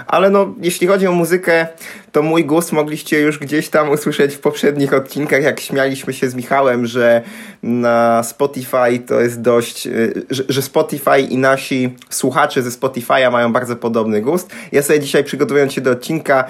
Ale 0.06 0.30
no, 0.30 0.54
jeśli 0.60 0.86
chodzi 0.86 1.06
o 1.06 1.12
muzykę, 1.12 1.66
to 2.12 2.22
mój 2.22 2.44
głos 2.44 2.72
mogliście 2.72 3.20
już 3.20 3.38
gdzieś 3.38 3.68
tam 3.68 3.90
usłyszeć 3.90 4.34
w 4.34 4.40
poprzednich 4.40 4.94
odcinkach, 4.94 5.42
jak 5.42 5.60
śmialiśmy 5.60 6.12
się 6.12 6.28
z 6.28 6.34
Michałem, 6.34 6.86
że 6.86 7.22
na 7.62 8.22
Spotify 8.22 8.98
to 9.06 9.20
jest 9.20 9.40
dość, 9.40 9.86
y, 9.86 10.26
że, 10.30 10.62
Spotify 10.62 11.20
i 11.20 11.38
nasi 11.38 11.96
słuchacze 12.10 12.62
ze 12.62 12.70
Spotify'a 12.70 13.32
mają 13.32 13.52
bardzo 13.52 13.76
podobny 13.76 14.22
gust. 14.22 14.50
Ja 14.72 14.82
sobie 14.82 15.00
dzisiaj 15.00 15.24
przygotowując 15.24 15.72
się 15.72 15.80
do 15.80 15.90
odcinka 15.90 16.44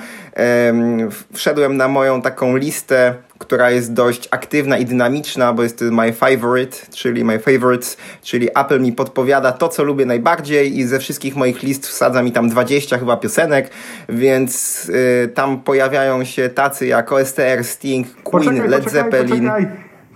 um, 0.66 1.10
wszedłem 1.48 1.76
na 1.76 1.88
moją 1.88 2.22
taką 2.22 2.56
listę 2.56 3.14
która 3.38 3.70
jest 3.70 3.92
dość 3.92 4.28
aktywna 4.30 4.78
i 4.78 4.84
dynamiczna, 4.84 5.52
bo 5.52 5.62
jest 5.62 5.78
to 5.78 5.84
my 5.84 6.12
favorite, 6.12 6.76
czyli 6.94 7.24
my 7.24 7.38
favorites, 7.38 7.96
czyli 8.22 8.48
Apple 8.54 8.80
mi 8.80 8.92
podpowiada 8.92 9.52
to, 9.52 9.68
co 9.68 9.84
lubię 9.84 10.06
najbardziej 10.06 10.78
i 10.78 10.84
ze 10.84 10.98
wszystkich 10.98 11.36
moich 11.36 11.62
list 11.62 11.86
wsadza 11.86 12.22
mi 12.22 12.32
tam 12.32 12.48
20 12.48 12.98
chyba 12.98 13.16
piosenek, 13.16 13.70
więc 14.08 14.88
y, 15.24 15.28
tam 15.28 15.60
pojawiają 15.60 16.24
się 16.24 16.48
tacy 16.48 16.86
jak 16.86 17.12
OSTR, 17.12 17.64
Sting, 17.64 18.06
Queen, 18.06 18.44
poczekaj, 18.44 18.68
Led 18.68 18.84
poczekaj, 18.84 19.02
Zeppelin. 19.02 19.50
Poczekaj, 19.50 19.66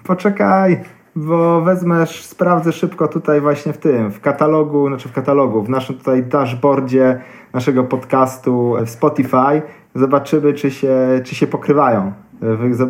poczekaj, 0.04 0.80
bo 1.16 1.60
wezmę, 1.60 2.06
sprawdzę 2.06 2.72
szybko 2.72 3.08
tutaj 3.08 3.40
właśnie 3.40 3.72
w 3.72 3.78
tym, 3.78 4.10
w 4.10 4.20
katalogu, 4.20 4.88
znaczy 4.88 5.08
w 5.08 5.12
katalogu, 5.12 5.62
w 5.62 5.68
naszym 5.68 5.98
tutaj 5.98 6.22
dashboardzie 6.22 7.20
naszego 7.52 7.84
podcastu 7.84 8.74
w 8.86 8.90
Spotify, 8.90 9.62
zobaczymy, 9.94 10.52
czy 10.52 10.70
się, 10.70 10.96
czy 11.24 11.34
się 11.34 11.46
pokrywają 11.46 12.12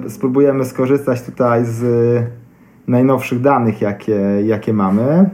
spróbujemy 0.08 0.64
skorzystać 0.64 1.22
tutaj 1.22 1.64
z 1.64 1.84
najnowszych 2.88 3.40
danych, 3.40 3.80
jakie, 3.80 4.20
jakie 4.44 4.72
mamy. 4.72 5.30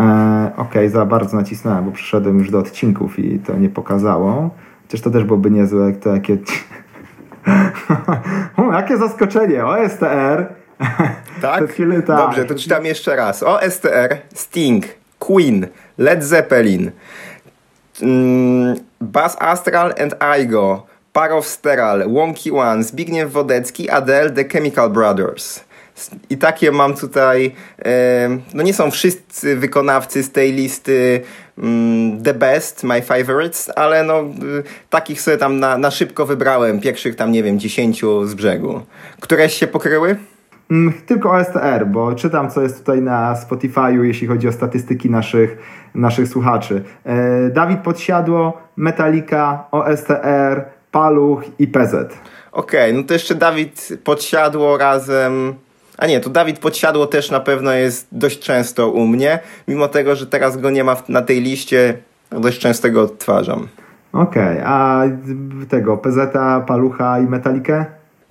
E, 0.00 0.52
ok, 0.56 0.74
za 0.88 1.06
bardzo 1.06 1.36
nacisnąłem, 1.36 1.84
bo 1.84 1.90
przyszedłem 1.90 2.38
już 2.38 2.50
do 2.50 2.58
odcinków 2.58 3.18
i 3.18 3.38
to 3.38 3.56
nie 3.56 3.68
pokazało. 3.68 4.50
Chociaż 4.82 5.00
to 5.00 5.10
też 5.10 5.24
byłoby 5.24 5.50
niezłe, 5.50 5.86
jak 5.86 5.96
to 5.96 6.14
jakie... 6.14 6.38
o, 8.56 8.72
jakie 8.76 8.96
zaskoczenie! 8.96 9.66
OSTR. 9.66 10.46
Tak? 11.42 11.64
Chwilę, 11.70 12.02
tak? 12.02 12.16
Dobrze, 12.16 12.44
to 12.44 12.54
czytam 12.54 12.84
jeszcze 12.84 13.16
raz. 13.16 13.42
OSTR, 13.42 14.16
Sting, 14.34 14.84
Queen, 15.18 15.66
Led 15.98 16.24
Zeppelin, 16.24 16.90
mm, 18.02 18.76
Bass 19.00 19.36
Astral 19.40 19.94
and 19.98 20.14
Igo, 20.18 20.82
Parow 21.12 21.46
Steral, 21.46 22.08
Wonky 22.08 22.52
One, 22.52 22.84
Zbigniew 22.84 23.32
Wodecki, 23.32 23.88
Adele, 23.88 24.30
The 24.30 24.44
Chemical 24.44 24.90
Brothers. 24.90 25.64
I 26.30 26.36
takie 26.36 26.72
mam 26.72 26.94
tutaj, 26.94 27.54
no 28.54 28.62
nie 28.62 28.74
są 28.74 28.90
wszyscy 28.90 29.56
wykonawcy 29.56 30.22
z 30.22 30.32
tej 30.32 30.52
listy 30.52 31.20
mm, 31.58 32.22
the 32.22 32.34
best, 32.34 32.84
my 32.84 33.02
favorites, 33.02 33.70
ale 33.76 34.04
no 34.04 34.20
y, 34.20 34.62
takich 34.90 35.20
sobie 35.20 35.36
tam 35.36 35.60
na, 35.60 35.78
na 35.78 35.90
szybko 35.90 36.26
wybrałem, 36.26 36.80
pierwszych 36.80 37.16
tam 37.16 37.32
nie 37.32 37.42
wiem, 37.42 37.58
dziesięciu 37.58 38.26
z 38.26 38.34
brzegu. 38.34 38.80
Któreś 39.20 39.54
się 39.54 39.66
pokryły? 39.66 40.16
Mm, 40.70 40.92
tylko 41.06 41.30
OSTR, 41.30 41.86
bo 41.86 42.14
czytam, 42.14 42.50
co 42.50 42.62
jest 42.62 42.78
tutaj 42.78 43.02
na 43.02 43.34
Spotify'u, 43.34 44.02
jeśli 44.02 44.26
chodzi 44.26 44.48
o 44.48 44.52
statystyki 44.52 45.10
naszych, 45.10 45.56
naszych 45.94 46.28
słuchaczy. 46.28 46.82
E, 47.04 47.50
Dawid 47.50 47.80
Podsiadło, 47.80 48.62
Metallica, 48.76 49.64
OSTR, 49.70 50.64
Paluch 50.90 51.42
i 51.58 51.68
PZ. 51.68 51.94
Okej, 52.52 52.90
okay, 52.90 52.92
no 52.92 53.02
to 53.02 53.12
jeszcze 53.12 53.34
Dawid 53.34 53.88
Podsiadło 54.04 54.78
razem... 54.78 55.54
A 55.98 56.06
nie, 56.06 56.20
to 56.20 56.30
Dawid 56.30 56.58
Podsiadło 56.58 57.06
też 57.06 57.30
na 57.30 57.40
pewno 57.40 57.72
jest 57.72 58.08
dość 58.12 58.38
często 58.38 58.90
u 58.90 59.06
mnie, 59.06 59.38
mimo 59.68 59.88
tego, 59.88 60.16
że 60.16 60.26
teraz 60.26 60.56
go 60.56 60.70
nie 60.70 60.84
ma 60.84 60.96
na 61.08 61.22
tej 61.22 61.40
liście, 61.40 61.98
dość 62.30 62.58
często 62.58 62.90
go 62.90 63.02
odtwarzam. 63.02 63.68
Okej, 64.12 64.58
okay, 64.58 64.66
a 64.66 65.02
tego 65.68 65.96
PZ, 65.96 66.18
Palucha 66.66 67.18
i 67.18 67.22
Metalikę? 67.22 67.84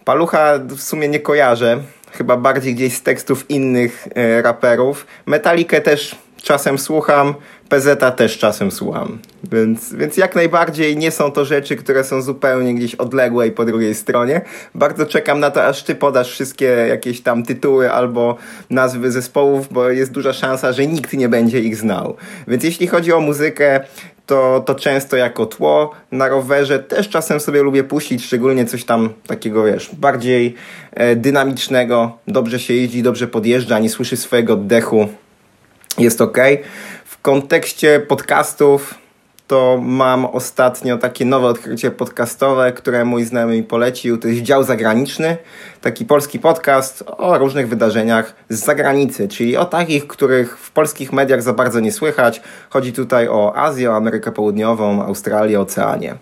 Palucha 0.06 0.60
w 0.68 0.82
sumie 0.82 1.10
nie 1.10 1.20
kojarzę, 1.20 1.78
chyba 2.12 2.38
bardziej 2.38 2.76
gdzieś 2.76 2.94
z 2.98 3.04
tekstów 3.04 3.50
innych 3.50 4.08
e, 4.16 4.42
raperów. 4.42 5.08
Metalikę 5.26 5.82
też 5.82 6.16
czasem 6.42 6.78
słucham, 6.78 7.34
PZ 7.70 8.16
też 8.16 8.38
czasem 8.38 8.72
słucham. 8.72 9.20
Więc, 9.52 9.94
więc 9.94 10.18
jak 10.18 10.36
najbardziej 10.36 10.98
nie 10.98 11.12
są 11.12 11.32
to 11.32 11.46
rzeczy, 11.46 11.76
które 11.76 12.04
są 12.04 12.22
zupełnie 12.22 12.76
gdzieś 12.76 12.96
odległe 12.96 13.48
i 13.48 13.52
po 13.52 13.66
drugiej 13.66 13.96
stronie. 13.96 14.42
Bardzo 14.76 15.06
czekam 15.06 15.40
na 15.40 15.52
to, 15.52 15.66
aż 15.66 15.84
ty 15.84 15.96
podasz 15.96 16.32
wszystkie 16.32 16.66
jakieś 16.66 17.22
tam 17.22 17.44
tytuły 17.44 17.92
albo 17.92 18.38
nazwy 18.70 19.12
zespołów, 19.12 19.68
bo 19.72 19.90
jest 19.90 20.12
duża 20.12 20.34
szansa, 20.34 20.74
że 20.74 20.88
nikt 20.88 21.14
nie 21.14 21.30
będzie 21.30 21.60
ich 21.60 21.76
znał. 21.76 22.16
Więc 22.48 22.64
jeśli 22.64 22.88
chodzi 22.88 23.14
o 23.14 23.20
muzykę, 23.20 23.80
to, 24.26 24.64
to 24.66 24.76
często 24.76 25.18
jako 25.18 25.46
tło 25.46 25.92
na 26.12 26.28
rowerze 26.28 26.80
też 26.80 27.10
czasem 27.10 27.40
sobie 27.40 27.64
lubię 27.64 27.84
puścić, 27.84 28.26
szczególnie 28.26 28.66
coś 28.66 28.84
tam 28.84 29.10
takiego, 29.28 29.64
wiesz, 29.64 29.90
bardziej 29.94 30.56
e, 30.92 31.16
dynamicznego. 31.16 32.18
Dobrze 32.28 32.60
się 32.60 32.74
jeździ, 32.74 33.04
dobrze 33.04 33.28
podjeżdża, 33.28 33.80
nie 33.80 33.90
słyszy 33.90 34.18
swojego 34.18 34.54
oddechu. 34.54 35.08
Jest 36.00 36.22
ok. 36.22 36.38
W 37.06 37.22
kontekście 37.22 38.00
podcastów 38.00 38.96
to 39.50 39.80
mam 39.82 40.26
ostatnio 40.26 40.98
takie 40.98 41.26
nowe 41.26 41.48
odkrycie 41.48 41.92
podcastowe, 41.92 42.72
które 42.72 43.06
mój 43.06 43.24
znajomy 43.24 43.56
mi 43.56 43.64
polecił. 43.64 44.18
To 44.18 44.28
jest 44.28 44.42
dział 44.42 44.64
zagraniczny, 44.64 45.38
taki 45.82 46.06
polski 46.06 46.40
podcast 46.40 47.04
o 47.08 47.38
różnych 47.38 47.70
wydarzeniach 47.70 48.36
z 48.50 48.66
zagranicy, 48.66 49.28
czyli 49.28 49.58
o 49.58 49.66
takich, 49.66 50.08
których 50.08 50.58
w 50.58 50.72
polskich 50.72 51.14
mediach 51.14 51.42
za 51.42 51.54
bardzo 51.54 51.80
nie 51.80 51.92
słychać. 51.92 52.42
Chodzi 52.70 52.94
tutaj 52.94 53.28
o 53.28 53.56
Azję, 53.56 53.92
Amerykę 53.92 54.32
Południową, 54.32 55.06
Australię, 55.06 55.60
Oceanię. 55.60 56.16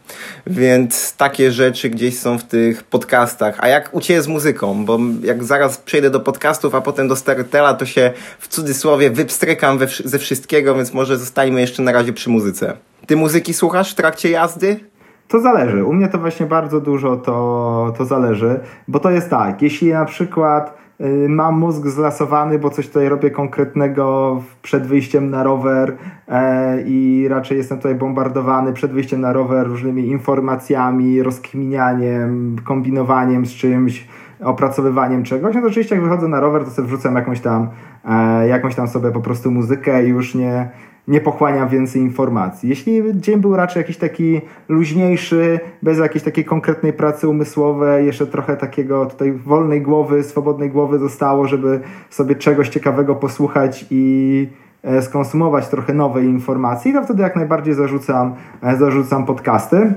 Więc 0.48 1.16
takie 1.16 1.52
rzeczy 1.52 1.90
gdzieś 1.90 2.20
są 2.20 2.40
w 2.40 2.44
tych 2.44 2.84
podcastach. 2.84 3.56
A 3.60 3.68
jak 3.68 3.94
u 3.94 4.02
Ciebie 4.02 4.22
z 4.22 4.28
muzyką? 4.28 4.86
Bo 4.86 5.00
jak 5.24 5.44
zaraz 5.44 5.78
przejdę 5.78 6.10
do 6.10 6.20
podcastów, 6.20 6.76
a 6.76 6.82
potem 6.82 7.08
do 7.08 7.16
Storytela, 7.16 7.74
to 7.74 7.86
się 7.86 8.12
w 8.40 8.48
cudzysłowie 8.48 9.10
wypstrykam 9.10 9.80
ze 10.06 10.20
wszystkiego, 10.20 10.76
więc 10.76 10.94
może 10.94 11.18
zostańmy 11.18 11.62
jeszcze 11.62 11.84
na 11.84 11.92
razie 11.92 12.14
przy 12.14 12.30
muzyce. 12.30 12.78
Ty 13.08 13.16
muzyki 13.16 13.54
słuchasz 13.54 13.92
w 13.92 13.96
trakcie 13.96 14.30
jazdy? 14.30 14.80
To 15.28 15.40
zależy. 15.40 15.86
U 15.86 15.94
mnie 15.94 16.08
to 16.08 16.18
właśnie 16.18 16.46
bardzo 16.46 16.82
dużo 16.82 17.18
to, 17.18 17.94
to 17.98 18.06
zależy, 18.06 18.60
bo 18.88 19.00
to 19.00 19.12
jest 19.12 19.30
tak, 19.30 19.62
jeśli 19.62 19.92
na 19.92 20.06
przykład 20.06 20.78
y, 21.02 21.30
mam 21.30 21.60
mózg 21.60 21.88
zlasowany, 21.88 22.60
bo 22.60 22.70
coś 22.70 22.88
tutaj 22.88 23.10
robię 23.10 23.32
konkretnego 23.32 24.38
przed 24.62 24.88
wyjściem 24.88 25.30
na 25.30 25.44
rower 25.44 25.98
e, 26.28 26.82
i 26.82 27.28
raczej 27.30 27.58
jestem 27.58 27.78
tutaj 27.78 27.96
bombardowany 27.96 28.74
przed 28.74 28.92
wyjściem 28.92 29.22
na 29.22 29.34
rower 29.34 29.68
różnymi 29.68 30.08
informacjami, 30.08 31.24
rozkminianiem, 31.24 32.56
kombinowaniem 32.64 33.46
z 33.46 33.52
czymś, 33.52 34.08
opracowywaniem 34.44 35.24
czegoś, 35.24 35.56
no 35.56 35.62
to 35.62 35.68
oczywiście 35.68 35.96
jak 35.96 36.04
wychodzę 36.04 36.28
na 36.28 36.40
rower, 36.40 36.66
to 36.66 36.72
sobie 36.72 36.88
wrzucam 36.88 37.16
jakąś 37.16 37.40
tam, 37.40 37.70
e, 38.06 38.48
jakąś 38.48 38.76
tam 38.76 38.88
sobie 38.88 39.12
po 39.12 39.22
prostu 39.22 39.52
muzykę 39.52 40.06
i 40.06 40.10
już 40.10 40.36
nie, 40.36 40.70
nie 41.08 41.22
pochłania 41.22 41.66
więcej 41.66 42.02
informacji. 42.02 42.70
Jeśli 42.70 43.04
dzień 43.16 43.40
był 43.42 43.56
raczej 43.56 43.80
jakiś 43.80 43.98
taki 43.98 44.42
luźniejszy, 44.70 45.60
bez 45.82 46.00
jakiejś 46.00 46.24
takiej 46.24 46.46
konkretnej 46.46 46.94
pracy 46.94 47.28
umysłowej, 47.28 48.06
jeszcze 48.06 48.28
trochę 48.28 48.58
takiego 48.58 49.06
tutaj 49.06 49.32
wolnej 49.32 49.82
głowy, 49.82 50.24
swobodnej 50.24 50.70
głowy 50.70 51.00
zostało, 51.00 51.48
żeby 51.48 51.80
sobie 52.10 52.36
czegoś 52.36 52.70
ciekawego 52.70 53.16
posłuchać 53.16 53.86
i 53.90 54.48
e, 54.84 55.02
skonsumować 55.02 55.68
trochę 55.68 55.94
nowej 55.94 56.26
informacji, 56.26 56.94
to 56.94 57.04
wtedy 57.04 57.24
jak 57.24 57.36
najbardziej 57.36 57.74
zarzucam, 57.74 58.36
e, 58.64 58.78
zarzucam 58.78 59.26
podcasty. 59.26 59.94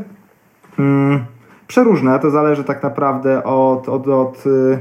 Hmm, 0.77 1.25
przeróżne, 1.66 2.18
to 2.18 2.31
zależy 2.31 2.64
tak 2.64 2.83
naprawdę 2.83 3.44
od, 3.44 3.88
od, 3.88 4.09
od 4.09 4.46
y, 4.46 4.79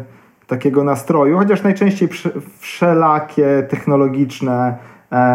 takiego 0.48 0.84
nastroju, 0.84 1.38
chociaż 1.38 1.64
najczęściej 1.64 2.10
wszelakie 2.60 3.68
technologiczne 3.70 4.78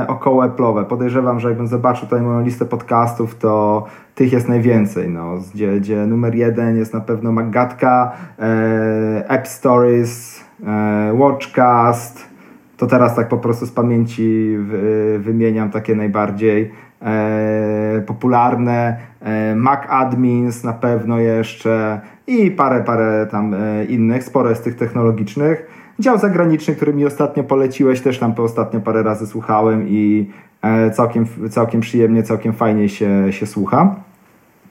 około 0.09 0.45
Apple'owe. 0.47 0.85
Podejrzewam, 0.85 1.41
że 1.41 1.49
jakbym 1.49 1.67
zobaczył 1.67 2.05
tutaj 2.05 2.23
moją 2.23 2.41
listę 2.41 2.65
podcastów, 2.65 3.39
to 3.39 3.85
tych 4.15 4.33
jest 4.33 4.49
najwięcej, 4.49 5.09
no, 5.09 5.35
gdzie, 5.55 5.81
gdzie 5.81 6.07
numer 6.07 6.35
jeden 6.35 6.77
jest 6.77 6.95
na 6.95 7.01
pewno 7.01 7.33
Magatka, 7.33 8.13
e, 8.39 9.29
App 9.29 9.49
Stories, 9.49 10.45
e, 10.67 11.13
Watchcast, 11.15 12.35
to 12.77 12.87
teraz 12.87 13.17
tak 13.17 13.29
po 13.29 13.39
prostu 13.39 13.67
z 13.67 13.73
pamięci 13.73 14.57
w, 14.59 15.21
wymieniam 15.25 15.71
takie 15.71 15.95
najbardziej 15.95 16.73
e, 17.03 18.03
popularne, 18.07 18.97
e, 19.21 19.55
Mac 19.55 19.81
Admins 19.89 20.65
na 20.65 20.73
pewno 20.73 21.19
jeszcze 21.19 22.01
i 22.27 22.51
parę, 22.51 22.85
parę 22.85 23.27
tam 23.31 23.55
e, 23.55 23.85
innych, 23.85 24.25
sporo 24.25 24.49
jest 24.49 24.65
tych 24.65 24.77
technologicznych. 24.77 25.84
Dział 25.99 26.19
zagraniczny, 26.19 26.75
który 26.75 26.95
mi 26.95 27.07
ostatnio 27.07 27.45
poleciłeś, 27.45 28.01
też 28.01 28.19
tam 28.19 28.35
ostatnio 28.39 28.81
parę 28.81 29.03
razy 29.03 29.27
słuchałem 29.27 29.89
i 29.89 30.31
e, 30.63 30.91
całkiem, 30.91 31.27
całkiem 31.51 31.81
przyjemnie, 31.81 32.23
całkiem 32.23 32.53
fajnie 32.53 32.89
się, 32.89 33.33
się 33.33 33.47
słucha. 33.47 33.95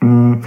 Mm. 0.02 0.40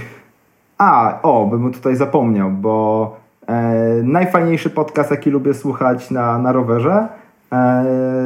A, 0.78 1.18
o, 1.22 1.46
bym 1.46 1.72
tutaj 1.72 1.96
zapomniał, 1.96 2.50
bo 2.50 3.16
e, 3.46 3.72
najfajniejszy 4.02 4.70
podcast, 4.70 5.10
jaki 5.10 5.30
lubię 5.30 5.54
słuchać 5.54 6.10
na, 6.10 6.38
na 6.38 6.52
rowerze, 6.52 7.08
e, 7.52 7.84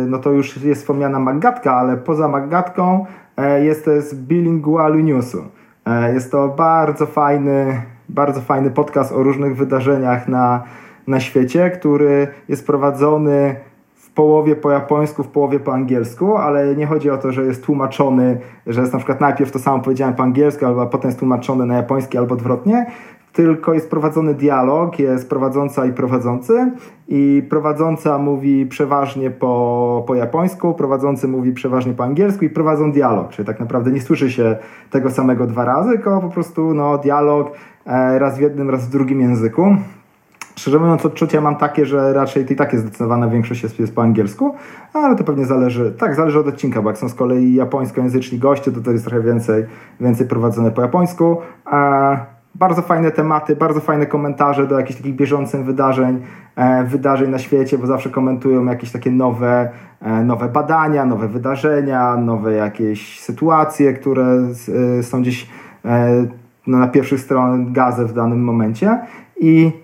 no 0.08 0.18
to 0.18 0.30
już 0.30 0.56
jest 0.56 0.80
wspomniana 0.80 1.18
Maggatka, 1.18 1.76
ale 1.76 1.96
poza 1.96 2.28
Maggatką 2.28 3.06
jest 3.62 3.84
to 3.84 4.00
z 4.00 4.14
Bilingualu 4.14 5.00
Newsu. 5.00 5.44
Jest 6.14 6.32
to 6.32 6.48
bardzo 6.48 7.06
fajny, 7.06 7.82
bardzo 8.08 8.40
fajny 8.40 8.70
podcast 8.70 9.12
o 9.12 9.22
różnych 9.22 9.56
wydarzeniach 9.56 10.28
na, 10.28 10.62
na 11.06 11.20
świecie, 11.20 11.70
który 11.70 12.28
jest 12.48 12.66
prowadzony 12.66 13.56
w 13.94 14.10
połowie 14.10 14.56
po 14.56 14.70
japońsku, 14.70 15.22
w 15.22 15.28
połowie 15.28 15.60
po 15.60 15.72
angielsku, 15.72 16.36
ale 16.36 16.76
nie 16.76 16.86
chodzi 16.86 17.10
o 17.10 17.18
to, 17.18 17.32
że 17.32 17.44
jest 17.44 17.64
tłumaczony, 17.64 18.38
że 18.66 18.80
jest 18.80 18.92
na 18.92 18.98
przykład 18.98 19.20
najpierw 19.20 19.50
to 19.50 19.58
samo 19.58 19.82
powiedziałem 19.82 20.14
po 20.14 20.22
angielsku, 20.22 20.66
albo 20.66 20.86
potem 20.86 21.08
jest 21.08 21.18
tłumaczony 21.18 21.66
na 21.66 21.76
japoński 21.76 22.18
albo 22.18 22.34
odwrotnie, 22.34 22.86
tylko 23.32 23.74
jest 23.74 23.90
prowadzony 23.90 24.34
dialog, 24.34 24.98
jest 24.98 25.28
prowadząca 25.28 25.86
i 25.86 25.92
prowadzący 25.92 26.70
i 27.08 27.42
prowadząca 27.50 28.18
mówi 28.18 28.66
przeważnie 28.66 29.30
po, 29.30 30.04
po 30.06 30.14
japońsku, 30.14 30.74
prowadzący 30.74 31.28
mówi 31.28 31.52
przeważnie 31.52 31.92
po 31.92 32.04
angielsku 32.04 32.44
i 32.44 32.50
prowadzą 32.50 32.92
dialog, 32.92 33.28
czyli 33.28 33.46
tak 33.46 33.60
naprawdę 33.60 33.90
nie 33.90 34.00
słyszy 34.00 34.30
się 34.30 34.56
tego 34.90 35.10
samego 35.10 35.46
dwa 35.46 35.64
razy, 35.64 35.90
tylko 35.90 36.20
po 36.20 36.28
prostu 36.28 36.74
no, 36.74 36.98
dialog 36.98 37.52
e, 37.86 38.18
raz 38.18 38.38
w 38.38 38.40
jednym, 38.40 38.70
raz 38.70 38.86
w 38.86 38.90
drugim 38.90 39.20
języku. 39.20 39.76
Szczerze 40.56 40.78
mówiąc, 40.78 41.06
odczucia 41.06 41.40
mam 41.40 41.56
takie, 41.56 41.86
że 41.86 42.12
raczej 42.12 42.52
i 42.52 42.56
tak 42.56 42.72
jest 42.72 42.84
zdecydowana 42.84 43.28
większość 43.28 43.62
jest, 43.62 43.80
jest 43.80 43.94
po 43.94 44.02
angielsku, 44.02 44.54
ale 44.92 45.16
to 45.16 45.24
pewnie 45.24 45.46
zależy, 45.46 45.92
tak, 45.98 46.14
zależy 46.14 46.38
od 46.38 46.46
odcinka, 46.48 46.82
bo 46.82 46.90
jak 46.90 46.98
są 46.98 47.08
z 47.08 47.14
kolei 47.14 47.54
japońskojęzyczni 47.54 48.38
goście, 48.38 48.72
to 48.72 48.80
to 48.80 48.90
jest 48.90 49.04
trochę 49.04 49.22
więcej, 49.22 49.64
więcej 50.00 50.26
prowadzone 50.26 50.70
po 50.70 50.82
japońsku. 50.82 51.36
Bardzo 52.54 52.82
fajne 52.82 53.10
tematy, 53.10 53.56
bardzo 53.56 53.80
fajne 53.80 54.06
komentarze 54.06 54.66
do 54.66 54.78
jakichś 54.78 54.98
takich 54.98 55.16
bieżących 55.16 55.64
wydarzeń, 55.64 56.22
e, 56.56 56.84
wydarzeń 56.84 57.30
na 57.30 57.38
świecie, 57.38 57.78
bo 57.78 57.86
zawsze 57.86 58.10
komentują 58.10 58.64
jakieś 58.64 58.92
takie 58.92 59.10
nowe, 59.10 59.70
e, 60.00 60.24
nowe 60.24 60.48
badania, 60.48 61.04
nowe 61.04 61.28
wydarzenia, 61.28 62.16
nowe 62.16 62.52
jakieś 62.52 63.20
sytuacje, 63.20 63.92
które 63.92 64.24
e, 64.98 65.02
są 65.02 65.22
gdzieś 65.22 65.50
e, 65.84 66.26
no, 66.66 66.78
na 66.78 66.88
pierwszych 66.88 67.20
stronach 67.20 67.72
gazet 67.72 68.08
w 68.08 68.12
danym 68.12 68.44
momencie 68.44 69.00
i 69.40 69.81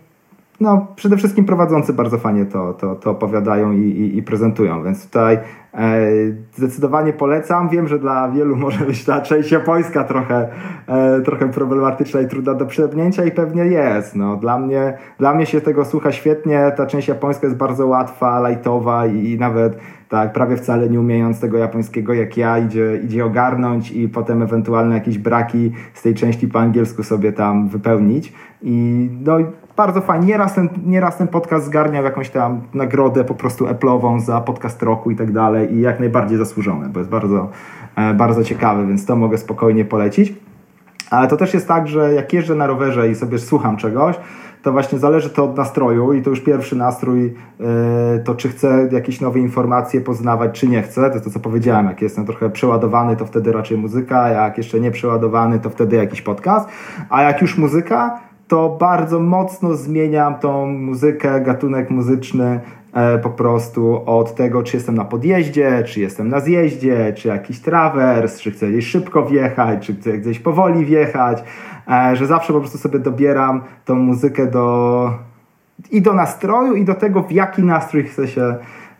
no, 0.60 0.86
przede 0.96 1.16
wszystkim 1.16 1.44
prowadzący 1.44 1.92
bardzo 1.92 2.18
fajnie 2.18 2.46
to, 2.46 2.74
to, 2.74 2.96
to 2.96 3.10
opowiadają 3.10 3.72
i, 3.72 3.80
i, 3.80 4.18
i 4.18 4.22
prezentują, 4.22 4.84
więc 4.84 5.04
tutaj 5.04 5.38
E, 5.74 6.10
zdecydowanie 6.52 7.12
polecam. 7.12 7.68
Wiem, 7.68 7.88
że 7.88 7.98
dla 7.98 8.28
wielu 8.28 8.56
może 8.56 8.84
być 8.84 9.04
ta 9.04 9.20
część 9.20 9.52
japońska 9.52 10.04
trochę, 10.04 10.48
e, 10.86 11.20
trochę 11.20 11.48
problematyczna 11.48 12.20
i 12.20 12.28
trudna 12.28 12.54
do 12.54 12.66
przepnięcia 12.66 13.24
i 13.24 13.30
pewnie 13.30 13.64
jest. 13.64 14.16
No, 14.16 14.36
dla, 14.36 14.58
mnie, 14.58 14.98
dla 15.18 15.34
mnie 15.34 15.46
się 15.46 15.60
tego 15.60 15.84
słucha 15.84 16.12
świetnie. 16.12 16.72
Ta 16.76 16.86
część 16.86 17.08
japońska 17.08 17.46
jest 17.46 17.58
bardzo 17.58 17.86
łatwa, 17.86 18.48
lightowa 18.48 19.06
i, 19.06 19.30
i 19.30 19.38
nawet 19.38 19.78
tak 20.08 20.32
prawie 20.32 20.56
wcale 20.56 20.88
nie 20.88 21.00
umiejąc 21.00 21.40
tego 21.40 21.58
japońskiego 21.58 22.14
jak 22.14 22.36
ja 22.36 22.58
idzie, 22.58 23.00
idzie 23.04 23.24
ogarnąć 23.24 23.90
i 23.90 24.08
potem 24.08 24.42
ewentualne 24.42 24.94
jakieś 24.94 25.18
braki 25.18 25.72
z 25.94 26.02
tej 26.02 26.14
części 26.14 26.48
po 26.48 26.58
angielsku 26.58 27.02
sobie 27.02 27.32
tam 27.32 27.68
wypełnić. 27.68 28.32
I 28.62 29.08
no 29.24 29.36
bardzo 29.76 30.00
fajnie. 30.00 30.26
Nieraz 30.26 30.54
ten, 30.54 30.68
nieraz 30.86 31.16
ten 31.16 31.28
podcast 31.28 31.66
zgarniał 31.66 32.04
jakąś 32.04 32.30
tam 32.30 32.60
nagrodę 32.74 33.24
po 33.24 33.34
prostu 33.34 33.66
Apple'ową 33.66 34.20
za 34.20 34.40
podcast 34.40 34.82
roku 34.82 35.10
i 35.10 35.16
tak 35.16 35.32
dalej 35.32 35.74
i 35.74 35.80
jak 35.80 36.00
najbardziej 36.00 36.38
zasłużone, 36.38 36.88
bo 36.88 36.98
jest 36.98 37.10
bardzo, 37.10 37.48
e, 37.96 38.14
bardzo 38.14 38.44
ciekawy, 38.44 38.86
więc 38.86 39.06
to 39.06 39.16
mogę 39.16 39.38
spokojnie 39.38 39.84
polecić. 39.84 40.34
Ale 41.10 41.28
to 41.28 41.36
też 41.36 41.54
jest 41.54 41.68
tak, 41.68 41.88
że 41.88 42.14
jak 42.14 42.32
jeżdżę 42.32 42.54
na 42.54 42.66
rowerze 42.66 43.10
i 43.10 43.14
sobie 43.14 43.38
słucham 43.38 43.76
czegoś, 43.76 44.16
to 44.62 44.72
właśnie 44.72 44.98
zależy 44.98 45.30
to 45.30 45.44
od 45.44 45.56
nastroju 45.56 46.12
i 46.12 46.22
to 46.22 46.30
już 46.30 46.40
pierwszy 46.40 46.76
nastrój 46.76 47.34
e, 47.60 48.18
to 48.18 48.34
czy 48.34 48.48
chcę 48.48 48.88
jakieś 48.92 49.20
nowe 49.20 49.38
informacje 49.38 50.00
poznawać, 50.00 50.60
czy 50.60 50.68
nie 50.68 50.82
chcę, 50.82 51.08
to 51.08 51.12
jest 51.12 51.24
to 51.24 51.30
co 51.30 51.40
powiedziałem, 51.40 51.86
jak 51.86 52.02
jestem 52.02 52.26
trochę 52.26 52.50
przeładowany, 52.50 53.16
to 53.16 53.26
wtedy 53.26 53.52
raczej 53.52 53.78
muzyka, 53.78 54.28
jak 54.28 54.58
jeszcze 54.58 54.80
nie 54.80 54.90
przeładowany, 54.90 55.58
to 55.58 55.70
wtedy 55.70 55.96
jakiś 55.96 56.22
podcast, 56.22 56.68
a 57.10 57.22
jak 57.22 57.42
już 57.42 57.58
muzyka, 57.58 58.27
to 58.48 58.76
bardzo 58.80 59.20
mocno 59.20 59.74
zmieniam 59.76 60.34
tą 60.38 60.66
muzykę, 60.66 61.40
gatunek 61.40 61.90
muzyczny 61.90 62.61
e, 62.92 63.18
po 63.18 63.30
prostu 63.30 64.02
od 64.06 64.34
tego, 64.34 64.62
czy 64.62 64.76
jestem 64.76 64.94
na 64.94 65.04
podjeździe, 65.04 65.82
czy 65.87 66.00
jestem 66.00 66.28
na 66.28 66.40
zjeździe, 66.40 67.12
czy 67.16 67.28
jakiś 67.28 67.61
trawers, 67.61 68.40
czy 68.40 68.50
chcę 68.50 68.68
gdzieś 68.68 68.87
szybko 68.87 69.26
wjechać, 69.26 69.87
czy 69.87 69.94
chcę 69.94 70.18
gdzieś 70.18 70.38
powoli 70.38 70.84
wjechać, 70.84 71.44
e, 71.90 72.16
że 72.16 72.26
zawsze 72.26 72.52
po 72.52 72.61
prostu 72.61 72.78
sobie 72.78 72.98
dobieram 72.98 73.62
tą 73.84 73.94
muzykę 73.94 74.46
do 74.46 75.11
i 75.90 76.02
do 76.02 76.14
nastroju, 76.14 76.74
i 76.74 76.84
do 76.84 76.94
tego, 76.94 77.22
w 77.22 77.32
jaki 77.32 77.62
nastrój 77.62 78.04
chcę 78.04 78.28
się, 78.28 78.54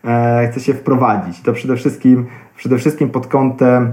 e, 0.05 0.47
chcę 0.51 0.59
się 0.59 0.73
wprowadzić. 0.73 1.41
To 1.41 1.53
przede 1.53 1.75
wszystkim, 1.75 2.25
przede 2.57 2.77
wszystkim 2.77 3.09
pod 3.09 3.27
kątem 3.27 3.91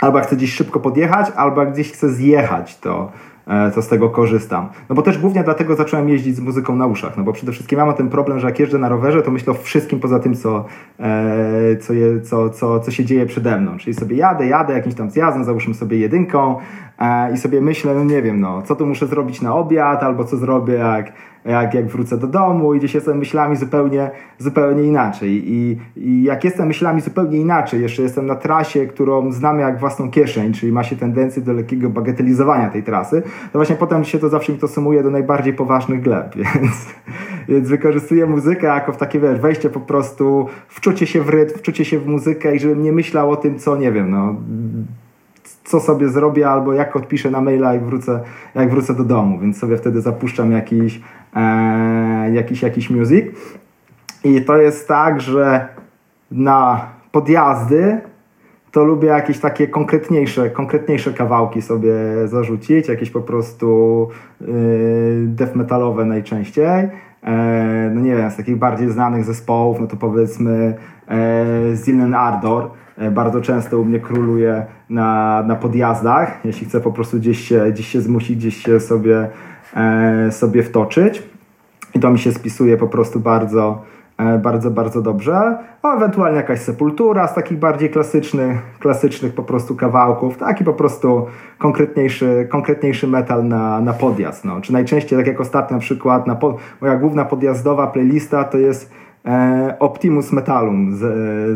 albo 0.00 0.20
chcę 0.20 0.36
gdzieś 0.36 0.54
szybko 0.54 0.80
podjechać, 0.80 1.32
albo 1.36 1.66
gdzieś 1.66 1.92
chcę 1.92 2.08
zjechać, 2.08 2.78
to 2.78 3.12
E, 3.52 3.70
to 3.70 3.82
z 3.82 3.88
tego 3.88 4.10
korzystam. 4.10 4.68
No 4.88 4.94
bo 4.94 5.02
też 5.02 5.18
głównie 5.18 5.44
dlatego 5.44 5.74
zacząłem 5.76 6.08
jeździć 6.08 6.36
z 6.36 6.40
muzyką 6.40 6.76
na 6.76 6.86
uszach, 6.86 7.16
no 7.16 7.24
bo 7.24 7.32
przede 7.32 7.52
wszystkim 7.52 7.78
ja 7.78 7.86
mam 7.86 7.94
ten 7.94 8.08
problem, 8.08 8.40
że 8.40 8.46
jak 8.46 8.60
jeżdżę 8.60 8.78
na 8.78 8.88
rowerze, 8.88 9.22
to 9.22 9.30
myślę 9.30 9.52
o 9.52 9.54
wszystkim 9.54 10.00
poza 10.00 10.18
tym, 10.18 10.34
co, 10.34 10.64
e, 11.00 11.76
co, 11.76 11.92
je, 11.92 12.20
co, 12.20 12.50
co, 12.50 12.80
co 12.80 12.90
się 12.90 13.04
dzieje 13.04 13.26
przede 13.26 13.60
mną. 13.60 13.78
Czyli 13.78 13.94
sobie 13.94 14.16
jadę, 14.16 14.46
jadę 14.46 14.72
jakimś 14.72 14.94
tam 14.94 15.10
zjazdem, 15.10 15.44
załóżmy 15.44 15.74
sobie 15.74 15.98
jedynką 15.98 16.56
i 17.34 17.36
sobie 17.36 17.60
myślę, 17.60 17.94
no 17.94 18.04
nie 18.04 18.22
wiem, 18.22 18.40
no 18.40 18.62
co 18.62 18.76
tu 18.76 18.86
muszę 18.86 19.06
zrobić 19.06 19.42
na 19.42 19.54
obiad, 19.54 20.02
albo 20.02 20.24
co 20.24 20.36
zrobię 20.36 20.74
jak 20.74 21.12
jak, 21.44 21.74
jak 21.74 21.86
wrócę 21.86 22.18
do 22.18 22.26
domu, 22.26 22.74
idzie 22.74 22.88
się 22.88 22.98
jestem 22.98 23.18
myślami 23.18 23.56
zupełnie, 23.56 24.10
zupełnie 24.38 24.82
inaczej. 24.82 25.42
I, 25.46 25.78
I 25.96 26.22
jak 26.22 26.44
jestem 26.44 26.66
myślami 26.66 27.00
zupełnie 27.00 27.38
inaczej, 27.38 27.82
jeszcze 27.82 28.02
jestem 28.02 28.26
na 28.26 28.34
trasie, 28.34 28.86
którą 28.86 29.32
znam 29.32 29.60
jak 29.60 29.80
własną 29.80 30.10
kieszeń, 30.10 30.52
czyli 30.52 30.72
ma 30.72 30.84
się 30.84 30.96
tendencję 30.96 31.42
do 31.42 31.52
lekkiego 31.52 31.90
bagatelizowania 31.90 32.70
tej 32.70 32.82
trasy, 32.82 33.22
to 33.22 33.58
właśnie 33.58 33.76
potem 33.76 34.04
się 34.04 34.18
to 34.18 34.28
zawsze 34.28 34.52
mi 34.52 34.58
to 34.58 34.68
sumuje 34.68 35.02
do 35.02 35.10
najbardziej 35.10 35.54
poważnych 35.54 36.02
gleb, 36.02 36.34
więc, 36.54 36.86
więc 37.48 37.68
wykorzystuję 37.68 38.26
muzykę 38.26 38.66
jako 38.66 38.92
w 38.92 38.96
takie, 38.96 39.20
wiesz, 39.20 39.40
wejście 39.40 39.70
po 39.70 39.80
prostu, 39.80 40.46
wczucie 40.68 41.06
się 41.06 41.22
w 41.22 41.28
rytm, 41.28 41.58
wczucie 41.58 41.84
się 41.84 41.98
w 41.98 42.06
muzykę 42.06 42.56
i 42.56 42.58
żebym 42.58 42.82
nie 42.82 42.92
myślał 42.92 43.30
o 43.30 43.36
tym, 43.36 43.58
co, 43.58 43.76
nie 43.76 43.92
wiem, 43.92 44.10
no 44.10 44.36
co 45.72 45.80
sobie 45.80 46.08
zrobię 46.08 46.48
albo 46.48 46.72
jak 46.72 46.96
odpiszę 46.96 47.30
na 47.30 47.40
maila 47.40 47.72
jak 47.72 47.84
wrócę, 47.84 48.20
jak 48.54 48.70
wrócę 48.70 48.94
do 48.94 49.04
domu, 49.04 49.38
więc 49.38 49.58
sobie 49.58 49.76
wtedy 49.76 50.00
zapuszczam 50.00 50.52
jakiś, 50.52 51.00
e, 51.36 52.30
jakiś, 52.32 52.62
jakiś 52.62 52.90
music. 52.90 53.26
I 54.24 54.44
to 54.44 54.56
jest 54.56 54.88
tak, 54.88 55.20
że 55.20 55.68
na 56.30 56.86
podjazdy 57.12 58.00
to 58.72 58.84
lubię 58.84 59.08
jakieś 59.08 59.38
takie 59.38 59.68
konkretniejsze, 59.68 60.50
konkretniejsze 60.50 61.12
kawałki 61.12 61.62
sobie 61.62 61.92
zarzucić, 62.24 62.88
jakieś 62.88 63.10
po 63.10 63.20
prostu 63.20 64.08
yy, 64.40 64.46
death 65.26 65.56
metalowe 65.56 66.04
najczęściej. 66.04 66.88
E, 67.22 67.90
no 67.94 68.00
nie 68.00 68.16
wiem, 68.16 68.30
z 68.30 68.36
takich 68.36 68.56
bardziej 68.56 68.90
znanych 68.90 69.24
zespołów, 69.24 69.80
no 69.80 69.86
to 69.86 69.96
powiedzmy 69.96 70.74
e, 71.08 71.76
Zillen 71.76 72.14
Ardor, 72.14 72.70
bardzo 73.10 73.40
często 73.40 73.78
u 73.78 73.84
mnie 73.84 74.00
króluje 74.00 74.66
na, 74.90 75.42
na 75.46 75.56
podjazdach, 75.56 76.40
jeśli 76.44 76.66
chcę 76.66 76.80
po 76.80 76.92
prostu 76.92 77.16
gdzieś 77.16 77.48
się, 77.48 77.64
gdzieś 77.72 77.88
się 77.88 78.00
zmusić, 78.00 78.36
gdzieś 78.36 78.56
się 78.56 78.80
sobie, 78.80 79.28
e, 79.76 80.32
sobie 80.32 80.62
wtoczyć. 80.62 81.22
I 81.94 82.00
to 82.00 82.10
mi 82.10 82.18
się 82.18 82.32
spisuje 82.32 82.76
po 82.76 82.88
prostu 82.88 83.20
bardzo, 83.20 83.82
e, 84.18 84.38
bardzo, 84.38 84.70
bardzo 84.70 85.02
dobrze. 85.02 85.58
O, 85.82 85.94
ewentualnie 85.94 86.36
jakaś 86.36 86.60
sepultura 86.60 87.28
z 87.28 87.34
takich 87.34 87.58
bardziej 87.58 87.90
klasycznych, 87.90 88.58
klasycznych 88.78 89.34
po 89.34 89.42
prostu 89.42 89.76
kawałków. 89.76 90.38
Taki 90.38 90.64
po 90.64 90.72
prostu 90.72 91.26
konkretniejszy, 91.58 92.48
konkretniejszy 92.50 93.06
metal 93.08 93.48
na, 93.48 93.80
na 93.80 93.92
podjazd. 93.92 94.44
No. 94.44 94.60
Czy 94.60 94.72
najczęściej, 94.72 95.18
tak 95.18 95.26
jak 95.26 95.40
ostatnio 95.40 95.76
na 95.76 95.80
przykład, 95.80 96.26
na 96.26 96.36
moja 96.80 96.96
główna 96.96 97.24
podjazdowa 97.24 97.86
playlista 97.86 98.44
to 98.44 98.58
jest 98.58 98.92
e, 99.26 99.76
Optimus 99.78 100.32
Metalum 100.32 100.96
z, 100.96 100.98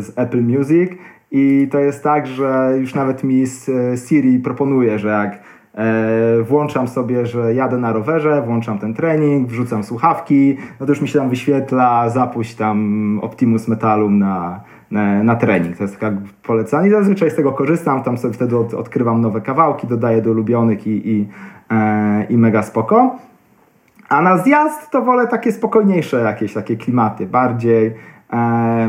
z 0.05 0.19
Apple 0.19 0.41
Music 0.41 0.91
i 1.31 1.67
to 1.71 1.79
jest 1.79 2.03
tak, 2.03 2.27
że 2.27 2.73
już 2.79 2.95
nawet 2.95 3.23
mi 3.23 3.43
Siri 4.07 4.39
proponuje, 4.39 4.99
że 4.99 5.07
jak 5.07 5.39
e, 5.73 6.43
włączam 6.43 6.87
sobie, 6.87 7.25
że 7.25 7.53
jadę 7.53 7.77
na 7.77 7.93
rowerze, 7.93 8.41
włączam 8.41 8.79
ten 8.79 8.93
trening, 8.93 9.49
wrzucam 9.49 9.83
słuchawki, 9.83 10.57
no 10.79 10.85
to 10.85 10.91
już 10.91 11.01
mi 11.01 11.07
się 11.07 11.19
tam 11.19 11.29
wyświetla, 11.29 12.09
zapuść 12.09 12.55
tam 12.55 13.19
Optimus 13.21 13.67
Metalum 13.67 14.19
na, 14.19 14.61
na, 14.91 15.23
na 15.23 15.35
trening. 15.35 15.77
To 15.77 15.83
jest 15.83 15.99
taka 15.99 16.17
polecanie 16.43 16.91
zazwyczaj 16.91 17.31
z 17.31 17.35
tego 17.35 17.51
korzystam, 17.51 18.03
tam 18.03 18.17
sobie 18.17 18.33
wtedy 18.33 18.57
od, 18.57 18.73
odkrywam 18.73 19.21
nowe 19.21 19.41
kawałki, 19.41 19.87
dodaję 19.87 20.21
do 20.21 20.31
ulubionych 20.31 20.87
i, 20.87 21.09
i, 21.11 21.27
e, 21.71 22.25
i 22.29 22.37
mega 22.37 22.63
spoko. 22.63 23.17
A 24.09 24.21
na 24.21 24.37
zjazd 24.37 24.91
to 24.91 25.01
wolę 25.01 25.27
takie 25.27 25.51
spokojniejsze 25.51 26.21
jakieś 26.21 26.53
takie 26.53 26.77
klimaty, 26.77 27.25
bardziej 27.25 27.87
e, 27.87 27.93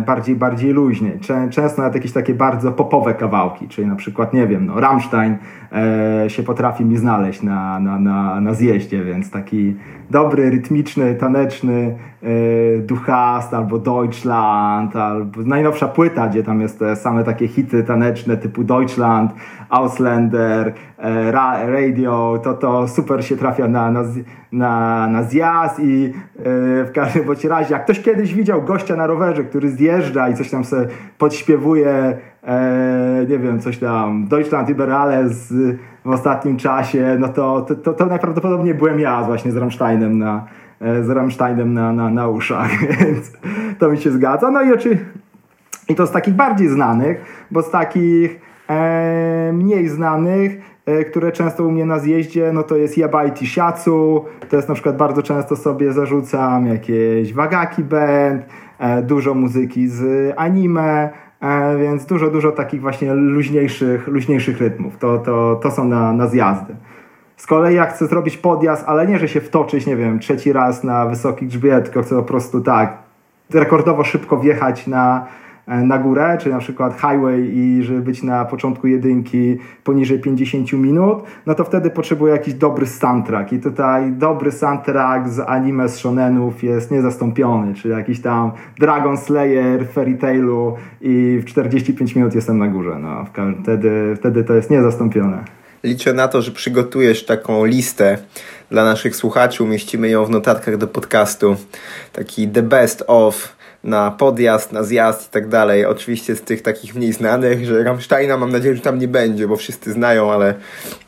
bardziej, 0.07 0.37
bardziej 0.37 0.72
luźnie. 0.72 1.12
Często 1.51 1.83
nawet 1.83 1.94
jakieś 1.94 2.12
takie 2.12 2.35
bardzo 2.35 2.72
popowe 2.72 3.14
kawałki, 3.14 3.68
czyli 3.68 3.88
na 3.88 3.96
przykład, 3.96 4.33
nie 4.33 4.46
wiem, 4.46 4.66
no, 4.66 4.81
Rammstein 4.81 5.37
e, 5.72 6.31
się 6.31 6.42
potrafi 6.42 6.85
mi 6.85 6.96
znaleźć 6.96 7.42
na, 7.42 7.81
na, 7.81 7.98
na, 7.98 8.40
na 8.40 8.55
zjeździe, 8.55 9.05
więc 9.05 9.31
taki 9.31 9.77
dobry, 10.11 10.51
rytmiczny, 10.51 11.14
taneczny 11.14 11.96
e, 12.22 12.29
Duchast 12.79 13.55
albo 13.55 13.79
Deutschland, 13.79 14.96
albo 14.96 15.42
najnowsza 15.42 15.88
płyta, 15.88 16.29
gdzie 16.29 16.42
tam 16.42 16.61
jest 16.61 16.79
te 16.79 16.96
same 16.96 17.24
takie 17.24 17.48
hity 17.48 17.85
taneczne 17.85 18.37
typu 18.37 18.64
Deutschland, 18.64 19.33
Ausländer, 19.68 20.68
e, 20.68 20.72
Radio, 21.66 22.40
to, 22.42 22.54
to 22.54 22.88
super 22.88 23.24
się 23.24 23.37
trafia 23.37 23.68
na, 23.68 23.90
na, 23.90 24.04
na, 24.52 25.06
na 25.08 25.22
zjazd 25.22 25.80
i 25.80 26.04
e, 26.04 26.42
w 26.84 26.90
każdym 26.94 27.24
bądź 27.24 27.44
razie, 27.44 27.72
jak 27.74 27.84
ktoś 27.84 28.00
kiedyś 28.00 28.34
widział 28.34 28.62
gościa 28.62 28.96
na 28.96 29.06
rowerze, 29.06 29.44
który 29.44 29.70
zjeżdża 29.70 30.28
i 30.28 30.34
coś 30.34 30.50
tam 30.50 30.64
sobie 30.64 30.87
podśpiewuje 31.18 32.16
e, 32.44 33.26
nie 33.28 33.38
wiem, 33.38 33.61
coś 33.61 33.78
tam, 33.78 34.26
Deutschland 34.28 34.68
über 34.68 34.90
alles 34.90 35.54
w 36.04 36.11
ostatnim 36.11 36.56
czasie, 36.56 37.16
no 37.18 37.28
to, 37.28 37.61
to, 37.61 37.74
to, 37.74 37.92
to 37.92 38.06
najprawdopodobniej 38.06 38.74
byłem 38.74 39.00
ja 39.00 39.22
właśnie 39.22 39.52
z 39.52 39.56
Rammsteinem 39.56 40.18
na, 40.18 40.46
e, 40.80 41.04
z 41.04 41.11
Rammsteinem 41.11 41.74
na, 41.74 41.92
na, 41.92 42.11
na 42.11 42.28
uszach, 42.28 42.70
więc 43.00 43.32
to 43.78 43.90
mi 43.90 43.98
się 43.98 44.11
zgadza. 44.11 44.50
No 44.50 44.62
i 44.62 44.72
oczywiście, 44.72 45.04
i 45.88 45.94
to 45.94 46.06
z 46.06 46.12
takich 46.12 46.34
bardziej 46.34 46.68
znanych, 46.68 47.46
bo 47.50 47.62
z 47.62 47.70
takich 47.70 48.40
e, 48.68 49.52
mniej 49.52 49.88
znanych, 49.88 50.52
e, 50.52 50.61
które 51.11 51.33
często 51.33 51.64
u 51.64 51.70
mnie 51.70 51.87
na 51.87 51.98
zjeździe, 51.98 52.53
no 52.53 52.62
to 52.62 52.77
jest 52.77 52.98
Yabaiti 52.98 53.46
Shiatsu, 53.46 54.24
to 54.48 54.57
jest 54.57 54.68
na 54.68 54.74
przykład 54.74 54.96
bardzo 54.96 55.22
często 55.22 55.57
sobie 55.57 55.92
zarzucam 55.92 56.66
jakieś 56.66 57.35
Wagaki 57.35 57.85
Band, 57.85 58.42
e, 58.79 59.03
dużo 59.03 59.35
muzyki 59.35 59.88
z 59.88 60.35
anime, 60.37 61.11
E, 61.40 61.79
więc 61.79 62.07
dużo, 62.07 62.31
dużo 62.31 62.53
takich 62.53 62.81
właśnie 62.81 63.14
luźniejszych, 63.14 64.09
luźniejszych 64.09 64.59
rytmów. 64.59 64.98
To, 64.98 65.18
to, 65.18 65.61
to 65.62 65.70
są 65.70 65.85
na, 65.85 66.12
na 66.12 66.27
zjazdy. 66.27 66.77
Z 67.37 67.46
kolei 67.46 67.74
jak 67.74 67.94
chcę 67.94 68.07
zrobić 68.07 68.37
podjazd, 68.37 68.85
ale 68.87 69.07
nie, 69.07 69.18
że 69.18 69.29
się 69.29 69.40
wtoczyć, 69.40 69.87
nie 69.87 69.96
wiem, 69.96 70.18
trzeci 70.18 70.53
raz 70.53 70.85
na 70.85 71.07
wysoki 71.07 71.46
grzbiet, 71.46 71.85
tylko 71.85 72.03
chcę 72.03 72.16
po 72.16 72.22
prostu 72.22 72.61
tak 72.61 72.98
rekordowo 73.51 74.05
szybko 74.05 74.37
wjechać 74.37 74.87
na, 74.87 75.27
na 75.68 75.98
górę, 75.98 76.38
czyli 76.40 76.54
na 76.54 76.61
przykład 76.61 76.94
highway 76.94 77.50
i 77.54 77.83
żeby 77.83 78.00
być 78.00 78.22
na 78.22 78.44
początku 78.44 78.87
jedynki 78.87 79.59
poniżej 79.85 80.20
50 80.20 80.72
minut, 80.72 81.18
no 81.46 81.54
to 81.54 81.64
wtedy 81.64 81.90
potrzebuję 81.90 82.33
jakiś 82.33 82.54
dobry 82.54 82.87
soundtrack 82.87 83.52
i 83.52 83.61
tutaj 83.61 84.12
dobry 84.12 84.52
soundtrack 84.52 85.28
z 85.28 85.40
anime 85.40 85.88
z 85.88 85.98
shonenów 85.98 86.62
jest 86.62 86.90
niezastąpiony, 86.90 87.74
czyli 87.74 87.94
jakiś 87.94 88.20
tam 88.20 88.52
Dragon 88.78 89.16
Slayer, 89.16 89.88
Fairy 89.88 90.14
Tailu 90.14 90.76
i 91.00 91.38
w 91.42 91.44
45 91.44 92.16
minut 92.16 92.35
jestem 92.35 92.59
na 92.59 92.68
górze, 92.68 92.98
no 92.98 93.26
wtedy, 93.62 94.14
wtedy 94.16 94.44
to 94.44 94.54
jest 94.54 94.70
niezastąpione. 94.70 95.44
Liczę 95.85 96.12
na 96.14 96.28
to, 96.28 96.42
że 96.42 96.50
przygotujesz 96.50 97.26
taką 97.26 97.64
listę 97.64 98.18
dla 98.70 98.85
naszych 98.85 99.16
słuchaczy, 99.16 99.64
umieścimy 99.64 100.09
ją 100.09 100.24
w 100.24 100.31
notatkach 100.31 100.76
do 100.76 100.87
podcastu. 100.87 101.57
Taki 102.12 102.48
the 102.48 102.62
best 102.62 103.04
of 103.07 103.58
na 103.85 104.11
podjazd, 104.11 104.73
na 104.73 104.83
zjazd 104.83 105.29
i 105.29 105.33
tak 105.33 105.49
dalej. 105.49 105.87
Oczywiście 105.87 106.37
z 106.37 106.43
tych 106.43 106.62
takich 106.62 106.95
mniej 106.95 107.12
znanych, 107.12 107.67
że 107.67 107.85
Rammsteina 107.85 108.37
mam 108.37 108.53
nadzieję, 108.53 108.77
że 108.77 108.83
tam 108.83 108.99
nie 108.99 109.09
będzie, 109.09 109.49
bo 109.49 109.57
wszyscy 109.57 109.93
znają, 109.93 110.33
ale, 110.33 110.55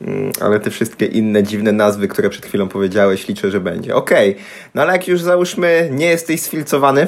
mm, 0.01 0.33
ale 0.41 0.61
te 0.61 0.71
wszystkie 0.71 1.07
inne 1.07 1.43
dziwne 1.43 1.73
nazwy, 1.73 2.09
które 2.09 2.31
przed 2.31 2.47
chwilą 2.47 2.69
powiedziałeś, 2.69 3.29
liczę, 3.29 3.51
że 3.51 3.61
będzie. 3.61 3.95
Okej, 3.95 4.31
okay. 4.31 4.43
no 4.75 4.83
ale 4.83 4.93
jak 4.93 5.09
już 5.09 5.21
załóżmy, 5.21 5.89
nie 5.93 6.07
jesteś 6.07 6.43
sfilcowany 6.43 7.07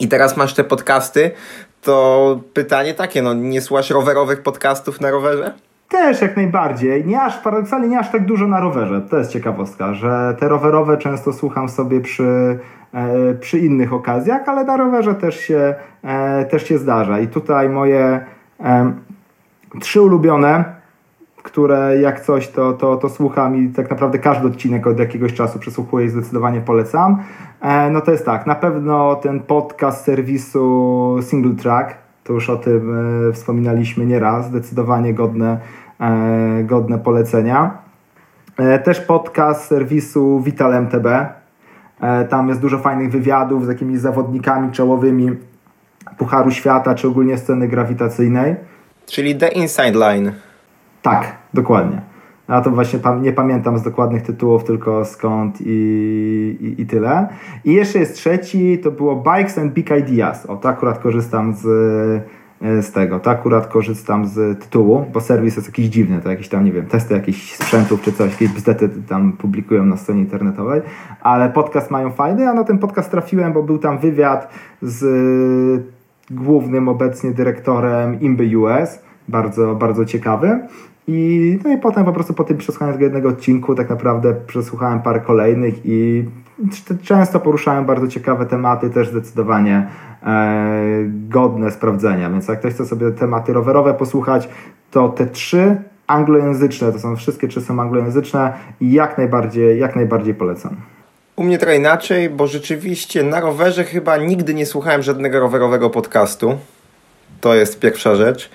i 0.00 0.08
teraz 0.08 0.36
masz 0.36 0.54
te 0.54 0.64
podcasty, 0.64 1.30
to 1.82 2.40
pytanie 2.52 2.94
takie, 2.94 3.22
no 3.22 3.34
nie 3.34 3.60
słuchasz 3.62 3.90
rowerowych 3.90 4.42
podcastów 4.42 5.00
na 5.00 5.10
rowerze? 5.10 5.65
Też 5.88 6.22
jak 6.22 6.36
najbardziej. 6.36 7.06
Nie 7.06 7.22
aż, 7.22 7.38
paradoksalnie 7.38 7.88
nie 7.88 7.98
aż 7.98 8.10
tak 8.10 8.24
dużo 8.24 8.46
na 8.46 8.60
rowerze. 8.60 9.00
To 9.00 9.18
jest 9.18 9.30
ciekawostka, 9.30 9.94
że 9.94 10.36
te 10.38 10.48
rowerowe 10.48 10.98
często 10.98 11.32
słucham 11.32 11.68
sobie 11.68 12.00
przy, 12.00 12.58
e, 12.92 13.34
przy 13.34 13.58
innych 13.58 13.92
okazjach, 13.92 14.48
ale 14.48 14.64
na 14.64 14.76
rowerze 14.76 15.14
też 15.14 15.40
się, 15.40 15.74
e, 16.02 16.44
też 16.44 16.68
się 16.68 16.78
zdarza. 16.78 17.20
I 17.20 17.28
tutaj 17.28 17.68
moje 17.68 18.20
e, 18.60 18.92
trzy 19.80 20.02
ulubione, 20.02 20.64
które 21.42 22.00
jak 22.00 22.20
coś 22.20 22.48
to, 22.48 22.72
to, 22.72 22.96
to 22.96 23.08
słucham 23.08 23.56
i 23.56 23.68
tak 23.68 23.90
naprawdę 23.90 24.18
każdy 24.18 24.46
odcinek 24.46 24.86
od 24.86 24.98
jakiegoś 24.98 25.34
czasu 25.34 25.58
przesłuchuję 25.58 26.06
i 26.06 26.08
zdecydowanie 26.08 26.60
polecam. 26.60 27.22
E, 27.60 27.90
no 27.90 28.00
to 28.00 28.10
jest 28.10 28.26
tak, 28.26 28.46
na 28.46 28.54
pewno 28.54 29.14
ten 29.14 29.40
podcast 29.40 30.04
serwisu 30.04 31.16
Single 31.22 31.54
Track, 31.54 32.05
to 32.26 32.32
już 32.32 32.50
o 32.50 32.56
tym 32.56 32.94
e, 33.28 33.32
wspominaliśmy 33.32 34.06
nieraz, 34.06 34.46
zdecydowanie 34.46 35.14
godne, 35.14 35.58
e, 36.00 36.62
godne 36.64 36.98
polecenia. 36.98 37.78
E, 38.56 38.78
też 38.78 39.00
podcast 39.00 39.64
serwisu 39.64 40.40
Vital 40.40 40.74
MTB. 40.74 41.06
Tam 42.28 42.48
jest 42.48 42.60
dużo 42.60 42.78
fajnych 42.78 43.10
wywiadów 43.10 43.64
z 43.64 43.68
jakimiś 43.68 43.98
zawodnikami 43.98 44.72
czołowymi 44.72 45.30
Pucharu 46.18 46.50
Świata 46.50 46.94
czy 46.94 47.08
ogólnie 47.08 47.38
sceny 47.38 47.68
grawitacyjnej. 47.68 48.56
Czyli 49.06 49.36
The 49.36 49.48
Inside 49.48 49.98
Line. 49.98 50.32
Tak, 51.02 51.36
dokładnie. 51.54 52.00
A 52.48 52.60
to 52.60 52.70
właśnie 52.70 52.98
nie 53.20 53.32
pamiętam 53.32 53.78
z 53.78 53.82
dokładnych 53.82 54.22
tytułów, 54.22 54.64
tylko 54.64 55.04
skąd 55.04 55.60
i, 55.60 55.66
i, 56.60 56.82
i, 56.82 56.86
tyle. 56.86 57.28
I 57.64 57.72
jeszcze 57.72 57.98
jest 57.98 58.14
trzeci, 58.14 58.78
to 58.78 58.90
było 58.90 59.16
Bikes 59.16 59.58
and 59.58 59.72
Big 59.72 59.90
Ideas. 59.90 60.46
O, 60.46 60.56
to 60.56 60.68
akurat 60.68 60.98
korzystam 60.98 61.54
z, 61.54 61.66
e, 62.62 62.82
z 62.82 62.92
tego. 62.92 63.20
To 63.20 63.30
akurat 63.30 63.66
korzystam 63.66 64.26
z 64.26 64.60
tytułu, 64.60 65.04
bo 65.12 65.20
serwis 65.20 65.56
jest 65.56 65.68
jakiś 65.68 65.86
dziwny, 65.86 66.20
to 66.20 66.30
jakieś 66.30 66.48
tam, 66.48 66.64
nie 66.64 66.72
wiem, 66.72 66.86
testy 66.86 67.14
jakichś 67.14 67.52
sprzętów 67.52 68.02
czy 68.02 68.12
coś, 68.12 68.32
jakieś 68.32 68.48
bzdety 68.48 68.88
tam 69.08 69.32
publikują 69.32 69.84
na 69.84 69.96
stronie 69.96 70.20
internetowej, 70.20 70.82
ale 71.20 71.50
podcast 71.50 71.90
mają 71.90 72.10
fajny, 72.10 72.48
a 72.48 72.54
na 72.54 72.64
ten 72.64 72.78
podcast 72.78 73.10
trafiłem, 73.10 73.52
bo 73.52 73.62
był 73.62 73.78
tam 73.78 73.98
wywiad 73.98 74.50
z 74.82 75.04
głównym 76.30 76.88
obecnie 76.88 77.30
dyrektorem 77.30 78.20
Imby 78.20 78.58
US, 78.58 79.02
bardzo, 79.28 79.74
bardzo 79.74 80.04
ciekawy. 80.04 80.60
I, 81.08 81.58
no 81.64 81.72
i 81.72 81.78
potem 81.78 82.04
po 82.04 82.12
prostu 82.12 82.34
po 82.34 82.44
tym 82.44 82.58
przesłuchaniu 82.58 82.92
tego 82.92 83.04
jednego 83.04 83.28
odcinku 83.28 83.74
tak 83.74 83.90
naprawdę 83.90 84.34
przesłuchałem 84.46 85.02
parę 85.02 85.20
kolejnych 85.20 85.74
i 85.84 86.24
często 87.02 87.40
poruszałem 87.40 87.86
bardzo 87.86 88.08
ciekawe 88.08 88.46
tematy, 88.46 88.90
też 88.90 89.08
zdecydowanie 89.08 89.88
e, 90.22 90.66
godne 91.08 91.70
sprawdzenia. 91.70 92.30
Więc 92.30 92.48
jak 92.48 92.58
ktoś 92.58 92.74
chce 92.74 92.86
sobie 92.86 93.10
tematy 93.10 93.52
rowerowe 93.52 93.94
posłuchać, 93.94 94.48
to 94.90 95.08
te 95.08 95.26
trzy 95.26 95.76
anglojęzyczne, 96.06 96.92
to 96.92 96.98
są 96.98 97.16
wszystkie 97.16 97.48
trzy 97.48 97.60
są 97.60 97.80
anglojęzyczne 97.80 98.52
i 98.80 98.92
jak 98.92 99.18
najbardziej, 99.18 99.80
jak 99.80 99.96
najbardziej 99.96 100.34
polecam. 100.34 100.76
U 101.36 101.44
mnie 101.44 101.58
trochę 101.58 101.76
inaczej, 101.76 102.30
bo 102.30 102.46
rzeczywiście 102.46 103.22
na 103.22 103.40
rowerze 103.40 103.84
chyba 103.84 104.16
nigdy 104.16 104.54
nie 104.54 104.66
słuchałem 104.66 105.02
żadnego 105.02 105.40
rowerowego 105.40 105.90
podcastu. 105.90 106.58
To 107.40 107.54
jest 107.54 107.80
pierwsza 107.80 108.14
rzecz. 108.14 108.50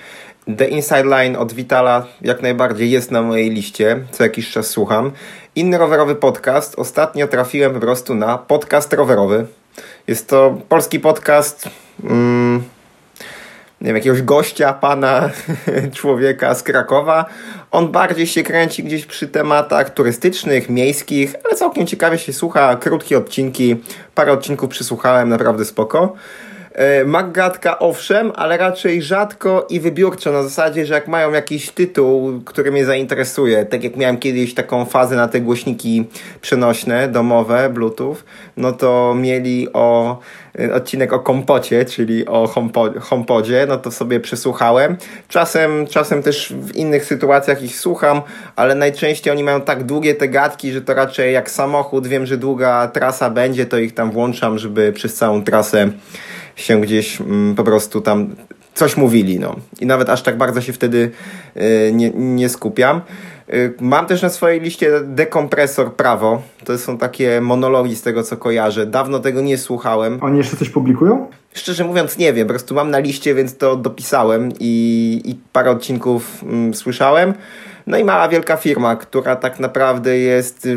The 0.45 0.67
Inside 0.67 1.03
Line 1.03 1.35
od 1.37 1.53
Vitala 1.53 2.05
jak 2.21 2.41
najbardziej 2.41 2.91
jest 2.91 3.11
na 3.11 3.21
mojej 3.21 3.49
liście, 3.49 3.99
co 4.11 4.23
jakiś 4.23 4.51
czas 4.51 4.67
słucham. 4.67 5.11
Inny 5.55 5.77
rowerowy 5.77 6.15
podcast. 6.15 6.79
Ostatnio 6.79 7.27
trafiłem 7.27 7.73
po 7.73 7.79
prostu 7.79 8.15
na 8.15 8.37
podcast 8.37 8.93
rowerowy. 8.93 9.45
Jest 10.07 10.27
to 10.27 10.57
polski 10.69 10.99
podcast 10.99 11.69
mm, 12.03 12.63
nie 13.81 13.87
wiem, 13.87 13.95
jakiegoś 13.95 14.21
gościa, 14.21 14.73
pana, 14.73 15.29
człowieka 15.97 16.55
z 16.55 16.63
Krakowa. 16.63 17.25
On 17.71 17.91
bardziej 17.91 18.27
się 18.27 18.43
kręci 18.43 18.83
gdzieś 18.83 19.05
przy 19.05 19.27
tematach 19.27 19.89
turystycznych, 19.89 20.69
miejskich, 20.69 21.35
ale 21.45 21.55
całkiem 21.55 21.87
ciekawie 21.87 22.17
się 22.17 22.33
słucha. 22.33 22.75
Krótkie 22.75 23.17
odcinki, 23.17 23.75
parę 24.15 24.31
odcinków 24.31 24.69
przysłuchałem, 24.69 25.29
naprawdę 25.29 25.65
spoko. 25.65 26.15
E, 26.73 27.05
Maggatka 27.05 27.79
owszem, 27.79 28.31
ale 28.35 28.57
raczej 28.57 29.01
rzadko 29.01 29.67
i 29.69 29.79
wybiórczo, 29.79 30.31
na 30.31 30.43
zasadzie, 30.43 30.85
że 30.85 30.93
jak 30.93 31.07
mają 31.07 31.31
jakiś 31.31 31.69
tytuł, 31.69 32.41
który 32.45 32.71
mnie 32.71 32.85
zainteresuje, 32.85 33.65
tak 33.65 33.83
jak 33.83 33.95
miałem 33.95 34.17
kiedyś 34.17 34.53
taką 34.53 34.85
fazę 34.85 35.15
na 35.15 35.27
te 35.27 35.41
głośniki 35.41 36.05
przenośne, 36.41 37.07
domowe, 37.07 37.69
bluetooth, 37.69 38.15
no 38.57 38.71
to 38.71 39.15
mieli 39.17 39.73
o 39.73 40.19
e, 40.59 40.73
odcinek 40.73 41.13
o 41.13 41.19
kompocie, 41.19 41.85
czyli 41.85 42.27
o 42.27 42.53
HomePodzie, 42.99 43.65
no 43.69 43.77
to 43.77 43.91
sobie 43.91 44.19
przesłuchałem. 44.19 44.97
Czasem, 45.27 45.87
czasem 45.87 46.23
też 46.23 46.53
w 46.61 46.75
innych 46.75 47.05
sytuacjach 47.05 47.63
ich 47.63 47.79
słucham, 47.79 48.21
ale 48.55 48.75
najczęściej 48.75 49.33
oni 49.33 49.43
mają 49.43 49.61
tak 49.61 49.83
długie 49.83 50.15
te 50.15 50.27
gadki, 50.27 50.71
że 50.71 50.81
to 50.81 50.93
raczej 50.93 51.33
jak 51.33 51.51
samochód, 51.51 52.07
wiem, 52.07 52.25
że 52.25 52.37
długa 52.37 52.87
trasa 52.87 53.29
będzie, 53.29 53.65
to 53.65 53.77
ich 53.77 53.93
tam 53.93 54.11
włączam, 54.11 54.57
żeby 54.57 54.93
przez 54.93 55.15
całą 55.15 55.43
trasę 55.43 55.91
się 56.55 56.81
gdzieś 56.81 57.21
mm, 57.21 57.55
po 57.55 57.63
prostu 57.63 58.01
tam 58.01 58.35
coś 58.73 58.97
mówili, 58.97 59.39
no. 59.39 59.55
I 59.79 59.85
nawet 59.85 60.09
aż 60.09 60.21
tak 60.21 60.37
bardzo 60.37 60.61
się 60.61 60.73
wtedy 60.73 61.11
y, 61.57 61.91
nie, 61.93 62.09
nie 62.15 62.49
skupiam. 62.49 63.01
Y, 63.53 63.73
mam 63.81 64.05
też 64.05 64.21
na 64.21 64.29
swojej 64.29 64.61
liście 64.61 64.91
dekompresor 65.03 65.95
prawo. 65.95 66.41
To 66.65 66.77
są 66.77 66.97
takie 66.97 67.41
monologi 67.41 67.95
z 67.95 68.01
tego, 68.01 68.23
co 68.23 68.37
kojarzę. 68.37 68.85
Dawno 68.85 69.19
tego 69.19 69.41
nie 69.41 69.57
słuchałem. 69.57 70.17
Oni 70.21 70.37
jeszcze 70.37 70.57
coś 70.57 70.69
publikują? 70.69 71.27
Szczerze 71.53 71.83
mówiąc, 71.83 72.17
nie 72.17 72.33
wiem. 72.33 72.47
Po 72.47 72.53
prostu 72.53 72.75
mam 72.75 72.91
na 72.91 72.99
liście, 72.99 73.35
więc 73.35 73.57
to 73.57 73.75
dopisałem 73.75 74.51
i, 74.59 75.21
i 75.25 75.35
parę 75.53 75.71
odcinków 75.71 76.43
mm, 76.43 76.73
słyszałem. 76.73 77.33
No 77.91 77.97
i 77.97 78.03
mała 78.03 78.27
wielka 78.27 78.57
firma, 78.57 78.95
która 78.95 79.35
tak 79.35 79.59
naprawdę 79.59 80.17
jest 80.17 80.67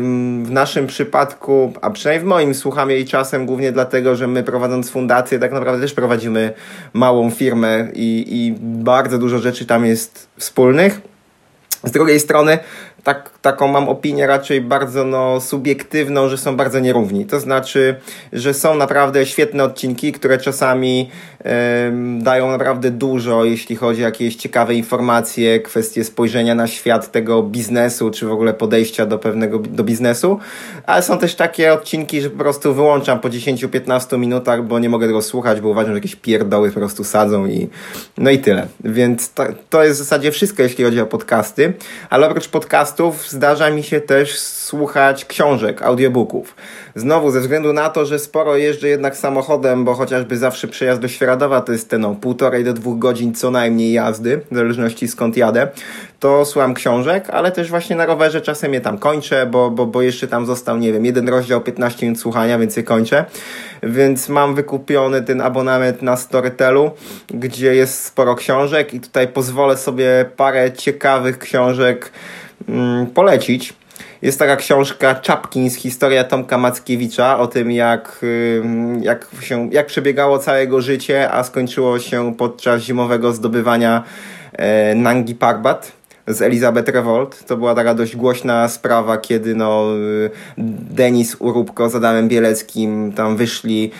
w 0.43 0.51
naszym 0.51 0.87
przypadku, 0.87 1.73
a 1.81 1.89
przynajmniej 1.89 2.25
w 2.25 2.27
moim, 2.29 2.55
słucham 2.55 2.89
jej 2.89 3.05
czasem 3.05 3.45
głównie 3.45 3.71
dlatego, 3.71 4.15
że 4.15 4.27
my 4.27 4.43
prowadząc 4.43 4.89
fundację 4.89 5.39
tak 5.39 5.51
naprawdę 5.51 5.81
też 5.81 5.93
prowadzimy 5.93 6.53
małą 6.93 7.31
firmę 7.31 7.87
i, 7.93 8.25
i 8.29 8.55
bardzo 8.61 9.17
dużo 9.17 9.39
rzeczy 9.39 9.65
tam 9.65 9.85
jest 9.85 10.27
wspólnych. 10.37 11.01
Z 11.83 11.91
drugiej 11.91 12.19
strony 12.19 12.59
tak, 13.03 13.31
taką 13.41 13.67
mam 13.67 13.89
opinię 13.89 14.27
raczej 14.27 14.61
bardzo 14.61 15.05
no, 15.05 15.41
subiektywną, 15.41 16.29
że 16.29 16.37
są 16.37 16.57
bardzo 16.57 16.79
nierówni. 16.79 17.25
To 17.25 17.39
znaczy, 17.39 17.95
że 18.33 18.53
są 18.53 18.75
naprawdę 18.75 19.25
świetne 19.25 19.63
odcinki, 19.63 20.11
które 20.11 20.37
czasami 20.37 21.09
dają 22.19 22.51
naprawdę 22.51 22.91
dużo, 22.91 23.45
jeśli 23.45 23.75
chodzi 23.75 24.01
o 24.01 24.05
jakieś 24.05 24.35
ciekawe 24.35 24.75
informacje, 24.75 25.59
kwestie 25.59 26.03
spojrzenia 26.03 26.55
na 26.55 26.67
świat 26.67 27.11
tego 27.11 27.43
biznesu, 27.43 28.11
czy 28.11 28.25
w 28.25 28.31
ogóle 28.31 28.53
podejścia 28.53 29.05
do 29.05 29.19
pewnego 29.19 29.59
do 29.59 29.83
biznesu, 29.83 30.39
ale 30.85 31.01
są 31.01 31.17
też 31.17 31.35
takie 31.35 31.73
odcinki, 31.73 32.21
że 32.21 32.29
po 32.29 32.37
prostu 32.37 32.73
wyłączam 32.73 33.19
po 33.19 33.29
10-15 33.29 34.19
minutach, 34.19 34.63
bo 34.63 34.79
nie 34.79 34.89
mogę 34.89 35.07
tego 35.07 35.21
słuchać, 35.21 35.61
bo 35.61 35.69
uważam, 35.69 35.91
że 35.91 35.97
jakieś 35.97 36.15
pierdoły 36.15 36.69
po 36.71 36.79
prostu 36.79 37.03
sadzą 37.03 37.45
i 37.45 37.69
no 38.17 38.29
i 38.29 38.39
tyle. 38.39 38.67
Więc 38.83 39.33
to, 39.33 39.43
to 39.69 39.83
jest 39.83 39.99
w 39.99 40.03
zasadzie 40.03 40.31
wszystko, 40.31 40.63
jeśli 40.63 40.83
chodzi 40.83 41.01
o 41.01 41.05
podcasty, 41.05 41.73
ale 42.09 42.29
oprócz 42.29 42.47
podcastów 42.47 43.29
zdarza 43.29 43.69
mi 43.69 43.83
się 43.83 44.01
też 44.01 44.39
słuchać 44.39 45.25
książek, 45.25 45.81
audiobooków. 45.81 46.55
Znowu 46.97 47.31
ze 47.31 47.39
względu 47.39 47.73
na 47.73 47.89
to, 47.89 48.05
że 48.05 48.19
sporo 48.19 48.57
jeżdżę 48.57 48.87
jednak 48.87 49.17
samochodem, 49.17 49.85
bo 49.85 49.93
chociażby 49.93 50.37
zawsze 50.37 50.67
przejazd 50.67 51.01
do 51.01 51.07
Świera 51.07 51.31
Radowa 51.31 51.61
to 51.61 51.71
jest 51.71 51.89
te 51.89 51.97
no, 51.97 52.15
półtorej 52.15 52.63
do 52.63 52.73
dwóch 52.73 52.99
godzin 52.99 53.33
co 53.33 53.51
najmniej 53.51 53.93
jazdy, 53.93 54.41
w 54.51 54.55
zależności 54.55 55.07
skąd 55.07 55.37
jadę, 55.37 55.67
to 56.19 56.45
słucham 56.45 56.73
książek, 56.73 57.29
ale 57.29 57.51
też 57.51 57.69
właśnie 57.69 57.95
na 57.95 58.05
rowerze 58.05 58.41
czasem 58.41 58.73
je 58.73 58.81
tam 58.81 58.97
kończę, 58.97 59.45
bo, 59.45 59.71
bo, 59.71 59.85
bo 59.85 60.01
jeszcze 60.01 60.27
tam 60.27 60.45
został, 60.45 60.77
nie 60.77 60.93
wiem, 60.93 61.05
jeden 61.05 61.29
rozdział 61.29 61.61
15 61.61 62.05
minut 62.05 62.19
słuchania, 62.19 62.59
więc 62.59 62.77
je 62.77 62.83
kończę. 62.83 63.25
Więc 63.83 64.29
mam 64.29 64.55
wykupiony 64.55 65.21
ten 65.21 65.41
abonament 65.41 66.01
na 66.01 66.17
Storytelu, 66.17 66.91
gdzie 67.27 67.75
jest 67.75 68.03
sporo 68.03 68.35
książek 68.35 68.93
i 68.93 68.99
tutaj 68.99 69.27
pozwolę 69.27 69.77
sobie 69.77 70.25
parę 70.37 70.71
ciekawych 70.71 71.39
książek 71.39 72.11
mm, 72.69 73.07
polecić. 73.07 73.73
Jest 74.21 74.39
taka 74.39 74.55
książka 74.55 75.15
Czapkins, 75.15 75.75
historia 75.75 76.23
Tomka 76.23 76.57
Mackiewicza 76.57 77.39
o 77.39 77.47
tym, 77.47 77.71
jak, 77.71 78.25
jak, 79.01 79.27
się, 79.41 79.69
jak 79.71 79.85
przebiegało 79.85 80.39
całe 80.39 80.59
jego 80.59 80.81
życie, 80.81 81.31
a 81.31 81.43
skończyło 81.43 81.99
się 81.99 82.35
podczas 82.35 82.81
zimowego 82.81 83.33
zdobywania 83.33 84.03
e, 84.53 84.95
Nangi 84.95 85.35
Parbat 85.35 85.91
z 86.27 86.41
Elizabeth 86.41 86.89
Revolt. 86.89 87.45
To 87.45 87.57
była 87.57 87.75
taka 87.75 87.93
dość 87.93 88.15
głośna 88.15 88.67
sprawa, 88.67 89.17
kiedy 89.17 89.55
no, 89.55 89.85
Denis 90.57 91.35
Urubko 91.39 91.89
z 91.89 91.95
Adamem 91.95 92.27
Bieleckim 92.27 93.11
tam 93.11 93.37
wyszli, 93.37 93.91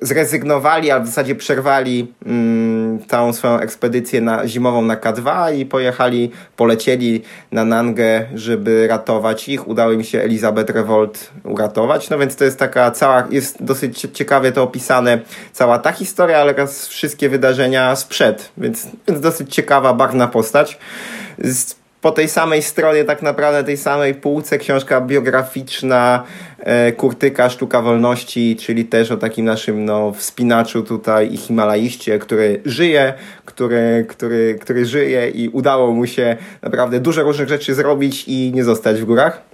zrezygnowali, 0.00 0.90
ale 0.90 1.04
w 1.04 1.06
zasadzie 1.06 1.34
przerwali 1.34 2.12
mm, 2.26 2.98
tą 2.98 3.32
swoją 3.32 3.58
ekspedycję 3.58 4.20
na, 4.20 4.48
zimową 4.48 4.82
na 4.82 4.96
K2 4.96 5.54
i 5.56 5.66
pojechali, 5.66 6.30
polecieli 6.56 7.22
na 7.52 7.64
Nangę, 7.64 8.26
żeby 8.34 8.86
ratować 8.86 9.48
ich. 9.48 9.68
Udało 9.68 9.92
im 9.92 10.04
się 10.04 10.20
Elizabeth 10.20 10.70
Revolt 10.70 11.30
uratować. 11.44 12.10
No 12.10 12.18
więc 12.18 12.36
to 12.36 12.44
jest 12.44 12.58
taka 12.58 12.90
cała, 12.90 13.26
jest 13.30 13.62
dosyć 13.62 14.06
ciekawie 14.12 14.52
to 14.52 14.62
opisane, 14.62 15.18
cała 15.52 15.78
ta 15.78 15.92
historia, 15.92 16.38
ale 16.38 16.54
oraz 16.54 16.88
wszystkie 16.88 17.28
wydarzenia 17.28 17.96
sprzed, 17.96 18.52
więc, 18.58 18.88
więc 19.08 19.20
dosyć 19.20 19.54
ciekawa, 19.54 19.94
barwna 19.94 20.28
postać 20.28 20.78
po 22.00 22.10
tej 22.10 22.28
samej 22.28 22.62
stronie, 22.62 23.04
tak 23.04 23.22
naprawdę 23.22 23.64
tej 23.64 23.76
samej 23.76 24.14
półce, 24.14 24.58
książka 24.58 25.00
biograficzna 25.00 26.24
e, 26.58 26.92
Kurtyka, 26.92 27.50
Sztuka 27.50 27.82
Wolności, 27.82 28.56
czyli 28.56 28.84
też 28.84 29.10
o 29.10 29.16
takim 29.16 29.44
naszym 29.44 29.84
no, 29.84 30.12
wspinaczu 30.12 30.82
tutaj 30.82 31.32
i 31.32 31.36
Himalaiście, 31.36 32.18
który 32.18 32.60
żyje, 32.64 33.14
który, 33.44 34.06
który, 34.08 34.58
który 34.60 34.86
żyje 34.86 35.30
i 35.30 35.48
udało 35.48 35.92
mu 35.92 36.06
się 36.06 36.36
naprawdę 36.62 37.00
dużo 37.00 37.22
różnych 37.22 37.48
rzeczy 37.48 37.74
zrobić 37.74 38.24
i 38.26 38.52
nie 38.54 38.64
zostać 38.64 39.00
w 39.00 39.04
górach 39.04 39.49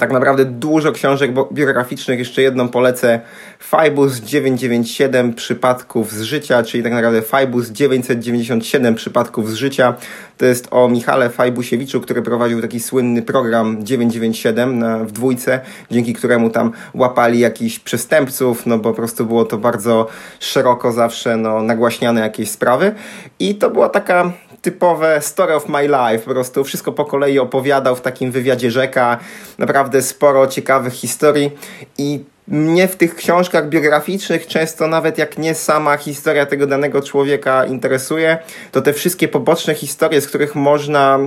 tak 0.00 0.12
naprawdę 0.12 0.44
dużo 0.44 0.92
książek 0.92 1.30
biograficznych. 1.52 2.18
Jeszcze 2.18 2.42
jedną 2.42 2.68
polecę. 2.68 3.20
Fibus 3.60 4.20
997 4.20 5.34
przypadków 5.34 6.12
z 6.12 6.22
życia, 6.22 6.62
czyli 6.62 6.82
tak 6.82 6.92
naprawdę 6.92 7.22
Fibus 7.22 7.70
997 7.70 8.94
przypadków 8.94 9.50
z 9.50 9.54
życia. 9.54 9.94
To 10.38 10.46
jest 10.46 10.68
o 10.70 10.88
Michale 10.88 11.30
Fajbusiewiczu, 11.30 12.00
który 12.00 12.22
prowadził 12.22 12.62
taki 12.62 12.80
słynny 12.80 13.22
program 13.22 13.84
997 13.84 14.78
na, 14.78 14.98
w 14.98 15.12
dwójce, 15.12 15.60
dzięki 15.90 16.14
któremu 16.14 16.50
tam 16.50 16.72
łapali 16.94 17.38
jakichś 17.38 17.78
przestępców, 17.78 18.66
no 18.66 18.78
bo 18.78 18.90
po 18.90 18.96
prostu 18.96 19.26
było 19.26 19.44
to 19.44 19.58
bardzo 19.58 20.06
szeroko 20.40 20.92
zawsze 20.92 21.36
no, 21.36 21.62
nagłaśniane 21.62 22.20
jakieś 22.20 22.50
sprawy. 22.50 22.94
I 23.38 23.54
to 23.54 23.70
była 23.70 23.88
taka 23.88 24.32
typowe 24.64 25.20
story 25.20 25.54
of 25.54 25.68
my 25.68 25.82
life, 25.82 26.24
po 26.24 26.30
prostu 26.30 26.64
wszystko 26.64 26.92
po 26.92 27.04
kolei 27.04 27.38
opowiadał 27.38 27.96
w 27.96 28.00
takim 28.00 28.30
wywiadzie 28.30 28.70
rzeka, 28.70 29.18
naprawdę 29.58 30.02
sporo 30.02 30.46
ciekawych 30.46 30.92
historii. 30.92 31.50
I 31.98 32.24
mnie 32.48 32.88
w 32.88 32.96
tych 32.96 33.14
książkach 33.14 33.68
biograficznych 33.68 34.46
często 34.46 34.86
nawet 34.86 35.18
jak 35.18 35.38
nie 35.38 35.54
sama 35.54 35.96
historia 35.96 36.46
tego 36.46 36.66
danego 36.66 37.02
człowieka 37.02 37.66
interesuje, 37.66 38.38
to 38.72 38.82
te 38.82 38.92
wszystkie 38.92 39.28
poboczne 39.28 39.74
historie, 39.74 40.20
z 40.20 40.26
których 40.26 40.54
można 40.54 41.18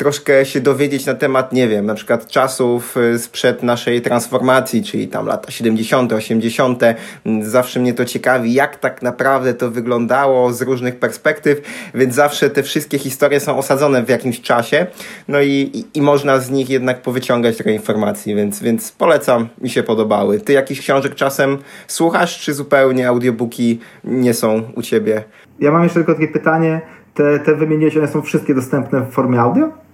troszkę 0.00 0.44
się 0.44 0.60
dowiedzieć 0.60 1.06
na 1.06 1.14
temat, 1.14 1.52
nie 1.52 1.68
wiem, 1.68 1.86
na 1.86 1.94
przykład 1.94 2.28
czasów 2.28 2.96
y, 2.96 3.18
sprzed 3.18 3.62
naszej 3.62 4.02
transformacji, 4.02 4.82
czyli 4.82 5.08
tam 5.08 5.26
lata 5.26 5.50
70., 5.50 6.12
80. 6.12 6.82
Zawsze 7.42 7.80
mnie 7.80 7.94
to 7.94 8.04
ciekawi, 8.04 8.52
jak 8.52 8.76
tak 8.76 9.02
naprawdę 9.02 9.54
to 9.54 9.70
wyglądało 9.70 10.52
z 10.52 10.62
różnych 10.62 10.98
perspektyw, 10.98 11.60
więc 11.94 12.14
zawsze 12.14 12.50
te 12.50 12.62
wszystkie 12.62 12.98
historie 12.98 13.40
są 13.40 13.58
osadzone 13.58 14.02
w 14.02 14.08
jakimś 14.08 14.40
czasie, 14.40 14.86
no 15.28 15.40
i, 15.40 15.70
i, 15.74 15.98
i 15.98 16.02
można 16.02 16.38
z 16.38 16.50
nich 16.50 16.70
jednak 16.70 17.02
powyciągać 17.02 17.56
trochę 17.56 17.72
informacji, 17.72 18.34
więc, 18.34 18.62
więc 18.62 18.92
polecam, 18.92 19.48
mi 19.60 19.70
się 19.70 19.82
podobały. 19.82 20.40
Ty 20.40 20.52
jakichś 20.52 20.80
książek 20.80 21.14
czasem 21.14 21.58
słuchasz, 21.88 22.40
czy 22.40 22.54
zupełnie 22.54 23.08
audiobooki 23.08 23.80
nie 24.04 24.34
są 24.34 24.62
u 24.76 24.82
ciebie? 24.82 25.24
Ja 25.58 25.70
mam 25.70 25.82
jeszcze 25.82 25.98
tylko 25.98 26.14
takie 26.14 26.28
pytanie, 26.28 26.80
te, 27.14 27.38
te 27.38 27.54
wymieniłeś, 27.54 27.96
one 27.96 28.08
są 28.08 28.22
wszystkie 28.22 28.54
dostępne 28.54 29.00
w 29.00 29.10
formie 29.10 29.40
audio? 29.40 29.89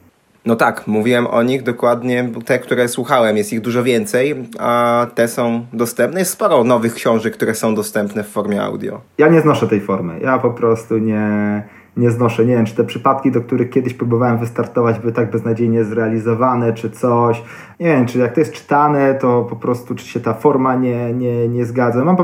No 0.47 0.57
tak, 0.57 0.86
mówiłem 0.86 1.26
o 1.26 1.42
nich 1.42 1.62
dokładnie, 1.62 2.30
te, 2.44 2.59
które 2.59 2.88
słuchałem, 2.88 3.36
jest 3.36 3.53
ich 3.53 3.61
dużo 3.61 3.82
więcej, 3.82 4.34
a 4.59 5.07
te 5.14 5.28
są 5.28 5.66
dostępne. 5.72 6.18
Jest 6.18 6.32
sporo 6.32 6.64
nowych 6.64 6.94
książek, 6.94 7.34
które 7.34 7.55
są 7.55 7.74
dostępne 7.74 8.24
w 8.24 8.28
formie 8.28 8.62
audio. 8.62 9.01
Ja 9.18 9.28
nie 9.28 9.40
znoszę 9.40 9.68
tej 9.68 9.80
formy. 9.80 10.20
Ja 10.20 10.38
po 10.38 10.51
prostu 10.51 10.99
nie, 10.99 11.62
nie 11.97 12.11
znoszę. 12.11 12.47
Nie 12.47 12.55
wiem, 12.57 12.66
czy 12.66 12.74
te 12.74 12.84
przypadki, 12.84 13.30
do 13.30 13.40
których 13.40 13.70
kiedyś 13.70 13.94
próbowałem 13.94 14.38
wystartować, 14.38 14.99
były 14.99 15.12
tak 15.12 15.30
beznadziejnie 15.30 15.84
zrealizowane, 15.84 16.72
czy 16.72 16.90
coś. 16.90 17.42
Nie 17.80 17.86
wiem, 17.86 18.07
czy 18.07 18.18
jak 18.18 18.34
to 18.34 18.40
jest 18.40 18.53
czytane, 18.53 19.14
to 19.14 19.47
po 19.51 19.57
prostu, 19.57 19.94
czy 19.94 20.07
się 20.07 20.20
ta 20.20 20.34
forma 20.34 20.74
nie, 20.74 21.12
nie, 21.12 21.49
nie 21.49 21.64
zgadza. 21.64 22.05
Mam 22.05 22.16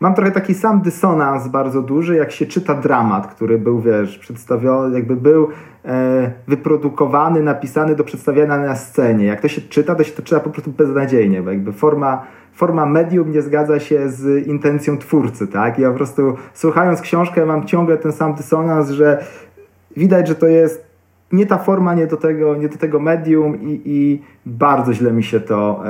mam 0.00 0.14
trochę 0.14 0.30
taki 0.30 0.54
sam 0.54 0.80
dysonans 0.80 1.48
bardzo 1.48 1.82
duży, 1.82 2.16
jak 2.16 2.32
się 2.32 2.46
czyta 2.46 2.74
dramat, 2.74 3.26
który 3.26 3.58
był, 3.58 3.80
wiesz, 3.80 4.18
przedstawiony, 4.18 4.94
jakby 4.94 5.16
był 5.16 5.48
e, 5.84 6.30
wyprodukowany, 6.48 7.42
napisany 7.42 7.94
do 7.96 8.04
przedstawiania 8.04 8.58
na 8.58 8.76
scenie. 8.76 9.24
Jak 9.24 9.40
to 9.40 9.48
się 9.48 9.60
czyta, 9.60 9.94
to 9.94 10.04
się 10.04 10.12
to 10.12 10.22
czyta 10.22 10.40
po 10.40 10.50
prostu 10.50 10.70
beznadziejnie, 10.70 11.42
bo 11.42 11.50
jakby 11.50 11.72
forma, 11.72 12.22
forma 12.52 12.86
medium 12.86 13.32
nie 13.32 13.42
zgadza 13.42 13.80
się 13.80 14.08
z 14.08 14.46
intencją 14.46 14.98
twórcy, 14.98 15.46
tak? 15.46 15.78
Ja 15.78 15.90
po 15.90 15.96
prostu 15.96 16.36
słuchając 16.54 17.00
książkę 17.00 17.46
mam 17.46 17.66
ciągle 17.66 17.98
ten 17.98 18.12
sam 18.12 18.34
dysonans, 18.34 18.90
że 18.90 19.24
widać, 19.96 20.28
że 20.28 20.34
to 20.34 20.46
jest 20.46 20.90
nie 21.32 21.46
ta 21.46 21.58
forma, 21.58 21.94
nie 21.94 22.06
do 22.06 22.16
tego, 22.16 22.56
nie 22.56 22.68
do 22.68 22.78
tego 22.78 23.00
medium 23.00 23.60
i, 23.62 23.82
i 23.84 24.22
bardzo 24.46 24.94
źle 24.94 25.12
mi 25.12 25.22
się 25.22 25.40
to 25.40 25.82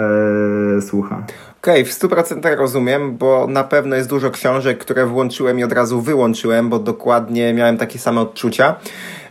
e, 0.76 0.80
słucha. 0.80 1.22
Okej, 1.62 1.82
okay, 1.82 1.92
w 1.92 1.98
100% 1.98 2.56
rozumiem, 2.56 3.16
bo 3.16 3.46
na 3.46 3.64
pewno 3.64 3.96
jest 3.96 4.08
dużo 4.08 4.30
książek, 4.30 4.78
które 4.78 5.06
włączyłem 5.06 5.58
i 5.58 5.64
od 5.64 5.72
razu 5.72 6.00
wyłączyłem, 6.00 6.68
bo 6.68 6.78
dokładnie 6.78 7.54
miałem 7.54 7.78
takie 7.78 7.98
same 7.98 8.20
odczucia. 8.20 8.76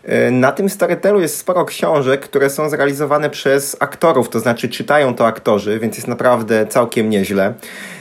E, 0.04 0.32
na 0.32 0.52
tym 0.52 0.70
Storytelu 0.70 1.22
jest 1.22 1.38
sporo 1.38 1.66
książek, 1.66 2.22
które 2.22 2.50
są 2.50 2.70
zrealizowane 2.70 3.30
przez 3.30 3.78
aktorów, 3.80 4.30
to 4.30 4.40
znaczy 4.40 4.70
czytają 4.70 5.16
to 5.16 5.28
aktorzy, 5.28 5.80
więc 5.80 5.96
jest 5.96 6.08
naprawdę 6.08 6.68
całkiem 6.68 7.10
nieźle. 7.10 7.54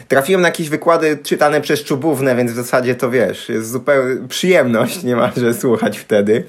Trafiłem 0.09 0.43
na 0.43 0.49
jakieś 0.49 0.69
wykłady 0.69 1.19
czytane 1.23 1.61
przez 1.61 1.85
czubówne, 1.85 2.37
więc 2.37 2.53
w 2.53 2.57
zasadzie 2.57 2.95
to 2.95 3.11
wiesz, 3.11 3.49
jest 3.49 3.71
zupełnie 3.71 4.29
przyjemność 4.29 5.03
niemalże 5.03 5.55
słuchać 5.55 5.99
wtedy. 5.99 6.45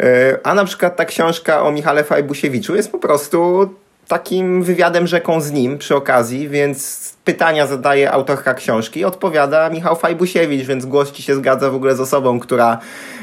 E, 0.00 0.38
a 0.42 0.54
na 0.54 0.64
przykład 0.64 0.96
ta 0.96 1.04
książka 1.04 1.62
o 1.62 1.72
Michale 1.72 2.04
Fajbusiewiczu 2.04 2.76
jest 2.76 2.92
po 2.92 2.98
prostu 2.98 3.68
takim 4.12 4.62
wywiadem 4.62 5.06
rzeką 5.06 5.40
z 5.40 5.52
nim 5.52 5.78
przy 5.78 5.96
okazji, 5.96 6.48
więc 6.48 7.11
pytania 7.24 7.66
zadaje 7.66 8.12
autorka 8.12 8.54
książki, 8.54 9.04
odpowiada 9.04 9.70
Michał 9.70 9.96
Fajbusiewicz, 9.96 10.66
więc 10.66 10.86
głos 10.86 11.12
ci 11.12 11.22
się 11.22 11.34
zgadza 11.34 11.70
w 11.70 11.74
ogóle 11.74 11.96
z 11.96 12.00
osobą, 12.00 12.40
która, 12.40 12.78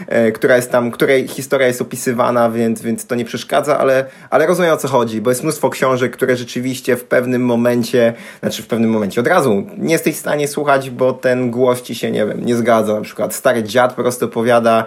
e, 0.07 0.31
która 0.31 0.55
jest 0.55 0.71
tam, 0.71 0.91
której 0.91 1.27
historia 1.27 1.67
jest 1.67 1.81
opisywana, 1.81 2.49
więc, 2.49 2.81
więc 2.81 3.05
to 3.05 3.15
nie 3.15 3.25
przeszkadza, 3.25 3.79
ale, 3.79 4.05
ale 4.29 4.47
rozumiem 4.47 4.73
o 4.73 4.77
co 4.77 4.87
chodzi, 4.87 5.21
bo 5.21 5.31
jest 5.31 5.43
mnóstwo 5.43 5.69
książek, 5.69 6.11
które 6.11 6.35
rzeczywiście 6.35 6.95
w 6.95 7.03
pewnym 7.03 7.45
momencie, 7.45 8.13
znaczy 8.39 8.63
w 8.63 8.67
pewnym 8.67 8.89
momencie 8.89 9.21
od 9.21 9.27
razu 9.27 9.63
nie 9.77 9.93
jesteś 9.93 10.15
w 10.15 10.19
stanie 10.19 10.47
słuchać, 10.47 10.89
bo 10.89 11.13
ten 11.13 11.51
głos 11.51 11.81
ci 11.81 11.95
się, 11.95 12.11
nie 12.11 12.25
wiem, 12.25 12.45
nie 12.45 12.55
zgadza. 12.55 12.93
Na 12.93 13.01
przykład 13.01 13.35
stary 13.35 13.63
dziad 13.63 13.93
po 13.93 14.01
prostu 14.01 14.25
opowiada, 14.25 14.85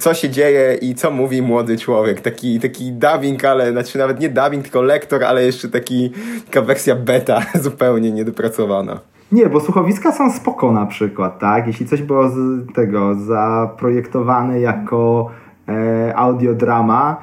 co 0.00 0.14
się 0.14 0.30
dzieje 0.30 0.74
i 0.74 0.94
co 0.94 1.10
mówi 1.10 1.42
młody 1.42 1.78
człowiek. 1.78 2.20
Taki, 2.20 2.60
taki 2.60 2.92
dubbing, 2.92 3.44
ale 3.44 3.72
znaczy 3.72 3.98
nawet 3.98 4.20
nie 4.20 4.28
dubbing, 4.28 4.62
tylko 4.62 4.82
lektor, 4.82 5.24
ale 5.24 5.44
jeszcze 5.44 5.68
taki, 5.68 6.12
taka 6.46 6.62
wersja 6.62 6.94
beta 6.94 7.42
zupełnie 7.62 8.01
zupełnie 8.02 8.12
niedopracowana. 8.12 9.00
Nie, 9.32 9.48
bo 9.48 9.60
słuchowiska 9.60 10.12
są 10.12 10.32
spoko 10.32 10.72
na 10.72 10.86
przykład, 10.86 11.38
tak? 11.38 11.66
Jeśli 11.66 11.86
coś 11.86 12.02
było 12.02 12.28
z 12.28 12.36
tego 12.74 13.14
zaprojektowane 13.14 14.60
jako 14.60 15.30
e, 15.68 16.16
audiodrama, 16.16 17.16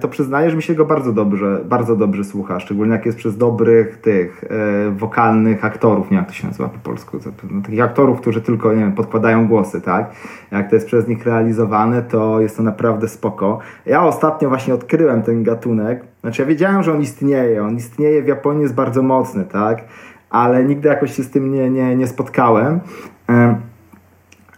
to 0.00 0.08
przyznaję, 0.08 0.50
że 0.50 0.56
mi 0.56 0.62
się 0.62 0.74
go 0.74 0.84
bardzo 0.84 1.12
dobrze, 1.12 1.60
bardzo 1.64 1.96
dobrze 1.96 2.24
słucha, 2.24 2.60
szczególnie 2.60 2.92
jak 2.92 3.06
jest 3.06 3.18
przez 3.18 3.36
dobrych 3.36 3.96
tych 3.96 4.44
e, 4.44 4.90
wokalnych 4.90 5.64
aktorów, 5.64 6.10
nie 6.10 6.16
jak 6.16 6.26
to 6.26 6.32
się 6.32 6.46
nazywa 6.46 6.68
po 6.68 6.78
polsku, 6.78 7.18
no, 7.50 7.62
takich 7.62 7.82
aktorów, 7.82 8.20
którzy 8.20 8.40
tylko, 8.40 8.72
nie 8.72 8.80
wiem, 8.80 8.92
podkładają 8.92 9.48
głosy, 9.48 9.80
tak? 9.80 10.10
Jak 10.50 10.68
to 10.70 10.74
jest 10.74 10.86
przez 10.86 11.08
nich 11.08 11.26
realizowane, 11.26 12.02
to 12.02 12.40
jest 12.40 12.56
to 12.56 12.62
naprawdę 12.62 13.08
spoko. 13.08 13.58
Ja 13.86 14.04
ostatnio 14.04 14.48
właśnie 14.48 14.74
odkryłem 14.74 15.22
ten 15.22 15.42
gatunek, 15.42 16.04
znaczy 16.20 16.42
ja 16.42 16.48
wiedziałem, 16.48 16.82
że 16.82 16.92
on 16.92 17.00
istnieje, 17.00 17.64
on 17.64 17.76
istnieje 17.76 18.22
w 18.22 18.26
Japonii, 18.26 18.62
jest 18.62 18.74
bardzo 18.74 19.02
mocny, 19.02 19.44
tak? 19.44 19.84
Ale 20.30 20.64
nigdy 20.64 20.88
jakoś 20.88 21.16
się 21.16 21.22
z 21.22 21.30
tym 21.30 21.52
nie, 21.52 21.70
nie, 21.70 21.96
nie 21.96 22.06
spotkałem. 22.06 22.80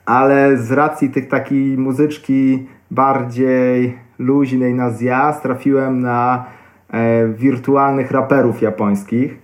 ale 0.06 0.56
z 0.56 0.72
racji 0.72 1.10
tych 1.10 1.28
takiej 1.28 1.78
muzyczki 1.78 2.66
bardziej 2.90 4.03
luźnej 4.18 4.74
na 4.74 4.90
zjazd 4.90 5.42
trafiłem 5.42 6.00
na 6.00 6.44
e, 6.90 7.28
wirtualnych 7.28 8.10
raperów 8.10 8.62
japońskich 8.62 9.38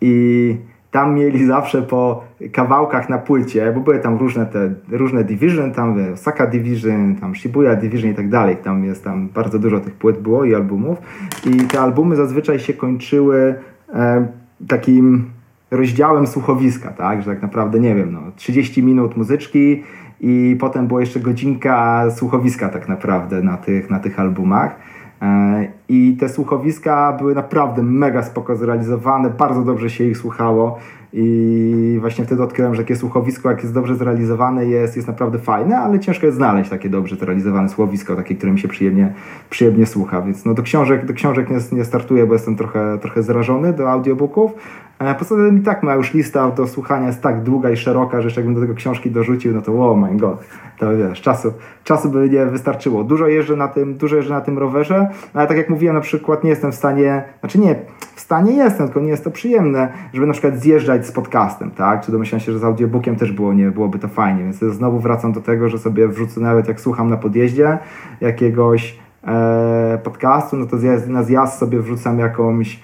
i 0.00 0.56
tam 0.90 1.14
mieli 1.14 1.46
zawsze 1.46 1.82
po 1.82 2.24
kawałkach 2.52 3.08
na 3.08 3.18
płycie, 3.18 3.72
bo 3.74 3.80
były 3.80 3.98
tam 3.98 4.16
różne 4.16 4.46
te, 4.46 4.74
różne 4.90 5.24
division, 5.24 5.72
tam 5.72 6.12
Osaka 6.14 6.46
Division, 6.46 7.16
tam 7.16 7.34
Shibuya 7.34 7.76
Division 7.76 8.10
i 8.10 8.14
tak 8.14 8.28
dalej, 8.28 8.56
tam 8.56 8.84
jest 8.84 9.04
tam 9.04 9.28
bardzo 9.28 9.58
dużo 9.58 9.80
tych 9.80 9.94
płyt 9.94 10.18
było 10.18 10.44
i 10.44 10.54
albumów. 10.54 10.98
I 11.46 11.56
te 11.56 11.80
albumy 11.80 12.16
zazwyczaj 12.16 12.58
się 12.58 12.74
kończyły 12.74 13.54
e, 13.94 14.28
takim 14.68 15.30
rozdziałem 15.70 16.26
słuchowiska, 16.26 16.90
tak, 16.90 17.22
że 17.22 17.30
tak 17.30 17.42
naprawdę, 17.42 17.80
nie 17.80 17.94
wiem, 17.94 18.12
no, 18.12 18.20
30 18.36 18.82
minut 18.82 19.16
muzyczki 19.16 19.82
i 20.20 20.56
potem 20.60 20.86
była 20.86 21.00
jeszcze 21.00 21.20
godzinka 21.20 22.04
słuchowiska 22.10 22.68
tak 22.68 22.88
naprawdę 22.88 23.42
na 23.42 23.56
tych, 23.56 23.90
na 23.90 23.98
tych 23.98 24.20
albumach. 24.20 24.76
E, 25.22 25.68
I 25.88 26.16
te 26.20 26.28
słuchowiska 26.28 27.12
były 27.12 27.34
naprawdę 27.34 27.82
mega 27.82 28.22
spoko 28.22 28.56
zrealizowane, 28.56 29.30
bardzo 29.30 29.62
dobrze 29.62 29.90
się 29.90 30.04
ich 30.04 30.18
słuchało 30.18 30.78
i 31.12 31.98
właśnie 32.00 32.24
wtedy 32.24 32.42
odkryłem, 32.42 32.74
że 32.74 32.82
takie 32.82 32.96
słuchowisko, 32.96 33.50
jak 33.50 33.62
jest 33.62 33.74
dobrze 33.74 33.96
zrealizowane, 33.96 34.66
jest, 34.66 34.96
jest 34.96 35.08
naprawdę 35.08 35.38
fajne, 35.38 35.78
ale 35.78 36.00
ciężko 36.00 36.26
jest 36.26 36.38
znaleźć 36.38 36.70
takie 36.70 36.88
dobrze 36.88 37.16
zrealizowane 37.16 37.68
słuchowisko, 37.68 38.16
takie, 38.16 38.34
które 38.34 38.52
mi 38.52 38.58
się 38.58 38.68
przyjemnie, 38.68 39.12
przyjemnie 39.50 39.86
słucha. 39.86 40.22
Więc 40.22 40.44
no 40.44 40.54
do 40.54 40.62
książek, 40.62 41.06
do 41.06 41.14
książek 41.14 41.50
nie, 41.50 41.78
nie 41.78 41.84
startuję, 41.84 42.26
bo 42.26 42.32
jestem 42.32 42.56
trochę, 42.56 42.98
trochę 42.98 43.22
zrażony 43.22 43.72
do 43.72 43.90
audiobooków. 43.90 44.52
Poza 44.98 45.34
tym 45.34 45.58
i 45.58 45.60
tak 45.60 45.82
moja 45.82 45.96
już 45.96 46.14
lista 46.14 46.50
do 46.50 46.66
słuchania 46.66 47.06
jest 47.06 47.22
tak 47.22 47.42
długa 47.42 47.70
i 47.70 47.76
szeroka, 47.76 48.22
że 48.22 48.28
jakbym 48.36 48.54
do 48.54 48.60
tego 48.60 48.74
książki 48.74 49.10
dorzucił, 49.10 49.54
no 49.54 49.62
to 49.62 49.72
oh 49.72 50.00
my 50.00 50.16
god, 50.16 50.44
to 50.78 50.96
wiesz, 50.96 51.20
czasu, 51.20 51.52
czasu 51.84 52.10
by 52.10 52.30
nie 52.30 52.46
wystarczyło. 52.46 53.04
Dużo 53.04 53.26
jeżdżę 53.26 53.56
na 53.56 53.68
tym, 53.68 53.94
dużo 53.94 54.16
jeżdżę 54.16 54.34
na 54.34 54.40
tym 54.40 54.58
rowerze, 54.58 55.08
no 55.34 55.40
ale 55.40 55.48
tak 55.48 55.56
jak 55.56 55.70
mówiłem, 55.70 55.94
na 55.94 56.00
przykład 56.00 56.44
nie 56.44 56.50
jestem 56.50 56.72
w 56.72 56.74
stanie, 56.74 57.24
znaczy 57.40 57.58
nie, 57.58 57.76
w 58.14 58.20
stanie 58.20 58.52
jestem, 58.52 58.86
tylko 58.86 59.00
nie 59.00 59.08
jest 59.08 59.24
to 59.24 59.30
przyjemne, 59.30 59.92
żeby 60.12 60.26
na 60.26 60.32
przykład 60.32 60.58
zjeżdżać 60.58 61.06
z 61.06 61.12
podcastem, 61.12 61.70
tak? 61.70 62.06
Czy 62.06 62.12
domyślam 62.12 62.40
się, 62.40 62.52
że 62.52 62.58
z 62.58 62.64
audiobookiem 62.64 63.16
też 63.16 63.32
było, 63.32 63.52
nie, 63.52 63.70
byłoby 63.70 63.98
to 63.98 64.08
fajnie, 64.08 64.42
więc 64.42 64.58
znowu 64.58 64.98
wracam 64.98 65.32
do 65.32 65.40
tego, 65.40 65.68
że 65.68 65.78
sobie 65.78 66.08
wrzucę 66.08 66.40
nawet 66.40 66.68
jak 66.68 66.80
słucham 66.80 67.10
na 67.10 67.16
podjeździe 67.16 67.78
jakiegoś 68.20 68.98
e, 69.26 69.98
podcastu, 70.04 70.56
no 70.56 70.66
to 70.66 70.76
na 71.08 71.22
zjazd 71.22 71.58
sobie 71.58 71.80
wrzucam 71.80 72.18
jakąś, 72.18 72.80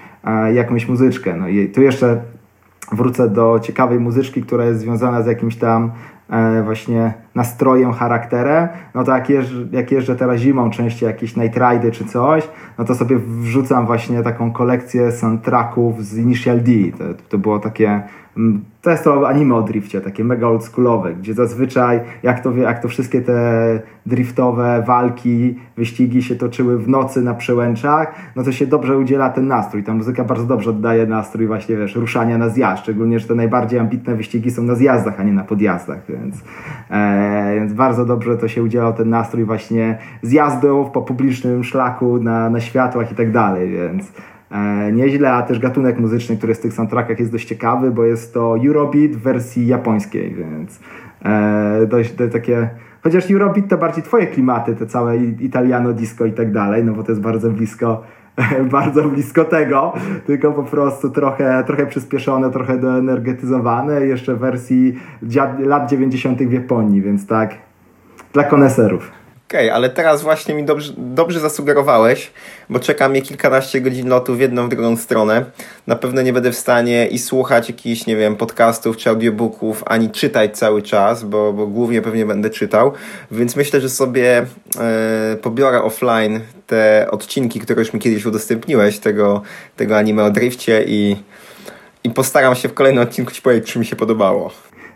jakąś 0.54 0.88
muzyczkę. 0.88 1.36
No 1.36 1.48
i 1.48 1.68
tu 1.68 1.82
jeszcze 1.82 2.22
wrócę 2.92 3.28
do 3.28 3.60
ciekawej 3.60 4.00
muzyczki, 4.00 4.42
która 4.42 4.64
jest 4.64 4.80
związana 4.80 5.22
z 5.22 5.26
jakimś 5.26 5.56
tam 5.56 5.92
e, 6.30 6.62
właśnie 6.62 7.14
nastrojem, 7.34 7.92
charakterem, 7.92 8.68
no 8.94 9.04
to 9.04 9.12
jak 9.12 9.30
jeżdżę, 9.30 9.66
jak 9.72 9.92
jeżdżę 9.92 10.16
teraz 10.16 10.40
zimą, 10.40 10.70
częściej 10.70 11.06
jakieś 11.06 11.36
night 11.36 11.60
czy 11.92 12.04
coś, 12.04 12.48
no 12.78 12.84
to 12.84 12.94
sobie 12.94 13.18
wrzucam 13.18 13.86
właśnie 13.86 14.22
taką 14.22 14.52
kolekcję 14.52 15.12
soundtracków 15.12 16.04
z 16.04 16.18
Initial 16.18 16.60
D. 16.60 16.72
To, 16.98 17.04
to 17.28 17.38
było 17.38 17.58
takie 17.58 18.02
Mm, 18.36 18.64
to 18.82 18.90
jest 18.90 19.04
to 19.04 19.28
anime 19.28 19.54
o 19.54 19.62
drifcie, 19.62 20.00
takie 20.00 20.24
mega 20.24 20.46
oldschoolowe, 20.46 21.14
gdzie 21.14 21.34
zazwyczaj 21.34 22.00
jak 22.22 22.40
to, 22.40 22.52
jak 22.56 22.82
to 22.82 22.88
wszystkie 22.88 23.22
te 23.22 23.80
driftowe 24.06 24.84
walki, 24.86 25.58
wyścigi 25.76 26.22
się 26.22 26.36
toczyły 26.36 26.78
w 26.78 26.88
nocy 26.88 27.22
na 27.22 27.34
przełęczach, 27.34 28.14
no 28.36 28.42
to 28.42 28.52
się 28.52 28.66
dobrze 28.66 28.98
udziela 28.98 29.30
ten 29.30 29.46
nastrój. 29.46 29.82
Ta 29.82 29.94
muzyka 29.94 30.24
bardzo 30.24 30.44
dobrze 30.44 30.70
oddaje 30.70 31.06
nastrój 31.06 31.46
właśnie, 31.46 31.76
wiesz, 31.76 31.94
ruszania 31.94 32.38
na 32.38 32.48
zjazd, 32.48 32.82
szczególnie, 32.82 33.18
że 33.18 33.28
te 33.28 33.34
najbardziej 33.34 33.78
ambitne 33.78 34.14
wyścigi 34.14 34.50
są 34.50 34.62
na 34.62 34.74
zjazdach, 34.74 35.20
a 35.20 35.22
nie 35.22 35.32
na 35.32 35.44
podjazdach, 35.44 36.00
więc, 36.08 36.36
e, 36.90 37.23
więc 37.54 37.72
bardzo 37.72 38.04
dobrze 38.04 38.36
to 38.36 38.48
się 38.48 38.62
udzielał 38.62 38.92
ten 38.92 39.08
nastrój 39.08 39.44
właśnie 39.44 39.98
zjazdów 40.22 40.90
po 40.90 41.02
publicznym 41.02 41.64
szlaku 41.64 42.18
na, 42.20 42.50
na 42.50 42.60
światłach 42.60 43.12
i 43.12 43.14
tak 43.14 43.32
dalej, 43.32 43.70
więc 43.70 44.12
E, 44.54 44.92
nieźle, 44.92 45.32
a 45.32 45.42
też 45.42 45.58
gatunek 45.58 45.98
muzyczny, 45.98 46.36
który 46.36 46.50
jest 46.50 46.60
w 46.60 46.62
tych 46.62 46.72
soundtrackach 46.72 47.18
jest 47.18 47.32
dość 47.32 47.48
ciekawy, 47.48 47.90
bo 47.90 48.04
jest 48.04 48.34
to 48.34 48.56
Eurobeat 48.66 49.10
w 49.10 49.22
wersji 49.22 49.66
japońskiej, 49.66 50.34
więc 50.34 50.80
e, 51.24 51.86
dość, 51.86 52.12
dość 52.12 52.32
takie... 52.32 52.70
Chociaż 53.02 53.30
Eurobeat 53.30 53.68
to 53.68 53.78
bardziej 53.78 54.04
twoje 54.04 54.26
klimaty, 54.26 54.76
te 54.76 54.86
całe 54.86 55.16
italiano, 55.16 55.92
disco 55.92 56.26
i 56.26 56.32
tak 56.32 56.52
dalej, 56.52 56.84
no 56.84 56.92
bo 56.92 57.02
to 57.02 57.12
jest 57.12 57.22
bardzo 57.22 57.50
blisko 57.50 58.02
bardzo 58.72 59.08
blisko 59.08 59.44
tego, 59.44 59.92
tylko 60.26 60.52
po 60.52 60.62
prostu 60.62 61.10
trochę, 61.10 61.64
trochę 61.66 61.86
przyspieszone, 61.86 62.50
trochę 62.50 62.78
doenergetyzowane, 62.78 64.06
jeszcze 64.06 64.34
w 64.34 64.38
wersji 64.38 64.98
lat 65.58 65.90
90. 65.90 66.38
w 66.38 66.52
Japonii, 66.52 67.02
więc 67.02 67.26
tak, 67.26 67.54
dla 68.32 68.44
koneserów. 68.44 69.23
Okej, 69.54 69.66
okay, 69.66 69.76
ale 69.76 69.90
teraz 69.90 70.22
właśnie 70.22 70.54
mi 70.54 70.64
dobrze, 70.64 70.92
dobrze 70.96 71.40
zasugerowałeś, 71.40 72.32
bo 72.70 72.80
czeka 72.80 73.08
mnie 73.08 73.22
kilkanaście 73.22 73.80
godzin 73.80 74.08
lotu 74.08 74.34
w 74.34 74.40
jedną, 74.40 74.66
w 74.66 74.68
drugą 74.68 74.96
stronę. 74.96 75.44
Na 75.86 75.96
pewno 75.96 76.22
nie 76.22 76.32
będę 76.32 76.52
w 76.52 76.56
stanie 76.56 77.06
i 77.06 77.18
słuchać 77.18 77.68
jakichś, 77.68 78.06
nie 78.06 78.16
wiem, 78.16 78.36
podcastów 78.36 78.96
czy 78.96 79.10
audiobooków, 79.10 79.82
ani 79.86 80.10
czytać 80.10 80.58
cały 80.58 80.82
czas, 80.82 81.24
bo, 81.24 81.52
bo 81.52 81.66
głównie 81.66 82.02
pewnie 82.02 82.26
będę 82.26 82.50
czytał. 82.50 82.92
Więc 83.30 83.56
myślę, 83.56 83.80
że 83.80 83.88
sobie 83.88 84.46
e, 84.80 85.36
pobiorę 85.42 85.82
offline 85.82 86.40
te 86.66 87.06
odcinki, 87.10 87.60
które 87.60 87.80
już 87.80 87.92
mi 87.92 88.00
kiedyś 88.00 88.26
udostępniłeś, 88.26 88.98
tego, 88.98 89.42
tego 89.76 89.96
anime 89.96 90.24
o 90.24 90.30
drifcie 90.30 90.84
i, 90.86 91.16
i 92.04 92.10
postaram 92.10 92.54
się 92.54 92.68
w 92.68 92.74
kolejnym 92.74 93.02
odcinku 93.02 93.32
Ci 93.32 93.42
powiedzieć, 93.42 93.72
czy 93.72 93.78
mi 93.78 93.86
się 93.86 93.96
podobało. 93.96 94.50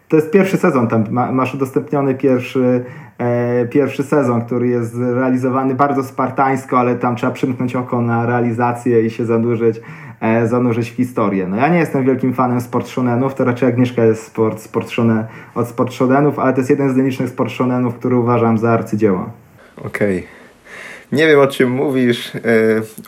To 0.08 0.16
jest 0.16 0.30
pierwszy 0.30 0.56
sezon, 0.56 0.88
tam 0.88 1.04
masz 1.10 1.54
udostępniony 1.54 2.14
pierwszy, 2.14 2.84
e, 3.18 3.66
pierwszy 3.66 4.02
sezon, 4.02 4.44
który 4.44 4.68
jest 4.68 4.94
realizowany 4.96 5.74
bardzo 5.74 6.04
spartańsko, 6.04 6.78
ale 6.78 6.96
tam 6.96 7.16
trzeba 7.16 7.32
przymknąć 7.32 7.76
oko 7.76 8.02
na 8.02 8.26
realizację 8.26 9.02
i 9.02 9.10
się 9.10 9.24
zanurzyć, 9.24 9.80
e, 10.20 10.46
zanurzyć 10.46 10.90
w 10.90 10.94
historię. 10.94 11.46
No 11.46 11.56
ja 11.56 11.68
nie 11.68 11.78
jestem 11.78 12.04
wielkim 12.04 12.34
fanem 12.34 12.60
sport 12.60 12.88
shonenów, 12.88 13.34
to 13.34 13.44
raczej 13.44 13.68
Agnieszka 13.68 14.04
jest 14.04 14.22
sport, 14.22 14.60
sport 14.60 14.90
od 15.54 15.68
sport 15.68 15.92
shonenów, 15.92 16.38
ale 16.38 16.52
to 16.52 16.58
jest 16.58 16.70
jeden 16.70 16.92
z 16.92 16.96
nielicznych 16.96 17.28
sport 17.28 17.52
shonenów, 17.52 17.94
który 17.94 18.16
uważam 18.16 18.58
za 18.58 18.70
arcydzieło. 18.70 19.30
Okej. 19.76 20.18
Okay. 20.18 20.28
Nie 21.12 21.26
wiem 21.26 21.40
o 21.40 21.46
czym 21.46 21.70
mówisz, 21.70 22.34
e, 22.34 22.40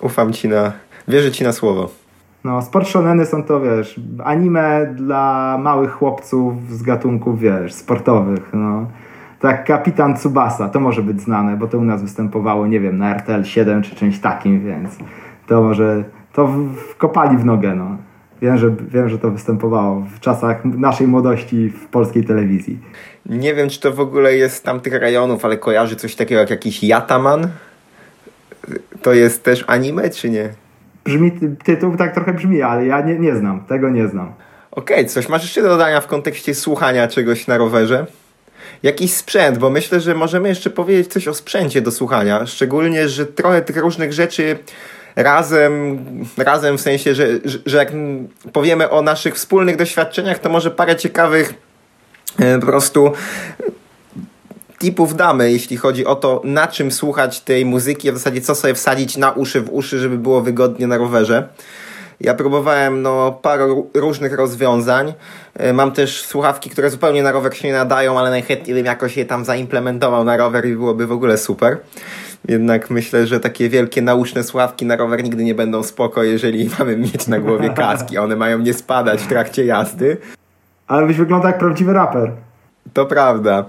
ufam 0.00 0.32
ci 0.32 0.48
na, 0.48 0.72
wierzę 1.08 1.32
ci 1.32 1.44
na 1.44 1.52
słowo. 1.52 1.99
No, 2.44 2.62
sport 2.62 2.88
shoneny 2.88 3.26
są 3.26 3.42
to, 3.42 3.60
wiesz, 3.60 4.00
anime 4.24 4.94
dla 4.96 5.58
małych 5.62 5.92
chłopców 5.92 6.72
z 6.72 6.82
gatunków, 6.82 7.40
wiesz, 7.40 7.72
sportowych, 7.72 8.50
no. 8.52 8.86
Tak, 9.40 9.64
Kapitan 9.64 10.16
Tsubasa, 10.16 10.68
to 10.68 10.80
może 10.80 11.02
być 11.02 11.20
znane, 11.20 11.56
bo 11.56 11.66
to 11.66 11.78
u 11.78 11.84
nas 11.84 12.02
występowało, 12.02 12.66
nie 12.66 12.80
wiem, 12.80 12.98
na 12.98 13.14
RTL 13.14 13.44
7 13.44 13.82
czy 13.82 13.96
czymś 13.96 14.18
takim, 14.18 14.64
więc 14.64 14.98
to 15.46 15.62
może, 15.62 16.04
to 16.32 16.48
wkopali 16.90 17.36
w 17.36 17.44
nogę, 17.44 17.74
no. 17.74 17.96
Wiem 18.42 18.58
że, 18.58 18.70
wiem, 18.70 19.08
że 19.08 19.18
to 19.18 19.30
występowało 19.30 20.06
w 20.16 20.20
czasach 20.20 20.64
naszej 20.64 21.06
młodości 21.06 21.70
w 21.70 21.86
polskiej 21.86 22.24
telewizji. 22.24 22.78
Nie 23.26 23.54
wiem, 23.54 23.68
czy 23.68 23.80
to 23.80 23.92
w 23.92 24.00
ogóle 24.00 24.36
jest 24.36 24.56
z 24.56 24.62
tamtych 24.62 24.92
rejonów, 24.92 25.44
ale 25.44 25.56
kojarzy 25.56 25.96
coś 25.96 26.14
takiego 26.14 26.40
jak 26.40 26.50
jakiś 26.50 26.82
Yataman? 26.82 27.48
To 29.02 29.12
jest 29.12 29.44
też 29.44 29.64
anime, 29.66 30.10
czy 30.10 30.30
nie? 30.30 30.48
Brzmi, 31.10 31.32
tytuł 31.64 31.96
tak 31.96 32.14
trochę 32.14 32.32
brzmi, 32.32 32.62
ale 32.62 32.86
ja 32.86 33.00
nie, 33.00 33.18
nie 33.18 33.36
znam, 33.36 33.64
tego 33.64 33.90
nie 33.90 34.08
znam. 34.08 34.32
Okej, 34.70 34.96
okay, 34.96 35.08
coś 35.08 35.28
masz 35.28 35.42
jeszcze 35.42 35.62
do 35.62 35.68
dodania 35.68 36.00
w 36.00 36.06
kontekście 36.06 36.54
słuchania 36.54 37.08
czegoś 37.08 37.46
na 37.46 37.58
rowerze? 37.58 38.06
Jakiś 38.82 39.14
sprzęt, 39.14 39.58
bo 39.58 39.70
myślę, 39.70 40.00
że 40.00 40.14
możemy 40.14 40.48
jeszcze 40.48 40.70
powiedzieć 40.70 41.12
coś 41.12 41.28
o 41.28 41.34
sprzęcie 41.34 41.80
do 41.80 41.90
słuchania, 41.90 42.46
szczególnie, 42.46 43.08
że 43.08 43.26
trochę 43.26 43.62
tych 43.62 43.76
różnych 43.76 44.12
rzeczy 44.12 44.58
razem, 45.16 45.98
razem 46.36 46.78
w 46.78 46.80
sensie, 46.80 47.14
że, 47.14 47.26
że, 47.44 47.58
że 47.66 47.76
jak 47.76 47.92
powiemy 48.52 48.90
o 48.90 49.02
naszych 49.02 49.34
wspólnych 49.34 49.76
doświadczeniach, 49.76 50.38
to 50.38 50.48
może 50.48 50.70
parę 50.70 50.96
ciekawych 50.96 51.54
e, 52.38 52.58
po 52.58 52.66
prostu 52.66 53.12
tipów 54.80 55.16
damy, 55.16 55.52
jeśli 55.52 55.76
chodzi 55.76 56.06
o 56.06 56.14
to, 56.14 56.42
na 56.44 56.66
czym 56.66 56.90
słuchać 56.90 57.40
tej 57.40 57.66
muzyki, 57.66 58.08
a 58.08 58.12
w 58.12 58.16
zasadzie 58.16 58.40
co 58.40 58.54
sobie 58.54 58.74
wsadzić 58.74 59.16
na 59.16 59.30
uszy, 59.30 59.60
w 59.60 59.72
uszy, 59.72 59.98
żeby 59.98 60.18
było 60.18 60.40
wygodnie 60.40 60.86
na 60.86 60.98
rowerze. 60.98 61.48
Ja 62.20 62.34
próbowałem 62.34 63.02
no, 63.02 63.38
parę 63.42 63.84
różnych 63.94 64.32
rozwiązań. 64.32 65.12
E, 65.54 65.72
mam 65.72 65.92
też 65.92 66.22
słuchawki, 66.22 66.70
które 66.70 66.90
zupełnie 66.90 67.22
na 67.22 67.32
rower 67.32 67.56
się 67.56 67.68
nie 67.68 67.74
nadają, 67.74 68.18
ale 68.18 68.30
najchętniej 68.30 68.76
bym 68.76 68.86
jakoś 68.86 69.16
je 69.16 69.24
tam 69.24 69.44
zaimplementował 69.44 70.24
na 70.24 70.36
rower 70.36 70.66
i 70.66 70.76
byłoby 70.76 71.06
w 71.06 71.12
ogóle 71.12 71.38
super. 71.38 71.78
Jednak 72.48 72.90
myślę, 72.90 73.26
że 73.26 73.40
takie 73.40 73.68
wielkie 73.68 74.02
nauczne 74.02 74.42
słuchawki 74.42 74.86
na 74.86 74.96
rower 74.96 75.24
nigdy 75.24 75.44
nie 75.44 75.54
będą 75.54 75.82
spoko, 75.82 76.22
jeżeli 76.22 76.70
mamy 76.78 76.96
mieć 76.96 77.26
na 77.26 77.38
głowie 77.38 77.70
kaski. 77.76 78.18
One 78.18 78.36
mają 78.36 78.58
nie 78.58 78.74
spadać 78.74 79.22
w 79.22 79.26
trakcie 79.26 79.64
jazdy. 79.64 80.16
Ale 80.86 81.06
byś 81.06 81.16
wygląda 81.16 81.48
jak 81.48 81.58
prawdziwy 81.58 81.92
raper. 81.92 82.32
To 82.92 83.06
prawda. 83.06 83.64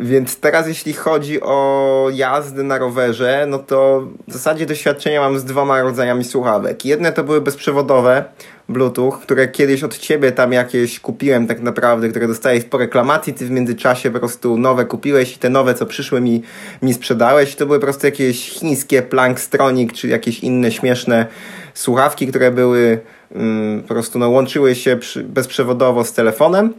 Więc 0.00 0.40
teraz 0.40 0.68
jeśli 0.68 0.92
chodzi 0.92 1.40
o 1.40 2.08
jazdę 2.12 2.62
na 2.62 2.78
rowerze, 2.78 3.46
no 3.48 3.58
to 3.58 4.08
w 4.28 4.32
zasadzie 4.32 4.66
doświadczenia 4.66 5.20
mam 5.20 5.38
z 5.38 5.44
dwoma 5.44 5.82
rodzajami 5.82 6.24
słuchawek. 6.24 6.84
Jedne 6.84 7.12
to 7.12 7.24
były 7.24 7.40
bezprzewodowe 7.40 8.24
Bluetooth, 8.68 9.12
które 9.12 9.48
kiedyś 9.48 9.84
od 9.84 9.98
ciebie 9.98 10.32
tam 10.32 10.52
jakieś 10.52 11.00
kupiłem 11.00 11.46
tak 11.46 11.60
naprawdę, 11.60 12.08
które 12.08 12.28
dostałeś 12.28 12.64
po 12.64 12.78
reklamacji, 12.78 13.34
ty 13.34 13.46
w 13.46 13.50
międzyczasie 13.50 14.10
po 14.10 14.18
prostu 14.18 14.58
nowe 14.58 14.84
kupiłeś 14.84 15.36
i 15.36 15.38
te 15.38 15.50
nowe, 15.50 15.74
co 15.74 15.86
przyszły 15.86 16.20
mi, 16.20 16.42
mi 16.82 16.94
sprzedałeś. 16.94 17.56
To 17.56 17.66
były 17.66 17.78
po 17.78 17.86
prostu 17.86 18.06
jakieś 18.06 18.50
chińskie 18.50 19.02
Plankstronic, 19.02 19.92
czy 19.92 20.08
jakieś 20.08 20.40
inne 20.40 20.72
śmieszne 20.72 21.26
słuchawki, 21.74 22.26
które 22.26 22.50
były 22.50 23.00
mm, 23.32 23.82
po 23.82 23.88
prostu 23.88 24.18
no, 24.18 24.30
łączyły 24.30 24.74
się 24.74 24.96
przy, 24.96 25.24
bezprzewodowo 25.24 26.04
z 26.04 26.12
telefonem 26.12 26.74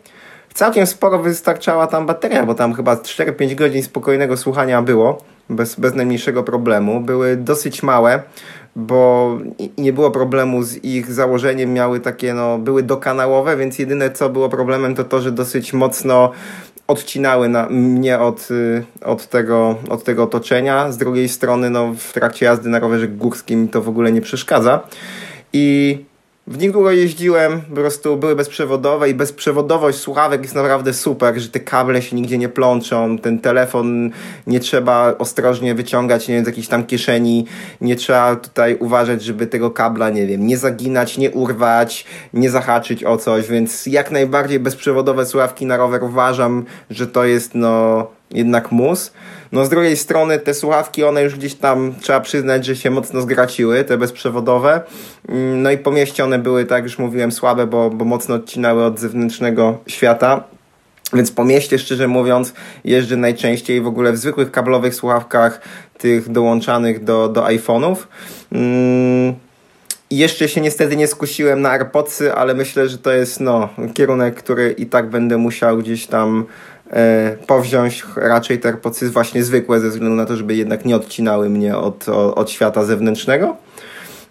całkiem 0.55 0.87
sporo 0.87 1.19
wystarczała 1.19 1.87
tam 1.87 2.05
bateria, 2.05 2.45
bo 2.45 2.55
tam 2.55 2.73
chyba 2.73 2.95
4-5 2.95 3.55
godzin 3.55 3.83
spokojnego 3.83 4.37
słuchania 4.37 4.81
było, 4.81 5.21
bez, 5.49 5.75
bez 5.75 5.95
najmniejszego 5.95 6.43
problemu. 6.43 7.01
Były 7.01 7.37
dosyć 7.37 7.83
małe, 7.83 8.23
bo 8.75 9.29
nie 9.77 9.93
było 9.93 10.11
problemu 10.11 10.63
z 10.63 10.83
ich 10.83 11.11
założeniem, 11.11 11.73
miały 11.73 11.99
takie, 11.99 12.33
no, 12.33 12.57
były 12.57 12.83
dokanałowe, 12.83 13.57
więc 13.57 13.79
jedyne 13.79 14.11
co 14.11 14.29
było 14.29 14.49
problemem 14.49 14.95
to 14.95 15.03
to, 15.03 15.21
że 15.21 15.31
dosyć 15.31 15.73
mocno 15.73 16.31
odcinały 16.87 17.49
na, 17.49 17.69
mnie 17.69 18.19
od, 18.19 18.51
y, 18.51 18.83
od, 19.01 19.29
tego, 19.29 19.75
od 19.89 20.03
tego 20.03 20.23
otoczenia. 20.23 20.91
Z 20.91 20.97
drugiej 20.97 21.29
strony, 21.29 21.69
no, 21.69 21.93
w 21.97 22.13
trakcie 22.13 22.45
jazdy 22.45 22.69
na 22.69 22.79
rowerze 22.79 23.07
górskim 23.07 23.67
to 23.67 23.81
w 23.81 23.89
ogóle 23.89 24.11
nie 24.11 24.21
przeszkadza. 24.21 24.79
I 25.53 25.97
w 26.47 26.57
długo 26.57 26.91
jeździłem, 26.91 27.61
po 27.61 27.75
prostu 27.75 28.17
były 28.17 28.35
bezprzewodowe 28.35 29.09
i 29.09 29.13
bezprzewodowość 29.13 29.97
słuchawek 29.97 30.41
jest 30.41 30.55
naprawdę 30.55 30.93
super, 30.93 31.39
że 31.39 31.49
te 31.49 31.59
kable 31.59 32.01
się 32.01 32.15
nigdzie 32.15 32.37
nie 32.37 32.49
plączą, 32.49 33.17
ten 33.17 33.39
telefon 33.39 34.11
nie 34.47 34.59
trzeba 34.59 35.17
ostrożnie 35.17 35.75
wyciągać, 35.75 36.27
nie 36.27 36.35
wiem, 36.35 36.43
z 36.43 36.47
jakiejś 36.47 36.67
tam 36.67 36.85
kieszeni, 36.85 37.45
nie 37.81 37.95
trzeba 37.95 38.35
tutaj 38.35 38.77
uważać, 38.79 39.23
żeby 39.23 39.47
tego 39.47 39.71
kabla, 39.71 40.09
nie 40.09 40.27
wiem, 40.27 40.47
nie 40.47 40.57
zaginać, 40.57 41.17
nie 41.17 41.31
urwać, 41.31 42.05
nie 42.33 42.49
zahaczyć 42.49 43.03
o 43.03 43.17
coś, 43.17 43.47
więc 43.47 43.85
jak 43.85 44.11
najbardziej 44.11 44.59
bezprzewodowe 44.59 45.25
słuchawki 45.25 45.65
na 45.65 45.77
rower 45.77 46.03
uważam, 46.03 46.65
że 46.89 47.07
to 47.07 47.25
jest 47.25 47.55
no 47.55 48.07
jednak 48.31 48.71
mus. 48.71 49.11
No 49.55 49.65
z 49.65 49.69
drugiej 49.69 49.97
strony 49.97 50.39
te 50.39 50.53
słuchawki, 50.53 51.03
one 51.03 51.23
już 51.23 51.35
gdzieś 51.35 51.55
tam 51.55 51.95
trzeba 52.01 52.19
przyznać, 52.19 52.65
że 52.65 52.75
się 52.75 52.91
mocno 52.91 53.21
zgraciły, 53.21 53.83
te 53.83 53.97
bezprzewodowe. 53.97 54.81
Mm, 55.29 55.61
no 55.61 55.71
i 55.71 55.77
po 55.77 55.91
mieście 55.91 56.23
one 56.23 56.39
były, 56.39 56.65
tak 56.65 56.83
już 56.83 56.99
mówiłem, 56.99 57.31
słabe, 57.31 57.67
bo, 57.67 57.89
bo 57.89 58.05
mocno 58.05 58.35
odcinały 58.35 58.83
od 58.83 58.99
zewnętrznego 58.99 59.77
świata. 59.87 60.43
Więc 61.13 61.31
po 61.31 61.45
mieście, 61.45 61.79
szczerze 61.79 62.07
mówiąc, 62.07 62.53
jeżdżę 62.83 63.17
najczęściej 63.17 63.81
w 63.81 63.87
ogóle 63.87 64.11
w 64.11 64.17
zwykłych 64.17 64.51
kablowych 64.51 64.95
słuchawkach, 64.95 65.61
tych 65.97 66.31
dołączanych 66.31 67.03
do, 67.03 67.29
do 67.29 67.43
iPhone'ów. 67.43 67.95
Mm, 68.51 69.35
jeszcze 70.11 70.47
się 70.47 70.61
niestety 70.61 70.95
nie 70.95 71.07
skusiłem 71.07 71.61
na 71.61 71.71
AirPodsy, 71.71 72.33
ale 72.33 72.53
myślę, 72.53 72.89
że 72.89 72.97
to 72.97 73.11
jest 73.11 73.39
no, 73.39 73.69
kierunek, 73.93 74.35
który 74.35 74.71
i 74.77 74.85
tak 74.85 75.09
będę 75.09 75.37
musiał 75.37 75.77
gdzieś 75.77 76.07
tam 76.07 76.45
powziąć 77.47 78.05
raczej 78.15 78.59
te 78.59 78.69
AirPodsy 78.69 79.09
właśnie 79.09 79.43
zwykłe, 79.43 79.79
ze 79.79 79.89
względu 79.89 80.15
na 80.15 80.25
to, 80.25 80.35
żeby 80.35 80.55
jednak 80.55 80.85
nie 80.85 80.95
odcinały 80.95 81.49
mnie 81.49 81.77
od, 81.77 82.09
od 82.09 82.51
świata 82.51 82.83
zewnętrznego. 82.83 83.55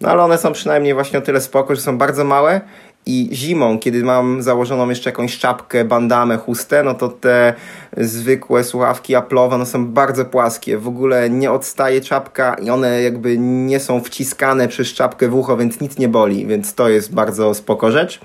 No 0.00 0.08
ale 0.08 0.22
one 0.22 0.38
są 0.38 0.52
przynajmniej 0.52 0.94
właśnie 0.94 1.18
o 1.18 1.22
tyle 1.22 1.40
spoko, 1.40 1.74
że 1.74 1.80
są 1.80 1.98
bardzo 1.98 2.24
małe 2.24 2.60
i 3.06 3.28
zimą, 3.32 3.78
kiedy 3.78 4.04
mam 4.04 4.42
założoną 4.42 4.88
jeszcze 4.88 5.10
jakąś 5.10 5.38
czapkę, 5.38 5.84
bandamę, 5.84 6.36
chustę, 6.36 6.82
no 6.82 6.94
to 6.94 7.08
te 7.08 7.54
zwykłe 7.96 8.64
słuchawki 8.64 9.16
Apple'owe 9.16 9.58
no 9.58 9.66
są 9.66 9.86
bardzo 9.86 10.24
płaskie. 10.24 10.78
W 10.78 10.88
ogóle 10.88 11.30
nie 11.30 11.50
odstaje 11.50 12.00
czapka 12.00 12.54
i 12.54 12.70
one 12.70 13.02
jakby 13.02 13.38
nie 13.38 13.80
są 13.80 14.00
wciskane 14.00 14.68
przez 14.68 14.88
czapkę 14.88 15.28
w 15.28 15.34
ucho, 15.34 15.56
więc 15.56 15.80
nic 15.80 15.98
nie 15.98 16.08
boli, 16.08 16.46
więc 16.46 16.74
to 16.74 16.88
jest 16.88 17.14
bardzo 17.14 17.54
spoko 17.54 17.90
rzecz 17.90 18.20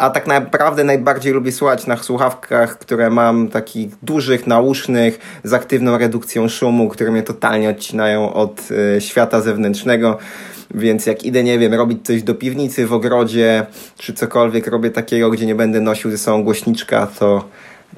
a 0.00 0.10
tak 0.10 0.26
naprawdę 0.26 0.84
najbardziej 0.84 1.32
lubię 1.32 1.52
słuchać 1.52 1.86
na 1.86 1.96
słuchawkach, 1.96 2.78
które 2.78 3.10
mam 3.10 3.48
takich 3.48 3.88
dużych, 4.02 4.46
nausznych, 4.46 5.40
z 5.44 5.52
aktywną 5.52 5.98
redukcją 5.98 6.48
szumu, 6.48 6.88
które 6.88 7.10
mnie 7.10 7.22
totalnie 7.22 7.70
odcinają 7.70 8.32
od 8.32 8.68
y, 8.96 9.00
świata 9.00 9.40
zewnętrznego. 9.40 10.18
Więc 10.74 11.06
jak 11.06 11.24
idę, 11.24 11.44
nie 11.44 11.58
wiem, 11.58 11.74
robić 11.74 12.06
coś 12.06 12.22
do 12.22 12.34
piwnicy 12.34 12.86
w 12.86 12.92
ogrodzie, 12.92 13.66
czy 13.98 14.14
cokolwiek 14.14 14.66
robię 14.66 14.90
takiego, 14.90 15.30
gdzie 15.30 15.46
nie 15.46 15.54
będę 15.54 15.80
nosił 15.80 16.10
ze 16.10 16.18
sobą 16.18 16.44
głośniczka, 16.44 17.06
to, 17.18 17.44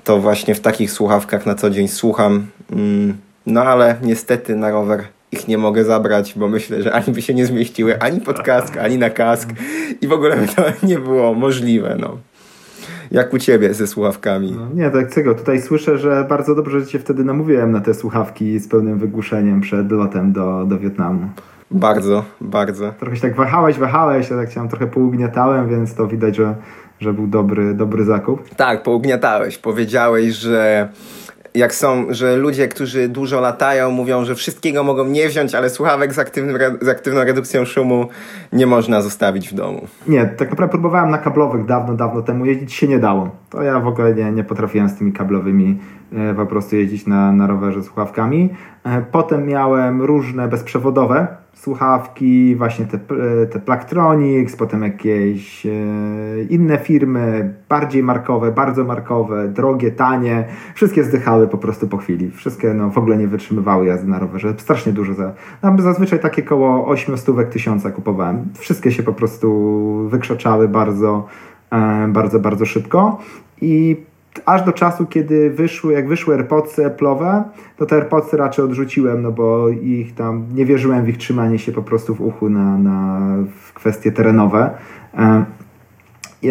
to 0.05 0.19
właśnie 0.19 0.55
w 0.55 0.61
takich 0.61 0.91
słuchawkach 0.91 1.47
na 1.47 1.55
co 1.55 1.71
dzień 1.71 1.89
słucham. 1.89 2.47
Mm, 2.73 3.17
no 3.47 3.63
ale 3.63 3.97
niestety 4.03 4.57
na 4.57 4.71
rower 4.71 5.05
ich 5.33 5.49
nie 5.49 5.59
mogę 5.59 5.85
zabrać, 5.85 6.35
bo 6.37 6.49
myślę, 6.49 6.83
że 6.83 6.93
ani 6.93 7.15
by 7.15 7.23
się 7.23 7.35
nie 7.35 7.47
zmieściły 7.47 8.01
ani 8.01 8.21
pod 8.21 8.43
kask, 8.43 8.77
ani 8.77 8.99
na 8.99 9.11
kask 9.11 9.49
i 10.01 10.09
w 10.09 10.13
ogóle 10.13 10.37
by 10.37 10.47
to 10.47 10.63
nie 10.87 10.99
było 10.99 11.35
możliwe. 11.35 11.97
No. 12.01 12.17
Jak 13.11 13.35
u 13.35 13.39
ciebie 13.39 13.75
ze 13.75 13.87
słuchawkami? 13.87 14.53
No, 14.53 14.69
nie, 14.75 14.91
tak 14.91 15.15
czego. 15.15 15.35
Tutaj 15.35 15.63
słyszę, 15.63 15.99
że 15.99 16.27
bardzo 16.29 16.55
dobrze 16.55 16.87
cię 16.87 16.99
wtedy 16.99 17.25
namówiłem 17.25 17.73
na 17.73 17.81
te 17.81 17.95
słuchawki 17.95 18.59
z 18.59 18.69
pełnym 18.69 18.99
wygłuszeniem 18.99 19.61
przed 19.61 19.93
lotem 19.93 20.33
do, 20.33 20.65
do 20.65 20.79
Wietnamu. 20.79 21.29
Bardzo, 21.71 22.25
bardzo. 22.41 22.93
Trochę 22.93 23.17
się 23.17 23.23
tak 23.23 23.37
wahałeś, 23.37 23.79
wahałeś, 23.79 24.31
ja 24.31 24.37
tak 24.37 24.49
chciałem 24.49 24.69
trochę 24.69 24.87
pougniatałem, 24.87 25.69
więc 25.69 25.95
to 25.95 26.07
widać, 26.07 26.37
że, 26.37 26.55
że 27.01 27.13
był 27.13 27.27
dobry, 27.27 27.75
dobry 27.75 28.05
zakup. 28.05 28.55
Tak, 28.55 28.83
pougniatałeś. 28.83 29.59
Powiedziałeś, 29.59 30.35
że 30.35 30.89
jak 31.55 31.75
są, 31.75 32.07
że 32.11 32.37
ludzie, 32.37 32.69
którzy 32.69 33.09
dużo 33.09 33.41
latają, 33.41 33.91
mówią, 33.91 34.25
że 34.25 34.35
wszystkiego 34.35 34.85
mogą 34.85 35.05
nie 35.05 35.29
wziąć, 35.29 35.55
ale 35.55 35.71
słuchawek 35.71 36.15
z, 36.15 36.19
aktywnym, 36.19 36.59
z 36.81 36.89
aktywną 36.89 37.25
redukcją 37.25 37.65
szumu 37.65 38.09
nie 38.53 38.67
można 38.67 39.03
zostawić 39.03 39.49
w 39.49 39.55
domu. 39.55 39.87
Nie, 40.07 40.27
tak 40.27 40.51
naprawdę 40.51 40.71
próbowałem 40.71 41.11
na 41.11 41.19
kablowych 41.19 41.67
dawno, 41.67 41.95
dawno 41.95 42.23
temu 42.23 42.47
jeździć, 42.47 42.75
się 42.75 42.89
nie 42.89 42.99
dało. 42.99 43.31
To 43.51 43.63
ja 43.63 43.81
w 43.81 43.87
ogóle 43.87 44.15
nie, 44.15 44.33
nie 44.33 44.45
potrafiłem 44.45 44.89
z 44.89 44.95
tymi 44.95 45.13
kablowymi 45.13 45.79
po 46.37 46.47
prostu 46.47 46.77
jeździć 46.77 47.07
na, 47.07 47.33
na 47.33 47.47
rowerze 47.47 47.83
słuchawkami. 47.83 48.51
E, 48.85 49.03
potem 49.03 49.47
miałem 49.47 50.03
różne 50.03 50.49
bezprzewodowe 50.49 51.43
słuchawki, 51.55 52.57
właśnie 52.57 52.85
te, 52.85 52.99
te 53.47 53.61
Plaktronics, 53.61 54.57
potem 54.57 54.83
jakieś 54.83 55.67
e, 55.67 55.71
inne 56.51 56.79
firmy, 56.79 57.55
bardziej 57.69 58.03
markowe, 58.03 58.53
bardzo 58.53 58.85
markowe, 58.85 59.49
drogie, 59.49 59.91
tanie, 59.91 60.45
wszystkie 60.75 61.05
zdychały 61.05 61.49
po 61.49 61.59
prostu 61.59 61.89
po 61.89 61.97
chwili. 61.97 62.31
Wszystkie 62.31 62.75
no, 62.75 62.91
w 62.91 62.99
ogóle 62.99 63.17
nie 63.17 63.29
wytrzymywały 63.29 63.87
jazdy 63.87 64.09
na 64.09 64.19
rowerze. 64.19 64.55
Strasznie 64.59 64.93
dużo. 64.93 65.15
Za, 65.15 65.33
no, 65.63 65.77
zazwyczaj 65.79 66.21
takie 66.21 66.43
koło 66.43 66.87
8 66.87 67.19
stówek 67.19 67.49
tysiąca 67.49 67.91
kupowałem. 67.91 68.45
Wszystkie 68.59 68.93
się 68.93 69.03
po 69.03 69.13
prostu 69.13 70.09
wykrzaczały 70.09 70.69
bardzo, 70.69 71.27
e, 71.71 72.09
bardzo, 72.09 72.41
bardzo 72.41 72.67
szybko. 72.67 73.19
I 73.61 73.97
aż 74.47 74.63
do 74.63 74.73
czasu, 74.73 75.07
kiedy 75.07 75.51
wyszły, 75.51 75.93
jak 75.93 76.09
wyszły 76.09 76.35
AirPodsy 76.35 76.83
Apple'owe, 76.83 77.43
to 77.77 77.87
te 77.87 77.97
AirPodsy 77.97 78.37
raczej 78.37 78.65
odrzuciłem, 78.65 79.23
no 79.23 79.33
bo 79.33 79.69
ich 79.69 80.15
tam, 80.15 80.47
nie 80.55 80.67
wierzyłem 80.67 81.05
w 81.05 81.09
ich 81.09 81.19
trzymanie 81.19 81.59
się 81.59 81.73
po 81.73 81.83
prostu 81.83 82.15
w 82.15 82.21
uchu 82.21 82.51
na, 82.51 82.79
na 82.79 83.29
w 83.63 83.73
kwestie 83.73 84.13
terenowe. 84.13 84.71
E, 85.15 85.45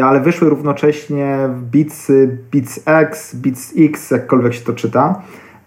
ale 0.04 0.20
wyszły 0.20 0.50
równocześnie 0.50 1.38
Beats, 1.72 2.12
Beats 2.54 2.80
X, 2.86 3.36
Beats 3.36 3.74
X, 3.78 4.12
jakkolwiek 4.12 4.54
się 4.54 4.66
to 4.66 4.74
czyta. 4.74 5.22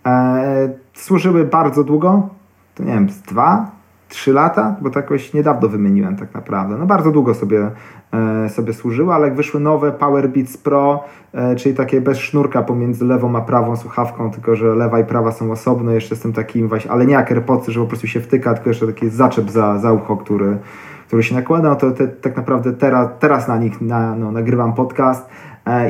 E, 0.06 0.72
służyły 0.94 1.44
bardzo 1.44 1.84
długo, 1.84 2.28
to 2.74 2.84
nie 2.84 2.92
wiem, 2.92 3.10
z 3.10 3.22
dwa, 3.22 3.70
trzy 4.14 4.32
lata, 4.32 4.76
bo 4.80 4.90
to 4.90 4.98
jakoś 4.98 5.34
niedawno 5.34 5.68
wymieniłem 5.68 6.16
tak 6.16 6.34
naprawdę. 6.34 6.76
No 6.78 6.86
bardzo 6.86 7.10
długo 7.10 7.34
sobie 7.34 7.70
E, 8.14 8.48
sobie 8.48 8.72
służyły, 8.72 9.14
ale 9.14 9.26
jak 9.26 9.36
wyszły 9.36 9.60
nowe 9.60 9.92
Power 9.92 10.28
Beats 10.28 10.56
Pro, 10.56 11.04
e, 11.32 11.56
czyli 11.56 11.74
takie 11.74 12.00
bez 12.00 12.18
sznurka 12.18 12.62
pomiędzy 12.62 13.04
lewą 13.04 13.36
a 13.36 13.40
prawą 13.40 13.76
słuchawką, 13.76 14.30
tylko 14.30 14.56
że 14.56 14.74
lewa 14.74 15.00
i 15.00 15.04
prawa 15.04 15.32
są 15.32 15.52
osobne, 15.52 15.94
jeszcze 15.94 16.16
z 16.16 16.20
tym 16.20 16.32
takim 16.32 16.68
właśnie, 16.68 16.90
ale 16.90 17.06
nie 17.06 17.12
jak 17.12 17.32
AirPodsy, 17.32 17.72
że 17.72 17.80
po 17.80 17.86
prostu 17.86 18.06
się 18.06 18.20
wtyka, 18.20 18.54
tylko 18.54 18.70
jeszcze 18.70 18.86
taki 18.86 19.08
zaczep 19.08 19.50
za, 19.50 19.78
za 19.78 19.92
ucho, 19.92 20.16
który, 20.16 20.58
który 21.06 21.22
się 21.22 21.34
nakłada, 21.34 21.68
no 21.68 21.76
to 21.76 21.90
te, 21.90 22.08
tak 22.08 22.36
naprawdę 22.36 22.72
teraz, 22.72 23.08
teraz 23.18 23.48
na 23.48 23.58
nich 23.58 23.80
na, 23.80 24.16
no, 24.16 24.32
nagrywam 24.32 24.72
podcast 24.74 25.28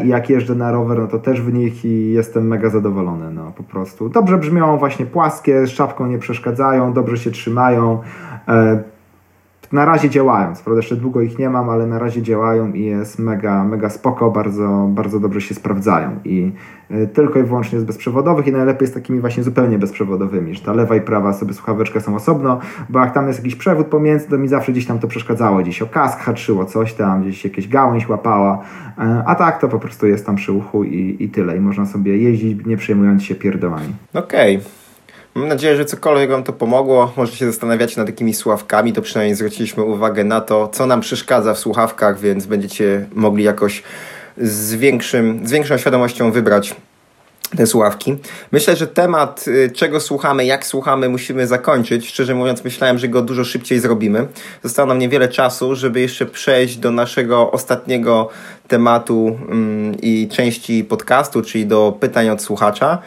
i 0.05 0.09
jak 0.09 0.31
jeżdżę 0.31 0.55
na 0.55 0.73
rower, 0.73 0.99
no 0.99 1.07
to 1.07 1.19
też 1.19 1.43
w 1.43 1.53
nich 1.53 1.85
i 1.85 2.13
jestem 2.13 2.47
mega 2.47 2.71
zadowolony, 2.71 3.31
no 3.31 3.53
po 3.57 3.63
prostu. 3.63 4.09
Dobrze 4.09 4.39
brzmią, 4.39 4.79
właśnie 4.79 5.07
płaskie, 5.07 5.67
z 5.67 5.71
czapką 5.71 6.07
nie 6.07 6.19
przeszkadzają, 6.19 6.93
dobrze 6.93 7.19
się 7.19 7.31
trzymają, 7.31 7.99
na 9.73 9.85
razie 9.85 10.11
działają. 10.11 10.53
Prawda 10.65 10.77
jeszcze 10.77 10.97
długo 10.97 11.21
ich 11.21 11.39
nie 11.39 11.51
mam, 11.51 11.71
ale 11.71 11.87
na 11.87 11.99
razie 11.99 12.23
działają 12.23 12.73
i 12.73 12.85
jest 12.85 13.19
mega, 13.19 13.65
mega 13.65 13.91
spoko, 13.91 14.31
bardzo, 14.31 14.89
bardzo 14.91 15.21
dobrze 15.21 15.41
się 15.41 15.55
sprawdzają. 15.55 16.11
I 16.25 16.53
y, 16.91 17.07
tylko 17.07 17.39
i 17.39 17.43
wyłącznie 17.43 17.81
z 17.81 17.85
bezprzewodowych 17.85 18.47
i 18.47 18.53
najlepiej 18.53 18.89
z 18.89 18.93
takimi 18.93 19.21
właśnie 19.21 19.43
zupełnie 19.43 19.79
bezprzewodowymi, 19.79 20.55
że 20.55 20.61
ta 20.61 20.73
lewa 20.73 20.97
i 20.97 21.01
prawa 21.01 21.33
sobie 21.33 21.55
słuchaweczka 21.55 22.01
są 22.01 22.17
osobno, 22.17 22.59
bo 22.89 23.01
jak 23.01 23.15
tam 23.15 23.27
jest 23.27 23.39
jakiś 23.39 23.57
przewód 23.57 23.87
pomiędzy, 23.87 24.29
to 24.29 24.39
mi 24.39 24.49
zawsze 24.49 24.73
gdzieś 24.73 24.87
tam 24.87 24.99
to 24.99 25.09
przeszkadzało, 25.09 25.59
gdzieś 25.59 25.83
o 25.83 25.87
kask 25.87 26.19
haczyło 26.19 26.65
coś 26.65 26.95
tam, 26.95 27.23
gdzieś 27.23 27.45
jakieś 27.45 27.69
gałęź 27.69 28.09
łapała, 28.09 28.59
y, 28.59 29.03
a 29.27 29.35
tak 29.35 29.61
to 29.61 29.69
po 29.69 29.79
prostu 29.79 30.07
jest 30.07 30.27
tam 30.27 30.37
przy 30.37 30.53
uchu 30.53 30.85
i, 30.85 31.17
i 31.21 31.29
tyle. 31.29 31.57
I 31.57 31.61
można 31.61 31.87
sobie 31.87 32.19
jeździć, 32.19 32.67
nie 32.67 32.77
przejmując 32.77 33.23
się 33.23 33.35
pierdolami. 33.35 33.95
Okej. 34.15 34.57
Okay. 34.57 34.84
Mam 35.35 35.49
nadzieję, 35.49 35.77
że 35.77 35.85
cokolwiek 35.85 36.31
Wam 36.31 36.43
to 36.45 36.53
pomogło. 36.53 37.13
Może 37.17 37.37
się 37.37 37.47
zastanawiać 37.47 37.97
nad 37.97 38.07
takimi 38.07 38.35
słuchawkami, 38.35 38.93
to 38.93 39.03
przynajmniej 39.03 39.37
zwróciliśmy 39.37 39.83
uwagę 39.83 40.25
na 40.25 40.41
to, 40.41 40.69
co 40.69 40.87
nam 40.87 41.01
przeszkadza 41.01 41.55
w 41.55 41.59
słuchawkach, 41.59 42.21
więc 42.21 42.47
będziecie 42.47 43.07
mogli 43.13 43.45
jakoś 43.45 43.83
z, 44.39 44.75
większym, 44.75 45.47
z 45.47 45.51
większą 45.51 45.79
świadomością 45.79 46.33
wybrać 46.33 46.77
te 47.57 47.67
słuchawki. 47.67 48.17
Myślę, 48.53 48.77
że 48.77 48.87
temat, 48.87 49.45
y, 49.49 49.71
czego 49.75 50.01
słuchamy, 50.01 50.45
jak 50.45 50.67
słuchamy, 50.67 51.09
musimy 51.09 51.47
zakończyć. 51.47 52.09
Szczerze 52.09 52.35
mówiąc, 52.35 52.65
myślałem, 52.65 52.99
że 52.99 53.09
go 53.09 53.23
dużo 53.23 53.45
szybciej 53.45 53.81
zrobimy. 53.81 54.27
Zostało 54.63 54.89
nam 54.89 54.99
niewiele 54.99 55.29
czasu, 55.29 55.75
żeby 55.75 56.01
jeszcze 56.01 56.27
przejść 56.27 56.77
do 56.77 56.91
naszego 56.91 57.51
ostatniego 57.51 58.29
tematu 58.69 59.39
mm, 59.49 59.95
i 60.03 60.29
części 60.33 60.85
podcastu, 60.85 61.43
czyli 61.43 61.67
do 61.67 61.97
pytań 62.01 62.31
od 62.31 62.43
słuchacza. 62.43 62.99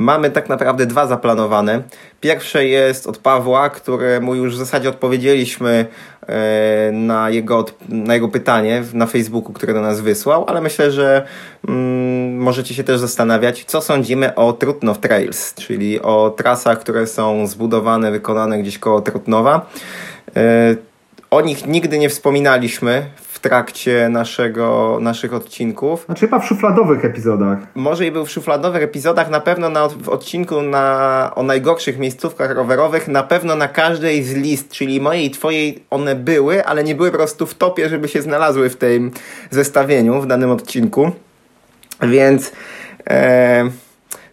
Mamy 0.00 0.30
tak 0.30 0.48
naprawdę 0.48 0.86
dwa 0.86 1.06
zaplanowane. 1.06 1.82
Pierwsze 2.20 2.66
jest 2.66 3.06
od 3.06 3.18
Pawła, 3.18 3.70
któremu 3.70 4.34
już 4.34 4.54
w 4.54 4.58
zasadzie 4.58 4.88
odpowiedzieliśmy 4.88 5.86
e, 6.26 6.90
na 6.92 7.30
jego, 7.30 7.64
na 7.88 8.14
jego 8.14 8.28
pytanie 8.28 8.82
na 8.94 9.06
Facebooku, 9.06 9.52
które 9.52 9.74
do 9.74 9.80
nas 9.80 10.00
wysłał, 10.00 10.44
ale 10.48 10.60
myślę, 10.60 10.90
że 10.90 11.26
mm, 11.68 12.36
możecie 12.36 12.74
się 12.74 12.84
też 12.84 13.00
zastanawiać, 13.00 13.64
co 13.64 13.80
sądzimy 13.80 14.34
o 14.34 14.52
Trutnow 14.52 14.98
Trails, 14.98 15.54
czyli 15.54 16.02
o 16.02 16.34
trasach, 16.36 16.80
które 16.80 17.06
są 17.06 17.46
zbudowane, 17.46 18.10
wykonane 18.10 18.58
gdzieś 18.58 18.78
koło 18.78 19.00
Trutnowa. 19.00 19.70
E, 20.36 20.76
o 21.30 21.40
nich 21.40 21.66
nigdy 21.66 21.98
nie 21.98 22.08
wspominaliśmy 22.08 23.02
trakcie 23.40 24.08
naszego, 24.08 24.98
naszych 25.00 25.34
odcinków. 25.34 26.04
Znaczy 26.06 26.20
chyba 26.20 26.38
w 26.38 26.46
szufladowych 26.46 27.04
epizodach. 27.04 27.58
Może 27.74 28.06
i 28.06 28.10
był 28.10 28.26
w 28.26 28.30
szufladowych 28.30 28.82
epizodach, 28.82 29.30
na 29.30 29.40
pewno 29.40 29.68
na, 29.68 29.88
w 29.88 30.08
odcinku 30.08 30.62
na, 30.62 31.32
o 31.34 31.42
najgorszych 31.42 31.98
miejscówkach 31.98 32.50
rowerowych, 32.50 33.08
na 33.08 33.22
pewno 33.22 33.56
na 33.56 33.68
każdej 33.68 34.22
z 34.22 34.34
list, 34.34 34.70
czyli 34.70 35.00
mojej 35.00 35.26
i 35.26 35.30
twojej 35.30 35.84
one 35.90 36.14
były, 36.14 36.64
ale 36.64 36.84
nie 36.84 36.94
były 36.94 37.10
po 37.10 37.16
prostu 37.16 37.46
w 37.46 37.54
topie, 37.54 37.88
żeby 37.88 38.08
się 38.08 38.22
znalazły 38.22 38.70
w 38.70 38.76
tym 38.76 39.10
zestawieniu, 39.50 40.20
w 40.20 40.26
danym 40.26 40.50
odcinku. 40.50 41.10
Więc... 42.02 42.52
E, 43.10 43.70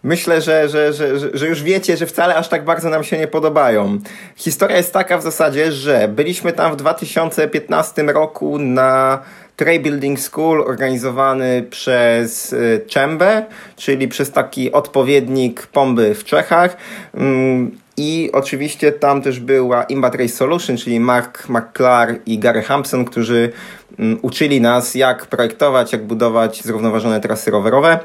myślę, 0.08 0.42
że, 0.42 0.70
że, 0.70 0.94
że, 0.94 1.08
że 1.34 1.48
już 1.48 1.64
wiecie, 1.64 1.98
że 1.98 2.06
wcale 2.06 2.36
aż 2.36 2.48
tak 2.48 2.66
bardzo 2.66 2.90
nam 2.90 3.04
się 3.04 3.18
nie 3.18 3.28
podobają. 3.28 4.00
Historia 4.36 4.78
jest 4.78 4.94
taka 4.94 5.18
w 5.18 5.24
zasadzie, 5.24 5.72
że 5.72 6.08
byliśmy 6.08 6.54
tam 6.54 6.74
w 6.74 6.76
2015 6.76 8.04
roku 8.04 8.60
na 8.60 9.20
Trail 9.56 9.82
Building 9.82 10.20
School 10.20 10.62
organizowany 10.62 11.66
przez 11.70 12.54
y, 12.54 12.82
Czembę, 12.88 13.46
czyli 13.76 14.08
przez 14.08 14.32
taki 14.32 14.72
odpowiednik 14.72 15.68
Pomby 15.68 16.16
w 16.16 16.24
Czechach. 16.24 16.78
Mm, 17.14 17.78
I 17.98 18.30
oczywiście 18.34 18.92
tam 18.92 19.22
też 19.22 19.40
była 19.40 19.84
Imba 19.84 20.10
Race 20.10 20.30
Solution, 20.30 20.78
czyli 20.78 21.00
Mark 21.00 21.50
McClar 21.50 22.16
i 22.26 22.40
Gary 22.40 22.62
Hampson, 22.62 23.06
którzy 23.06 23.52
mm, 24.00 24.20
uczyli 24.22 24.62
nas, 24.62 24.96
jak 24.96 25.26
projektować, 25.26 25.92
jak 25.92 26.06
budować 26.06 26.64
zrównoważone 26.64 27.22
trasy 27.22 27.52
rowerowe. 27.52 28.00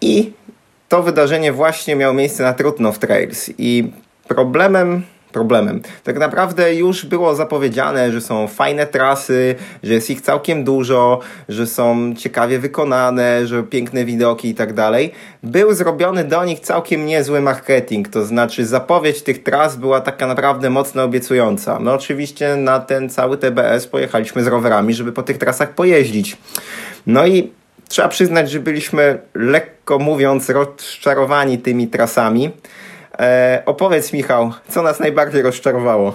I 0.00 0.32
to 0.88 1.02
wydarzenie 1.02 1.52
właśnie 1.52 1.96
miało 1.96 2.14
miejsce 2.14 2.42
na 2.42 2.52
Trutnov 2.52 2.98
Trails 2.98 3.50
i 3.58 3.92
problemem 4.28 5.02
problemem. 5.34 5.82
Tak 6.04 6.18
naprawdę 6.18 6.74
już 6.74 7.06
było 7.06 7.34
zapowiedziane, 7.34 8.12
że 8.12 8.20
są 8.20 8.48
fajne 8.48 8.86
trasy, 8.86 9.54
że 9.82 9.94
jest 9.94 10.10
ich 10.10 10.20
całkiem 10.20 10.64
dużo, 10.64 11.20
że 11.48 11.66
są 11.66 12.14
ciekawie 12.14 12.58
wykonane, 12.58 13.46
że 13.46 13.62
piękne 13.62 14.04
widoki 14.04 14.48
i 14.48 14.54
tak 14.54 14.72
dalej. 14.72 15.12
Był 15.42 15.74
zrobiony 15.74 16.24
do 16.24 16.44
nich 16.44 16.60
całkiem 16.60 17.06
niezły 17.06 17.40
marketing, 17.40 18.08
to 18.08 18.24
znaczy 18.24 18.66
zapowiedź 18.66 19.22
tych 19.22 19.42
tras 19.42 19.76
była 19.76 20.00
taka 20.00 20.26
naprawdę 20.26 20.70
mocno 20.70 21.02
obiecująca. 21.02 21.78
No 21.80 21.92
oczywiście 21.92 22.56
na 22.56 22.80
ten 22.80 23.10
cały 23.10 23.38
TBS 23.38 23.86
pojechaliśmy 23.86 24.44
z 24.44 24.46
rowerami, 24.46 24.94
żeby 24.94 25.12
po 25.12 25.22
tych 25.22 25.38
trasach 25.38 25.74
pojeździć. 25.74 26.36
No 27.06 27.26
i 27.26 27.52
trzeba 27.94 28.08
przyznać, 28.08 28.50
że 28.50 28.60
byliśmy 28.60 29.18
lekko 29.34 29.98
mówiąc 29.98 30.50
rozczarowani 30.50 31.58
tymi 31.58 31.88
trasami. 31.88 32.50
E, 33.18 33.62
opowiedz 33.66 34.12
Michał, 34.12 34.52
co 34.68 34.82
nas 34.82 35.00
najbardziej 35.00 35.42
rozczarowało? 35.42 36.14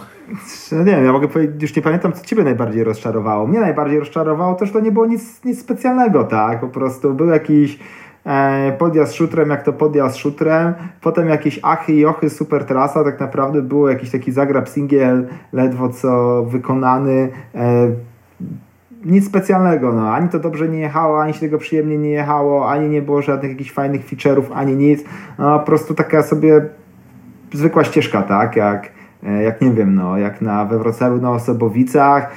No 0.72 0.84
nie 0.84 0.92
wiem, 0.92 1.06
ja 1.06 1.12
mogę 1.12 1.28
powiedzieć, 1.28 1.62
już 1.62 1.76
nie 1.76 1.82
pamiętam, 1.82 2.14
co 2.14 2.26
ciebie 2.26 2.44
najbardziej 2.44 2.84
rozczarowało. 2.84 3.48
Mnie 3.48 3.60
najbardziej 3.60 4.00
rozczarowało 4.00 4.56
to, 4.56 4.66
że 4.66 4.74
to 4.74 4.80
nie 4.80 4.92
było 4.92 5.06
nic, 5.06 5.46
nic 5.46 5.62
specjalnego, 5.62 6.24
tak? 6.24 6.62
Po 6.62 6.68
prostu 6.68 7.14
był 7.14 7.28
jakiś 7.28 7.80
e, 8.26 8.72
podjazd 8.72 9.14
szutrem, 9.14 9.50
jak 9.50 9.64
to 9.64 9.74
podjazd 9.74 10.18
szutrem, 10.18 10.74
potem 11.02 11.30
jakieś 11.30 11.60
achy 11.64 11.94
i 11.94 12.06
ochy, 12.06 12.30
super 12.30 12.66
trasa, 12.66 13.04
tak 13.04 13.20
naprawdę 13.20 13.62
było 13.62 13.90
jakiś 13.90 14.12
taki 14.12 14.32
zagrab 14.32 14.70
singiel, 14.70 15.28
ledwo 15.54 15.90
co 15.90 16.44
wykonany, 16.44 17.30
e, 17.56 17.92
nic 19.06 19.28
specjalnego, 19.28 19.94
no. 19.94 20.14
Ani 20.14 20.30
to 20.30 20.40
dobrze 20.40 20.70
nie 20.70 20.80
jechało, 20.80 21.22
ani 21.22 21.34
się 21.34 21.40
tego 21.40 21.58
przyjemnie 21.58 21.98
nie 21.98 22.10
jechało, 22.10 22.70
ani 22.70 22.90
nie 22.90 23.02
było 23.02 23.22
żadnych 23.22 23.52
jakichś 23.52 23.72
fajnych 23.72 24.06
feature'ów, 24.06 24.44
ani 24.54 24.76
nic. 24.76 25.04
No, 25.40 25.60
po 25.60 25.66
prostu 25.66 25.94
taka 25.94 26.24
sobie 26.24 26.66
zwykła 27.54 27.84
ścieżka, 27.84 28.22
tak? 28.22 28.56
Jak, 28.56 28.92
e, 29.24 29.44
jak 29.44 29.62
nie 29.62 29.72
wiem, 29.72 29.96
no, 29.96 30.18
jak 30.18 30.42
na, 30.42 30.66
we 30.66 30.80
Wrocławiu 30.80 31.22
na 31.22 31.32
Osobowicach, 31.32 32.32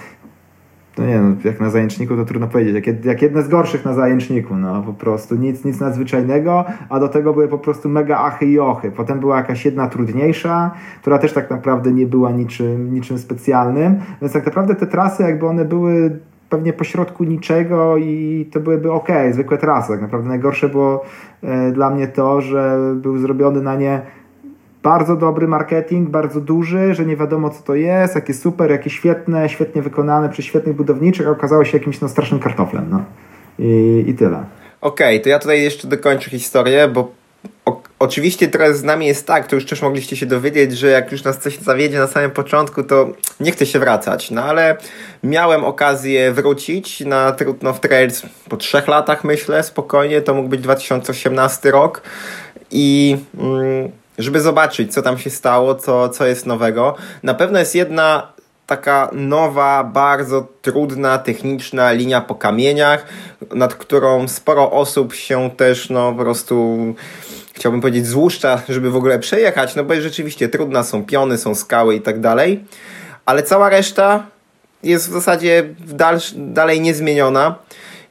no 0.98 1.06
nie 1.06 1.20
no, 1.20 1.36
jak 1.44 1.60
na 1.60 1.70
zajęczniku 1.70 2.16
to 2.16 2.24
trudno 2.24 2.48
powiedzieć, 2.48 2.86
jak, 2.86 3.04
jak 3.04 3.22
jedne 3.22 3.42
z 3.42 3.48
gorszych 3.48 3.84
na 3.84 3.94
zajęczniku, 3.94 4.56
no 4.56 4.82
po 4.82 4.92
prostu 4.92 5.34
nic, 5.34 5.64
nic 5.64 5.80
nadzwyczajnego, 5.80 6.64
a 6.88 7.00
do 7.00 7.08
tego 7.08 7.32
były 7.32 7.48
po 7.48 7.58
prostu 7.58 7.88
mega 7.88 8.18
achy 8.18 8.46
i 8.46 8.58
ochy. 8.58 8.90
Potem 8.90 9.20
była 9.20 9.36
jakaś 9.36 9.64
jedna 9.64 9.88
trudniejsza, 9.88 10.70
która 11.00 11.18
też 11.18 11.32
tak 11.32 11.50
naprawdę 11.50 11.92
nie 11.92 12.06
była 12.06 12.30
niczym, 12.30 12.94
niczym 12.94 13.18
specjalnym, 13.18 13.96
więc 14.20 14.32
tak 14.32 14.46
naprawdę 14.46 14.74
te 14.74 14.86
trasy 14.86 15.22
jakby 15.22 15.46
one 15.46 15.64
były 15.64 16.18
pewnie 16.53 16.72
pośrodku 16.72 17.24
niczego 17.24 17.96
i 17.96 18.48
to 18.53 18.61
byłyby 18.61 18.92
ok, 18.92 19.09
zwykłe 19.30 19.59
trasy. 19.59 19.92
Tak 19.92 20.00
naprawdę 20.00 20.28
najgorsze 20.28 20.68
było 20.68 21.05
e, 21.42 21.70
dla 21.70 21.90
mnie 21.90 22.09
to, 22.09 22.40
że 22.40 22.78
był 22.94 23.18
zrobiony 23.18 23.62
na 23.62 23.76
nie 23.76 24.03
bardzo 24.82 25.16
dobry 25.16 25.48
marketing, 25.48 26.09
bardzo 26.09 26.40
duży, 26.40 26.94
że 26.94 27.07
nie 27.07 27.16
wiadomo 27.16 27.50
co 27.50 27.62
to 27.62 27.74
jest, 27.74 28.14
jakie 28.14 28.34
super, 28.34 28.70
jakie 28.70 28.90
świetne, 28.90 29.48
świetnie 29.48 29.82
wykonane 29.82 30.28
przez 30.28 30.44
świetnych 30.44 30.76
budowniczych, 30.76 31.26
a 31.26 31.30
okazało 31.30 31.64
się 31.64 31.78
jakimś 31.78 32.00
no, 32.00 32.09
strasznym 32.09 32.40
kartoflem. 32.40 32.86
No. 32.90 33.05
I, 33.59 34.05
i 34.07 34.14
tyle. 34.14 34.44
Okej, 34.80 35.16
okay, 35.16 35.20
to 35.20 35.28
ja 35.28 35.38
tutaj 35.38 35.62
jeszcze 35.62 35.88
dokończę 35.88 36.30
historię, 36.30 36.88
bo 36.88 37.12
o, 37.64 37.82
oczywiście 37.99 38.49
teraz 38.49 38.78
z 38.78 38.82
nami 38.82 39.07
jest 39.07 39.26
tak, 39.26 39.47
to 39.47 39.57
już 39.57 39.66
też 39.66 39.82
mogliście 39.82 40.16
się 40.16 40.26
dowiedzieć, 40.26 40.78
że 40.78 40.88
jak 40.88 41.12
już 41.12 41.24
nas 41.24 41.38
coś 41.38 41.59
zawiedzie 41.59 41.99
na 41.99 42.07
samym 42.07 42.30
początku, 42.30 42.82
to 42.82 43.09
nie 43.40 43.53
chce 43.53 43.66
się 43.66 43.78
wracać. 43.78 44.30
No 44.30 44.45
ale 44.45 44.76
miałem 45.22 45.64
okazję 45.64 46.32
wrócić 46.32 47.01
na 47.01 47.32
Trudno 47.32 47.72
w 47.72 47.80
Trails 47.80 48.22
po 48.49 48.57
trzech 48.57 48.88
latach, 48.88 49.24
myślę, 49.24 49.62
spokojnie. 49.62 50.20
To 50.20 50.34
mógł 50.34 50.49
być 50.49 50.61
2018 50.61 51.70
rok. 51.70 52.03
I 52.70 53.16
mm, 53.38 53.90
żeby 54.18 54.40
zobaczyć, 54.40 54.93
co 54.95 55.03
tam 55.03 55.18
się 55.18 55.30
stało, 55.30 55.74
co, 55.74 56.09
co 56.09 56.26
jest 56.26 56.47
nowego. 56.47 56.95
Na 57.22 57.34
pewno 57.34 57.59
jest 57.59 57.74
jedna 57.74 58.32
taka 58.77 59.11
nowa, 59.12 59.85
bardzo 59.85 60.47
trudna, 60.62 61.18
techniczna 61.18 61.93
linia 61.93 62.20
po 62.20 62.35
kamieniach, 62.35 63.07
nad 63.55 63.75
którą 63.75 64.29
sporo 64.29 64.70
osób 64.70 65.14
się 65.14 65.51
też 65.51 65.91
no 65.91 66.12
po 66.12 66.23
prostu 66.23 66.79
chciałbym 67.53 67.81
powiedzieć 67.81 68.07
złuszcza, 68.07 68.62
żeby 68.68 68.91
w 68.91 68.97
ogóle 68.97 69.18
przejechać, 69.18 69.75
no 69.75 69.85
bo 69.85 69.95
jest 69.95 70.05
rzeczywiście 70.07 70.49
trudna, 70.49 70.83
są 70.83 71.05
piony, 71.05 71.39
są 71.39 71.55
skały 71.55 71.95
i 71.95 72.01
tak 72.01 72.20
dalej, 72.20 72.64
ale 73.27 73.43
cała 73.43 73.68
reszta 73.68 74.27
jest 74.83 75.09
w 75.09 75.12
zasadzie 75.12 75.64
w 75.79 75.95
dalej 76.37 76.81
niezmieniona. 76.81 77.55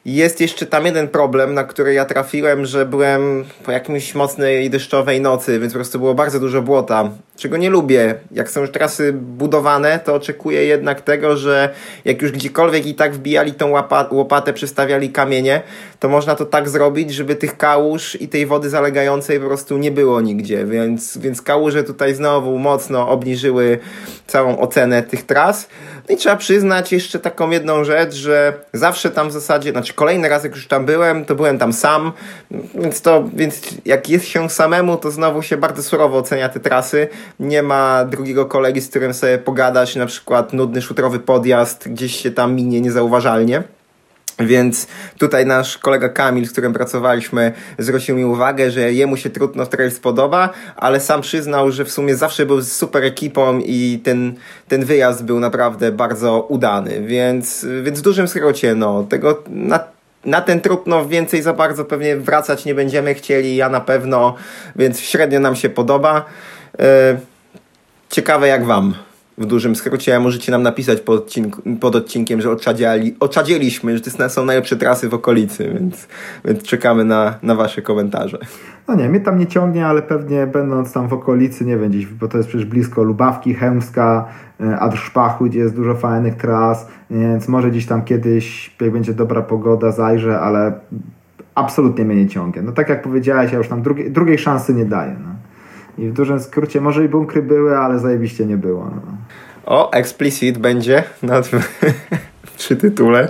Jest 0.04 0.40
jeszcze 0.40 0.66
tam 0.66 0.86
jeden 0.86 1.08
problem, 1.08 1.54
na 1.54 1.64
który 1.64 1.94
ja 1.94 2.04
trafiłem, 2.04 2.66
że 2.66 2.86
byłem 2.86 3.44
po 3.64 3.72
jakimś 3.72 4.14
mocnej 4.14 4.70
deszczowej 4.70 5.20
nocy, 5.20 5.60
więc 5.60 5.72
po 5.72 5.78
prostu 5.78 5.98
było 5.98 6.14
bardzo 6.14 6.40
dużo 6.40 6.62
błota, 6.62 7.10
czego 7.36 7.56
nie 7.56 7.70
lubię. 7.70 8.14
Jak 8.32 8.50
są 8.50 8.60
już 8.60 8.70
trasy 8.70 9.12
budowane, 9.12 10.00
to 10.04 10.14
oczekuję 10.14 10.64
jednak 10.64 11.00
tego, 11.00 11.36
że 11.36 11.74
jak 12.04 12.22
już 12.22 12.32
gdziekolwiek 12.32 12.86
i 12.86 12.94
tak 12.94 13.14
wbijali 13.14 13.54
tą 13.54 13.72
łopatę, 14.10 14.52
przystawiali 14.52 15.10
kamienie, 15.10 15.62
to 16.00 16.08
można 16.08 16.34
to 16.34 16.46
tak 16.46 16.68
zrobić, 16.68 17.14
żeby 17.14 17.34
tych 17.34 17.56
kałuż 17.56 18.20
i 18.20 18.28
tej 18.28 18.46
wody 18.46 18.70
zalegającej 18.70 19.40
po 19.40 19.46
prostu 19.46 19.78
nie 19.78 19.90
było 19.90 20.20
nigdzie, 20.20 20.64
więc, 20.64 21.18
więc 21.18 21.42
kałuże 21.42 21.84
tutaj 21.84 22.14
znowu 22.14 22.58
mocno 22.58 23.08
obniżyły 23.08 23.78
całą 24.26 24.58
ocenę 24.58 25.02
tych 25.02 25.26
tras. 25.26 25.68
No 26.08 26.14
i 26.14 26.18
trzeba 26.18 26.36
przyznać 26.36 26.92
jeszcze 26.92 27.18
taką 27.18 27.50
jedną 27.50 27.84
rzecz, 27.84 28.14
że 28.14 28.52
zawsze 28.72 29.10
tam 29.10 29.28
w 29.28 29.32
zasadzie, 29.32 29.70
znaczy 29.70 29.94
kolejny 29.94 30.28
raz 30.28 30.44
jak 30.44 30.54
już 30.54 30.66
tam 30.66 30.86
byłem, 30.86 31.24
to 31.24 31.34
byłem 31.34 31.58
tam 31.58 31.72
sam, 31.72 32.12
więc 32.74 33.00
to, 33.02 33.24
więc 33.34 33.60
jak 33.84 34.08
jest 34.08 34.26
się 34.26 34.50
samemu, 34.50 34.96
to 34.96 35.10
znowu 35.10 35.42
się 35.42 35.56
bardzo 35.56 35.82
surowo 35.82 36.18
ocenia 36.18 36.48
te 36.48 36.60
trasy. 36.60 37.08
Nie 37.40 37.62
ma 37.62 38.04
drugiego 38.04 38.46
kolegi, 38.46 38.80
z 38.80 38.88
którym 38.88 39.14
sobie 39.14 39.38
pogadasz, 39.38 39.96
na 39.96 40.06
przykład 40.06 40.52
nudny 40.52 40.82
szutrowy 40.82 41.18
podjazd 41.18 41.88
gdzieś 41.88 42.16
się 42.16 42.30
tam 42.30 42.54
minie 42.54 42.80
niezauważalnie. 42.80 43.62
Więc 44.46 44.86
tutaj 45.18 45.46
nasz 45.46 45.78
kolega 45.78 46.08
Kamil, 46.08 46.46
z 46.46 46.52
którym 46.52 46.72
pracowaliśmy, 46.72 47.52
zwrócił 47.78 48.16
mi 48.16 48.24
uwagę, 48.24 48.70
że 48.70 48.92
jemu 48.92 49.16
się 49.16 49.30
trudno 49.30 49.66
trail 49.66 49.90
spodoba, 49.90 50.50
ale 50.76 51.00
sam 51.00 51.20
przyznał, 51.20 51.70
że 51.70 51.84
w 51.84 51.92
sumie 51.92 52.16
zawsze 52.16 52.46
był 52.46 52.60
z 52.60 52.72
super 52.72 53.04
ekipą 53.04 53.58
i 53.58 54.00
ten, 54.04 54.34
ten 54.68 54.84
wyjazd 54.84 55.24
był 55.24 55.40
naprawdę 55.40 55.92
bardzo 55.92 56.46
udany. 56.48 57.02
Więc, 57.06 57.66
więc 57.82 57.98
w 57.98 58.02
dużym 58.02 58.28
skrócie, 58.28 58.74
no, 58.74 59.04
tego 59.04 59.42
na, 59.48 59.80
na 60.24 60.40
ten 60.40 60.60
trudno 60.60 61.06
więcej 61.06 61.42
za 61.42 61.52
bardzo 61.52 61.84
pewnie 61.84 62.16
wracać 62.16 62.64
nie 62.64 62.74
będziemy 62.74 63.14
chcieli, 63.14 63.56
ja 63.56 63.68
na 63.68 63.80
pewno, 63.80 64.34
więc 64.76 65.00
średnio 65.00 65.40
nam 65.40 65.56
się 65.56 65.70
podoba. 65.70 66.24
E, 66.78 67.18
ciekawe 68.10 68.48
jak 68.48 68.64
wam 68.64 68.94
w 69.42 69.46
dużym 69.46 69.76
skrócie 69.76 70.20
możecie 70.20 70.52
nam 70.52 70.62
napisać 70.62 71.00
pod, 71.00 71.20
odcinku, 71.20 71.62
pod 71.80 71.96
odcinkiem, 71.96 72.40
że 72.40 72.50
oczadziali, 72.50 73.16
oczadzieliśmy, 73.20 73.96
że 73.98 74.02
to 74.02 74.28
są 74.28 74.44
najlepsze 74.44 74.76
trasy 74.76 75.08
w 75.08 75.14
okolicy, 75.14 75.74
więc, 75.74 76.08
więc 76.44 76.62
czekamy 76.62 77.04
na, 77.04 77.34
na 77.42 77.54
wasze 77.54 77.82
komentarze. 77.82 78.38
No 78.88 78.94
nie, 78.94 79.08
mnie 79.08 79.20
tam 79.20 79.38
nie 79.38 79.46
ciągnie, 79.46 79.86
ale 79.86 80.02
pewnie 80.02 80.46
będąc 80.46 80.92
tam 80.92 81.08
w 81.08 81.12
okolicy, 81.12 81.64
nie 81.64 81.76
wiem, 81.76 81.90
gdzieś, 81.90 82.06
bo 82.06 82.28
to 82.28 82.36
jest 82.36 82.48
przecież 82.48 82.66
blisko 82.66 83.02
Lubawki, 83.02 83.54
Chełmska, 83.54 84.28
e, 84.60 84.78
Adrszpachu, 84.78 85.44
gdzie 85.44 85.58
jest 85.58 85.74
dużo 85.74 85.94
fajnych 85.94 86.34
tras, 86.34 86.86
więc 87.10 87.48
może 87.48 87.70
gdzieś 87.70 87.86
tam 87.86 88.04
kiedyś, 88.04 88.76
jak 88.80 88.90
będzie 88.90 89.14
dobra 89.14 89.42
pogoda, 89.42 89.92
zajrzę, 89.92 90.40
ale 90.40 90.72
absolutnie 91.54 92.04
mnie 92.04 92.16
nie 92.16 92.28
ciągnie. 92.28 92.62
No 92.62 92.72
tak 92.72 92.88
jak 92.88 93.02
powiedziałeś, 93.02 93.52
ja 93.52 93.58
już 93.58 93.68
tam 93.68 93.82
drugiej, 93.82 94.10
drugiej 94.10 94.38
szansy 94.38 94.74
nie 94.74 94.84
daję. 94.84 95.16
No. 95.24 95.31
I 95.98 96.08
w 96.08 96.12
dużym 96.12 96.40
skrócie, 96.40 96.80
może 96.80 97.04
i 97.04 97.08
bunkry 97.08 97.42
były, 97.42 97.78
ale 97.78 97.98
zajebiście 97.98 98.46
nie 98.46 98.56
było. 98.56 98.84
No. 98.84 99.02
O, 99.66 99.92
explicit 99.92 100.58
będzie 100.58 101.04
na 101.22 101.40
przy 102.58 102.76
tytule. 102.76 103.28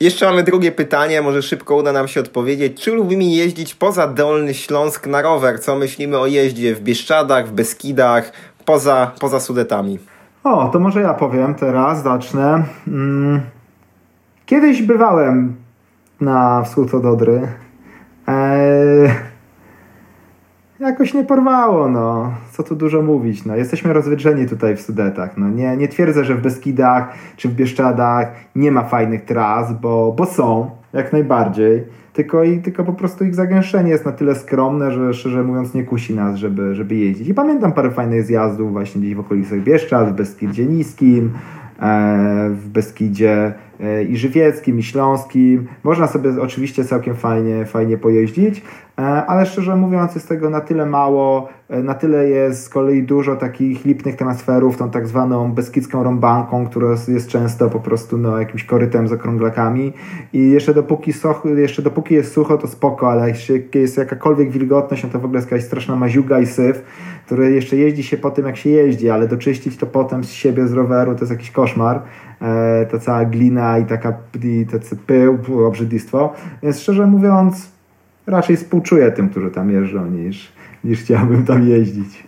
Jeszcze 0.00 0.26
mamy 0.26 0.42
drugie 0.42 0.72
pytanie, 0.72 1.22
może 1.22 1.42
szybko 1.42 1.76
uda 1.76 1.92
nam 1.92 2.08
się 2.08 2.20
odpowiedzieć. 2.20 2.82
Czy 2.82 2.92
lubimy 2.92 3.24
jeździć 3.24 3.74
poza 3.74 4.08
Dolny 4.08 4.54
Śląsk 4.54 5.06
na 5.06 5.22
rower? 5.22 5.60
Co 5.60 5.76
myślimy 5.76 6.18
o 6.18 6.26
jeździe 6.26 6.74
w 6.74 6.80
Bieszczadach, 6.80 7.48
w 7.48 7.52
Beskidach, 7.52 8.32
poza, 8.64 9.10
poza 9.20 9.40
Sudetami? 9.40 9.98
O, 10.44 10.68
to 10.68 10.78
może 10.78 11.00
ja 11.00 11.14
powiem 11.14 11.54
teraz, 11.54 12.02
zacznę. 12.02 12.64
Mm. 12.88 13.40
Kiedyś 14.46 14.82
bywałem 14.82 15.56
na 16.20 16.62
wschód 16.62 16.94
od 16.94 17.04
Odry. 17.04 17.48
Eee 18.28 19.35
jakoś 20.80 21.14
nie 21.14 21.24
porwało, 21.24 21.88
no. 21.88 22.32
Co 22.52 22.62
tu 22.62 22.76
dużo 22.76 23.02
mówić, 23.02 23.44
no. 23.44 23.56
Jesteśmy 23.56 23.92
rozwydrzeni 23.92 24.46
tutaj 24.46 24.76
w 24.76 24.80
Sudetach, 24.80 25.36
no. 25.36 25.48
Nie, 25.48 25.76
nie 25.76 25.88
twierdzę, 25.88 26.24
że 26.24 26.34
w 26.34 26.42
Beskidach 26.42 27.14
czy 27.36 27.48
w 27.48 27.54
Bieszczadach 27.54 28.32
nie 28.56 28.72
ma 28.72 28.82
fajnych 28.82 29.24
tras, 29.24 29.80
bo, 29.80 30.14
bo 30.18 30.26
są, 30.26 30.70
jak 30.92 31.12
najbardziej. 31.12 31.84
Tylko, 32.12 32.44
i, 32.44 32.58
tylko 32.58 32.84
po 32.84 32.92
prostu 32.92 33.24
ich 33.24 33.34
zagęszczenie 33.34 33.90
jest 33.90 34.04
na 34.04 34.12
tyle 34.12 34.34
skromne, 34.34 34.92
że 34.92 35.14
szczerze 35.14 35.42
mówiąc 35.42 35.74
nie 35.74 35.84
kusi 35.84 36.14
nas, 36.14 36.36
żeby, 36.36 36.74
żeby 36.74 36.94
jeździć. 36.94 37.28
I 37.28 37.34
pamiętam 37.34 37.72
parę 37.72 37.90
fajnych 37.90 38.24
zjazdów 38.24 38.72
właśnie 38.72 39.00
gdzieś 39.00 39.14
w 39.14 39.20
okolicach 39.20 39.60
Bieszczad, 39.60 40.10
w 40.10 40.16
Beskidzie 40.16 40.66
Niskim, 40.66 41.30
w 42.50 42.68
Beskidzie 42.68 43.54
e, 43.80 44.04
i 44.04 44.16
Żywieckim, 44.16 44.78
i 44.78 44.82
Śląskim. 44.82 45.66
Można 45.84 46.06
sobie 46.06 46.30
oczywiście 46.40 46.84
całkiem 46.84 47.16
fajnie, 47.16 47.64
fajnie 47.64 47.98
pojeździć, 47.98 48.62
E, 49.00 49.26
ale 49.26 49.46
szczerze 49.46 49.76
mówiąc 49.76 50.14
jest 50.14 50.28
tego 50.28 50.50
na 50.50 50.60
tyle 50.60 50.86
mało, 50.86 51.48
e, 51.68 51.82
na 51.82 51.94
tyle 51.94 52.28
jest 52.28 52.62
z 52.62 52.68
kolei 52.68 53.02
dużo 53.02 53.36
takich 53.36 53.84
lipnych 53.84 54.16
transferów, 54.16 54.76
tą 54.76 54.90
tak 54.90 55.06
zwaną 55.06 55.52
beskidzką 55.52 56.02
rąbanką, 56.02 56.66
która 56.66 56.88
jest 57.08 57.28
często 57.28 57.70
po 57.70 57.80
prostu 57.80 58.18
no, 58.18 58.38
jakimś 58.38 58.64
korytem 58.64 59.08
z 59.08 59.12
okrąglakami 59.12 59.92
i 60.32 60.50
jeszcze 60.50 60.74
dopóki, 60.74 61.12
soch, 61.12 61.42
jeszcze 61.56 61.82
dopóki 61.82 62.14
jest 62.14 62.32
sucho 62.32 62.58
to 62.58 62.66
spoko, 62.66 63.10
ale 63.10 63.28
jeśli 63.28 63.68
jest 63.74 63.96
jakakolwiek 63.96 64.50
wilgotność, 64.50 65.04
no 65.04 65.10
to 65.10 65.18
w 65.18 65.24
ogóle 65.24 65.38
jest 65.38 65.50
jakaś 65.50 65.64
straszna 65.64 65.96
maziuga 65.96 66.40
i 66.40 66.46
syf, 66.46 66.82
który 67.26 67.52
jeszcze 67.52 67.76
jeździ 67.76 68.02
się 68.02 68.16
po 68.16 68.30
tym 68.30 68.46
jak 68.46 68.56
się 68.56 68.70
jeździ, 68.70 69.10
ale 69.10 69.28
doczyścić 69.28 69.76
to 69.76 69.86
potem 69.86 70.24
z 70.24 70.30
siebie, 70.30 70.68
z 70.68 70.72
roweru 70.72 71.14
to 71.14 71.20
jest 71.20 71.32
jakiś 71.32 71.50
koszmar, 71.50 72.02
e, 72.42 72.86
ta 72.86 72.98
cała 72.98 73.24
glina 73.24 73.78
i 73.78 73.84
taka 73.84 74.12
i 74.44 74.66
tacy 74.72 74.96
pył, 74.96 75.38
obrzydlistwo, 75.66 76.32
więc 76.62 76.80
szczerze 76.80 77.06
mówiąc 77.06 77.68
raczej 78.26 78.56
współczuję 78.56 79.12
tym, 79.12 79.28
którzy 79.28 79.50
tam 79.50 79.70
jeżdżą, 79.70 80.06
niż, 80.06 80.52
niż 80.84 81.00
chciałbym 81.00 81.44
tam 81.44 81.68
jeździć. 81.68 82.24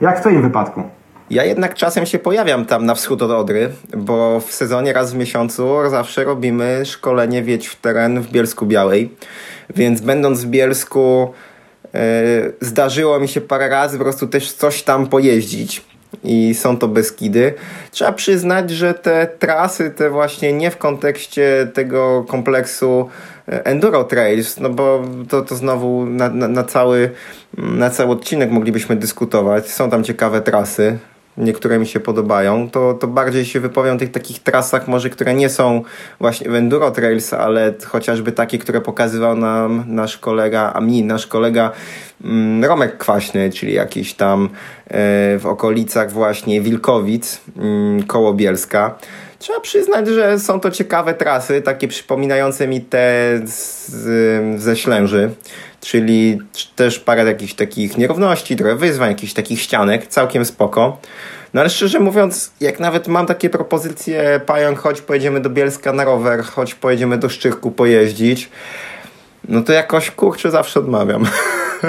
Jak 0.00 0.18
w 0.18 0.20
Twoim 0.20 0.42
wypadku? 0.42 0.82
Ja 1.30 1.44
jednak 1.44 1.74
czasem 1.74 2.06
się 2.06 2.18
pojawiam 2.18 2.64
tam 2.64 2.86
na 2.86 2.94
wschód 2.94 3.22
od 3.22 3.30
Odry, 3.30 3.70
bo 3.96 4.40
w 4.40 4.52
sezonie 4.52 4.92
raz 4.92 5.12
w 5.12 5.16
miesiącu 5.16 5.76
zawsze 5.90 6.24
robimy 6.24 6.82
szkolenie 6.84 7.42
Wiedź 7.42 7.66
w 7.66 7.80
teren 7.80 8.20
w 8.20 8.30
Bielsku 8.30 8.66
Białej. 8.66 9.10
Więc 9.76 10.00
będąc 10.00 10.44
w 10.44 10.46
Bielsku 10.46 11.32
zdarzyło 12.60 13.20
mi 13.20 13.28
się 13.28 13.40
parę 13.40 13.68
razy 13.68 13.98
po 13.98 14.04
prostu 14.04 14.26
też 14.26 14.52
coś 14.52 14.82
tam 14.82 15.06
pojeździć 15.06 15.84
i 16.24 16.54
są 16.54 16.78
to 16.78 16.88
Beskidy. 16.88 17.54
Trzeba 17.90 18.12
przyznać, 18.12 18.70
że 18.70 18.94
te 18.94 19.26
trasy, 19.38 19.90
te 19.90 20.10
właśnie 20.10 20.52
nie 20.52 20.70
w 20.70 20.76
kontekście 20.76 21.68
tego 21.74 22.24
kompleksu 22.28 23.08
e, 23.48 23.66
Enduro 23.66 24.04
Trails, 24.04 24.60
no 24.60 24.70
bo 24.70 25.04
to, 25.28 25.42
to 25.42 25.56
znowu 25.56 26.06
na, 26.06 26.28
na, 26.28 26.48
na, 26.48 26.64
cały, 26.64 27.10
na 27.56 27.90
cały 27.90 28.10
odcinek 28.10 28.50
moglibyśmy 28.50 28.96
dyskutować. 28.96 29.70
Są 29.70 29.90
tam 29.90 30.04
ciekawe 30.04 30.40
trasy, 30.40 30.98
niektóre 31.38 31.78
mi 31.78 31.86
się 31.86 32.00
podobają, 32.00 32.70
to, 32.70 32.94
to 32.94 33.06
bardziej 33.06 33.44
się 33.44 33.60
wypowiem 33.60 33.96
o 33.96 33.98
tych 33.98 34.10
takich 34.10 34.42
trasach 34.42 34.88
może, 34.88 35.10
które 35.10 35.34
nie 35.34 35.48
są 35.48 35.82
właśnie 36.20 36.50
w 36.50 36.54
Enduro 36.54 36.90
Trails, 36.90 37.32
ale 37.32 37.74
chociażby 37.86 38.32
takie, 38.32 38.58
które 38.58 38.80
pokazywał 38.80 39.36
nam 39.36 39.84
nasz 39.86 40.18
kolega, 40.18 40.72
a 40.74 40.80
mi 40.80 41.04
nasz 41.04 41.26
kolega 41.26 41.72
mm, 42.24 42.64
Romek 42.64 42.98
Kwaśny, 42.98 43.50
czyli 43.50 43.74
jakiś 43.74 44.14
tam 44.14 44.44
e, 44.44 44.48
w 45.38 45.46
okolicach 45.46 46.12
właśnie 46.12 46.60
Wilkowic, 46.60 47.40
mm, 47.56 48.02
koło 48.02 48.34
Bielska. 48.34 48.98
Trzeba 49.38 49.60
przyznać, 49.60 50.08
że 50.08 50.38
są 50.38 50.60
to 50.60 50.70
ciekawe 50.70 51.14
trasy, 51.14 51.62
takie 51.62 51.88
przypominające 51.88 52.68
mi 52.68 52.80
te 52.80 53.40
z, 53.44 54.60
ze 54.62 54.76
Ślęży, 54.76 55.30
czyli 55.80 56.38
też 56.76 56.98
parę 56.98 57.24
jakichś 57.24 57.54
takich 57.54 57.98
nierówności, 57.98 58.56
trochę 58.56 58.76
wyzwań, 58.76 59.08
jakichś 59.08 59.32
takich 59.32 59.60
ścianek, 59.60 60.06
całkiem 60.06 60.44
spoko. 60.44 61.00
No 61.54 61.60
ale 61.60 61.70
szczerze 61.70 62.00
mówiąc, 62.00 62.52
jak 62.60 62.80
nawet 62.80 63.08
mam 63.08 63.26
takie 63.26 63.50
propozycje, 63.50 64.40
pająk, 64.46 64.78
choć 64.78 65.00
pojedziemy 65.00 65.40
do 65.40 65.50
Bielska 65.50 65.92
na 65.92 66.04
rower, 66.04 66.44
choć 66.44 66.74
pojedziemy 66.74 67.18
do 67.18 67.28
Szczyrku 67.28 67.70
pojeździć, 67.70 68.50
no 69.48 69.62
to 69.62 69.72
jakoś 69.72 70.10
kurczę 70.10 70.50
zawsze 70.50 70.80
odmawiam. 70.80 71.26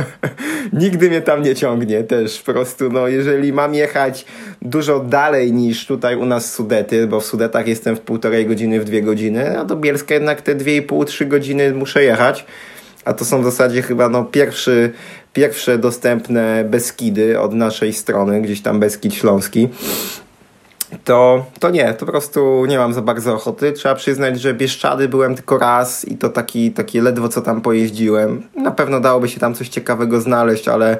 Nigdy 0.74 1.10
mnie 1.10 1.22
tam 1.22 1.42
nie 1.42 1.56
ciągnie 1.56 2.04
też 2.04 2.40
po 2.40 2.54
prostu, 2.54 2.90
no 2.90 3.08
jeżeli 3.08 3.54
mam 3.54 3.74
jechać 3.74 4.26
dużo 4.62 5.00
dalej 5.00 5.54
niż 5.54 5.88
tutaj 5.88 6.16
u 6.16 6.26
nas 6.26 6.54
Sudety, 6.54 7.08
bo 7.08 7.20
w 7.20 7.26
Sudetach 7.26 7.68
jestem 7.68 7.96
w 7.96 8.00
półtorej 8.00 8.46
godziny, 8.46 8.80
w 8.80 8.86
dwie 8.86 9.02
godziny, 9.02 9.60
a 9.60 9.66
do 9.66 9.76
Bielska 9.76 10.14
jednak 10.14 10.42
te 10.42 10.56
dwie 10.56 10.76
i 10.76 10.82
pół, 10.82 11.06
trzy 11.06 11.26
godziny 11.26 11.74
muszę 11.74 12.04
jechać, 12.04 12.46
a 13.10 13.14
to 13.14 13.26
są 13.26 13.42
w 13.42 13.46
zasadzie 13.46 13.82
chyba 13.82 14.10
no 14.10 14.24
pierwszy, 14.24 14.92
pierwsze 15.34 15.78
dostępne 15.78 16.64
Beskidy 16.64 17.40
od 17.40 17.54
naszej 17.54 17.94
strony, 17.94 18.42
gdzieś 18.42 18.62
tam 18.62 18.80
Beskid 18.80 19.14
Śląski 19.14 19.70
to, 21.04 21.46
to 21.60 21.70
nie, 21.70 21.94
to 21.94 22.06
po 22.06 22.12
prostu 22.12 22.66
nie 22.66 22.78
mam 22.78 22.94
za 22.94 23.02
bardzo 23.02 23.34
ochoty. 23.34 23.72
Trzeba 23.72 23.96
przyznać, 23.96 24.42
że 24.42 24.54
Bieszczady 24.54 25.08
byłem 25.08 25.36
tylko 25.36 25.58
raz 25.58 26.06
i 26.06 26.18
to 26.18 26.30
taki, 26.30 26.72
taki 26.72 27.02
ledwo 27.02 27.30
co 27.30 27.42
tam 27.42 27.62
pojeździłem. 27.62 28.44
Na 28.56 28.72
pewno 28.72 29.00
dałoby 29.00 29.30
się 29.30 29.40
tam 29.40 29.56
coś 29.56 29.70
ciekawego 29.70 30.22
znaleźć, 30.22 30.68
ale 30.68 30.98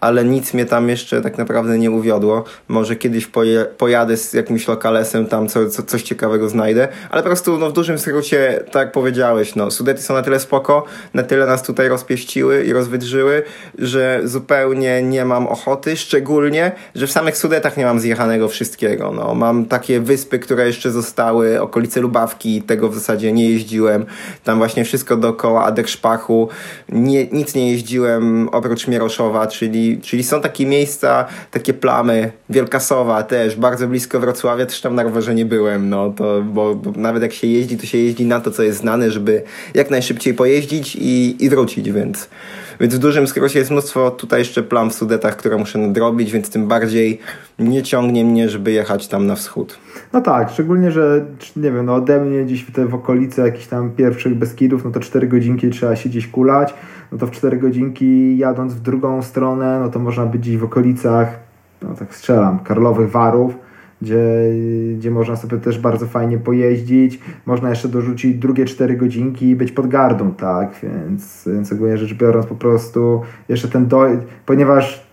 ale 0.00 0.24
nic 0.24 0.54
mnie 0.54 0.66
tam 0.66 0.88
jeszcze 0.88 1.22
tak 1.22 1.38
naprawdę 1.38 1.78
nie 1.78 1.90
uwiodło. 1.90 2.44
Może 2.68 2.96
kiedyś 2.96 3.26
poje, 3.26 3.66
pojadę 3.78 4.16
z 4.16 4.32
jakimś 4.32 4.68
lokalesem, 4.68 5.26
tam 5.26 5.48
co, 5.48 5.68
co, 5.68 5.82
coś 5.82 6.02
ciekawego 6.02 6.48
znajdę, 6.48 6.88
ale 7.10 7.22
po 7.22 7.28
prostu 7.28 7.58
no, 7.58 7.70
w 7.70 7.72
dużym 7.72 7.98
skrócie, 7.98 8.64
tak 8.72 8.82
jak 8.82 8.92
powiedziałeś, 8.92 9.54
no, 9.54 9.70
Sudety 9.70 10.02
są 10.02 10.14
na 10.14 10.22
tyle 10.22 10.40
spoko, 10.40 10.84
na 11.14 11.22
tyle 11.22 11.46
nas 11.46 11.62
tutaj 11.62 11.88
rozpieściły 11.88 12.64
i 12.64 12.72
rozwydrzyły, 12.72 13.42
że 13.78 14.20
zupełnie 14.24 15.02
nie 15.02 15.24
mam 15.24 15.46
ochoty, 15.46 15.96
szczególnie, 15.96 16.72
że 16.94 17.06
w 17.06 17.12
samych 17.12 17.36
Sudetach 17.36 17.76
nie 17.76 17.84
mam 17.84 18.00
zjechanego 18.00 18.48
wszystkiego. 18.48 19.12
No, 19.12 19.34
mam 19.34 19.66
takie 19.66 20.00
wyspy, 20.00 20.38
które 20.38 20.66
jeszcze 20.66 20.90
zostały, 20.90 21.60
okolice 21.60 22.00
Lubawki, 22.00 22.62
tego 22.62 22.88
w 22.88 22.94
zasadzie 22.94 23.32
nie 23.32 23.50
jeździłem. 23.50 24.06
Tam 24.44 24.58
właśnie 24.58 24.84
wszystko 24.84 25.16
dookoła 25.16 25.64
Adek 25.64 25.88
Szpachu. 25.88 26.48
Nie, 26.88 27.26
nic 27.26 27.54
nie 27.54 27.70
jeździłem 27.70 28.48
oprócz 28.48 28.88
Mieroszowa, 28.88 29.46
czyli 29.46 29.89
czyli, 29.98 30.24
są 30.24 30.40
takie 30.40 30.66
miejsca, 30.66 31.26
takie 31.50 31.74
plamy, 31.74 32.32
Wielka 32.50 32.80
Sowa 32.80 33.22
też, 33.22 33.56
bardzo 33.56 33.88
blisko 33.88 34.20
Wrocławia, 34.20 34.66
też 34.66 34.80
tam 34.80 34.94
na 34.94 35.02
rowerze 35.02 35.34
nie 35.34 35.44
byłem, 35.44 35.88
no 35.88 36.10
to, 36.10 36.42
bo, 36.42 36.74
bo 36.74 36.92
nawet 36.96 37.22
jak 37.22 37.32
się 37.32 37.46
jeździ, 37.46 37.76
to 37.76 37.86
się 37.86 37.98
jeździ 37.98 38.26
na 38.26 38.40
to, 38.40 38.50
co 38.50 38.62
jest 38.62 38.78
znane, 38.78 39.10
żeby 39.10 39.42
jak 39.74 39.90
najszybciej 39.90 40.34
pojeździć 40.34 40.96
i, 40.96 41.44
i 41.44 41.50
wrócić, 41.50 41.92
więc, 41.92 42.28
więc 42.80 42.94
w 42.94 42.98
dużym 42.98 43.26
skrócie 43.26 43.58
jest 43.58 43.70
mnóstwo 43.70 44.10
tutaj 44.10 44.38
jeszcze 44.40 44.62
plam 44.62 44.90
w 44.90 44.94
Sudetach, 44.94 45.36
które 45.36 45.56
muszę 45.56 45.78
nadrobić, 45.78 46.32
więc 46.32 46.50
tym 46.50 46.68
bardziej 46.68 47.20
nie 47.58 47.82
ciągnie 47.82 48.24
mnie, 48.24 48.48
żeby 48.48 48.72
jechać 48.72 49.08
tam 49.08 49.26
na 49.26 49.34
wschód. 49.34 49.78
No 50.12 50.20
tak, 50.20 50.50
szczególnie, 50.50 50.90
że 50.90 51.26
nie 51.56 51.72
wiem, 51.72 51.86
no 51.86 51.94
ode 51.94 52.20
mnie 52.20 52.44
gdzieś 52.44 52.62
w, 52.62 52.72
te, 52.72 52.86
w 52.86 52.94
okolice 52.94 53.42
jakichś 53.42 53.66
tam 53.66 53.90
pierwszych 53.90 54.34
Beskidów, 54.34 54.84
no 54.84 54.90
to 54.90 55.00
4 55.00 55.28
godzinki 55.28 55.70
trzeba 55.70 55.96
się 55.96 56.08
gdzieś 56.08 56.28
kulać, 56.28 56.74
no 57.12 57.18
to 57.18 57.26
w 57.26 57.30
4 57.30 57.56
godzinki 57.56 58.38
jadąc 58.38 58.74
w 58.74 58.80
drugą 58.80 59.22
stronę, 59.22 59.80
no 59.80 59.88
to 59.88 59.98
można 59.98 60.26
być 60.26 60.40
gdzieś 60.40 60.56
w 60.56 60.64
okolicach, 60.64 61.38
no 61.82 61.94
tak 61.94 62.14
strzelam, 62.14 62.58
Karlowych 62.58 63.10
Warów, 63.10 63.54
gdzie, 64.02 64.24
gdzie 64.96 65.10
można 65.10 65.36
sobie 65.36 65.58
też 65.58 65.78
bardzo 65.78 66.06
fajnie 66.06 66.38
pojeździć. 66.38 67.20
Można 67.46 67.70
jeszcze 67.70 67.88
dorzucić 67.88 68.38
drugie 68.38 68.64
4 68.64 68.96
godzinki 68.96 69.48
i 69.48 69.56
być 69.56 69.72
pod 69.72 69.86
gardą, 69.86 70.32
tak? 70.32 70.80
Więc, 70.82 71.48
więc 71.52 71.72
ogólnie 71.72 71.98
rzecz 71.98 72.14
biorąc, 72.14 72.46
po 72.46 72.54
prostu 72.54 73.22
jeszcze 73.48 73.68
ten 73.68 73.86
do... 73.86 74.06
ponieważ 74.46 75.10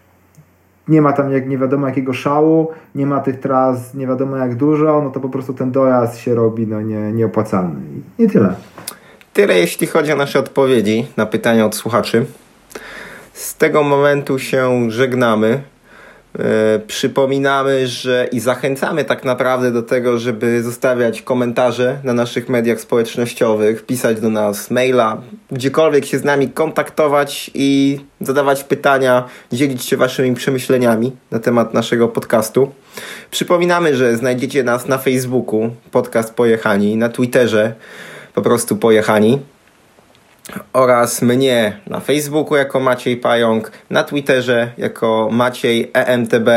nie 0.88 1.02
ma 1.02 1.14
tam 1.14 1.32
jak 1.32 1.50
nie 1.50 1.58
wiadomo 1.58 1.88
jakiego 1.88 2.14
szału, 2.14 2.68
nie 2.96 3.06
ma 3.06 3.20
tych 3.20 3.40
tras 3.40 3.94
nie 3.94 4.08
wiadomo 4.08 4.38
jak 4.38 4.56
dużo, 4.56 5.02
no 5.04 5.10
to 5.10 5.20
po 5.20 5.30
prostu 5.30 5.54
ten 5.54 5.72
dojazd 5.72 6.18
się 6.18 6.36
robi 6.36 6.68
no 6.68 6.82
nie, 6.82 7.12
nieopłacalny. 7.12 7.80
I 8.20 8.28
tyle. 8.28 8.56
Tyle 9.38 9.60
jeśli 9.60 9.88
chodzi 9.88 10.12
o 10.12 10.16
nasze 10.16 10.40
odpowiedzi 10.40 11.06
na 11.18 11.26
pytania 11.26 11.66
od 11.66 11.76
słuchaczy. 11.76 12.26
Z 13.34 13.56
tego 13.56 13.84
momentu 13.84 14.40
się 14.40 14.92
żegnamy. 14.92 15.62
E, 16.40 16.80
przypominamy, 16.80 17.88
że 17.88 18.28
i 18.32 18.40
zachęcamy 18.40 19.06
tak 19.06 19.26
naprawdę 19.26 19.72
do 19.72 19.84
tego, 19.84 20.20
żeby 20.20 20.64
zostawiać 20.64 21.22
komentarze 21.22 21.98
na 22.04 22.14
naszych 22.14 22.50
mediach 22.50 22.82
społecznościowych, 22.82 23.86
pisać 23.86 24.22
do 24.22 24.30
nas 24.30 24.72
maila, 24.72 25.22
gdziekolwiek 25.52 26.06
się 26.06 26.20
z 26.20 26.24
nami 26.24 26.50
kontaktować 26.50 27.52
i 27.54 28.00
zadawać 28.22 28.64
pytania, 28.64 29.24
dzielić 29.52 29.86
się 29.86 29.98
waszymi 29.98 30.36
przemyśleniami 30.36 31.12
na 31.32 31.40
temat 31.40 31.74
naszego 31.74 32.08
podcastu. 32.08 32.72
Przypominamy, 33.32 33.96
że 33.96 34.16
znajdziecie 34.16 34.64
nas 34.64 34.88
na 34.88 34.98
Facebooku, 34.98 35.70
podcast 35.92 36.34
Pojechani, 36.34 36.96
na 36.96 37.10
Twitterze, 37.10 37.76
po 38.38 38.42
prostu 38.42 38.76
Pojechani 38.76 39.40
oraz 40.74 41.22
mnie 41.22 41.78
na 41.88 42.00
Facebooku 42.00 42.56
jako 42.56 42.80
Maciej 42.80 43.18
Pająk, 43.18 43.72
na 43.90 44.04
Twitterze 44.04 44.72
jako 44.78 45.30
Maciej 45.32 45.92
EMTB 45.94 46.50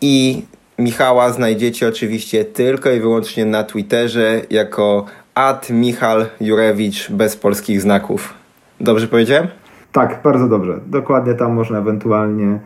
i 0.00 0.42
Michała 0.78 1.30
znajdziecie 1.30 1.88
oczywiście 1.88 2.44
tylko 2.44 2.90
i 2.90 3.00
wyłącznie 3.00 3.46
na 3.46 3.64
Twitterze 3.64 4.40
jako 4.50 5.06
at 5.34 5.70
Michal 5.70 6.26
Jurewicz 6.40 7.10
bez 7.10 7.36
polskich 7.36 7.80
znaków. 7.80 8.34
Dobrze 8.80 9.08
powiedziałem? 9.08 9.48
Tak, 9.92 10.20
bardzo 10.22 10.48
dobrze. 10.48 10.80
Dokładnie 10.86 11.34
tam 11.34 11.52
można 11.52 11.78
ewentualnie 11.78 12.58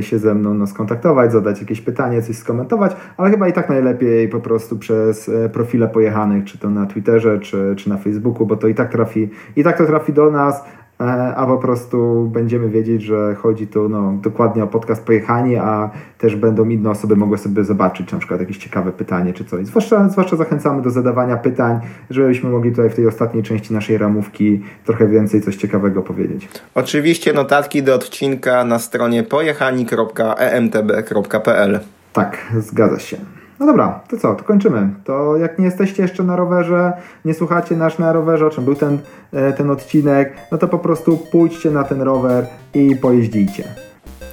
się 0.00 0.18
ze 0.18 0.34
mną 0.34 0.54
no, 0.54 0.66
skontaktować, 0.66 1.32
zadać 1.32 1.60
jakieś 1.60 1.80
pytanie, 1.80 2.22
coś 2.22 2.36
skomentować, 2.36 2.96
ale 3.16 3.30
chyba 3.30 3.48
i 3.48 3.52
tak 3.52 3.68
najlepiej 3.68 4.28
po 4.28 4.40
prostu 4.40 4.78
przez 4.78 5.28
e, 5.28 5.48
profile 5.48 5.88
pojechanych, 5.88 6.44
czy 6.44 6.58
to 6.58 6.70
na 6.70 6.86
Twitterze, 6.86 7.40
czy, 7.40 7.74
czy 7.76 7.88
na 7.88 7.96
Facebooku, 7.96 8.46
bo 8.46 8.56
to 8.56 8.68
i 8.68 8.74
tak 8.74 8.92
trafi, 8.92 9.30
i 9.56 9.64
tak 9.64 9.78
to 9.78 9.86
trafi 9.86 10.12
do 10.12 10.30
nas, 10.30 10.64
E, 10.64 10.83
a 11.12 11.46
po 11.46 11.58
prostu 11.58 12.28
będziemy 12.32 12.68
wiedzieć, 12.68 13.02
że 13.02 13.34
chodzi 13.34 13.66
tu 13.66 13.88
no, 13.88 14.12
dokładnie 14.22 14.64
o 14.64 14.66
podcast 14.66 15.04
Pojechani, 15.04 15.56
a 15.56 15.90
też 16.18 16.36
będą 16.36 16.68
inne 16.68 16.90
osoby 16.90 17.16
mogły 17.16 17.38
sobie 17.38 17.64
zobaczyć 17.64 18.12
na 18.12 18.18
przykład 18.18 18.40
jakieś 18.40 18.58
ciekawe 18.58 18.92
pytanie 18.92 19.32
czy 19.32 19.44
coś. 19.44 19.66
Zwłaszcza, 19.66 20.08
zwłaszcza 20.08 20.36
zachęcamy 20.36 20.82
do 20.82 20.90
zadawania 20.90 21.36
pytań, 21.36 21.80
żebyśmy 22.10 22.50
mogli 22.50 22.70
tutaj 22.70 22.90
w 22.90 22.94
tej 22.94 23.06
ostatniej 23.06 23.42
części 23.42 23.74
naszej 23.74 23.98
ramówki 23.98 24.62
trochę 24.84 25.08
więcej 25.08 25.40
coś 25.40 25.56
ciekawego 25.56 26.02
powiedzieć. 26.02 26.48
Oczywiście 26.74 27.32
notatki 27.32 27.82
do 27.82 27.94
odcinka 27.94 28.64
na 28.64 28.78
stronie 28.78 29.22
pojechani.emtb.pl 29.22 31.80
Tak, 32.12 32.38
zgadza 32.58 32.98
się. 32.98 33.16
No 33.60 33.66
dobra, 33.66 34.00
to 34.08 34.16
co, 34.16 34.34
to 34.34 34.44
kończymy. 34.44 34.88
To 35.04 35.36
jak 35.36 35.58
nie 35.58 35.64
jesteście 35.64 36.02
jeszcze 36.02 36.22
na 36.22 36.36
rowerze, 36.36 36.92
nie 37.24 37.34
słuchacie 37.34 37.76
nasz 37.76 37.98
na 37.98 38.12
rowerze, 38.12 38.46
o 38.46 38.50
czym 38.50 38.64
był 38.64 38.74
ten, 38.74 38.98
e, 39.32 39.52
ten 39.52 39.70
odcinek, 39.70 40.32
no 40.52 40.58
to 40.58 40.68
po 40.68 40.78
prostu 40.78 41.16
pójdźcie 41.16 41.70
na 41.70 41.84
ten 41.84 42.02
rower 42.02 42.46
i 42.74 42.96
pojeździcie. 42.96 43.64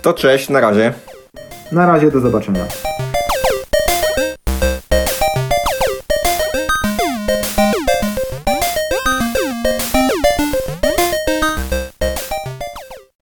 To 0.01 0.13
cześć, 0.13 0.49
na 0.49 0.59
razie. 0.59 0.93
Na 1.71 1.85
razie, 1.85 2.11
do 2.11 2.19
zobaczenia. 2.19 2.63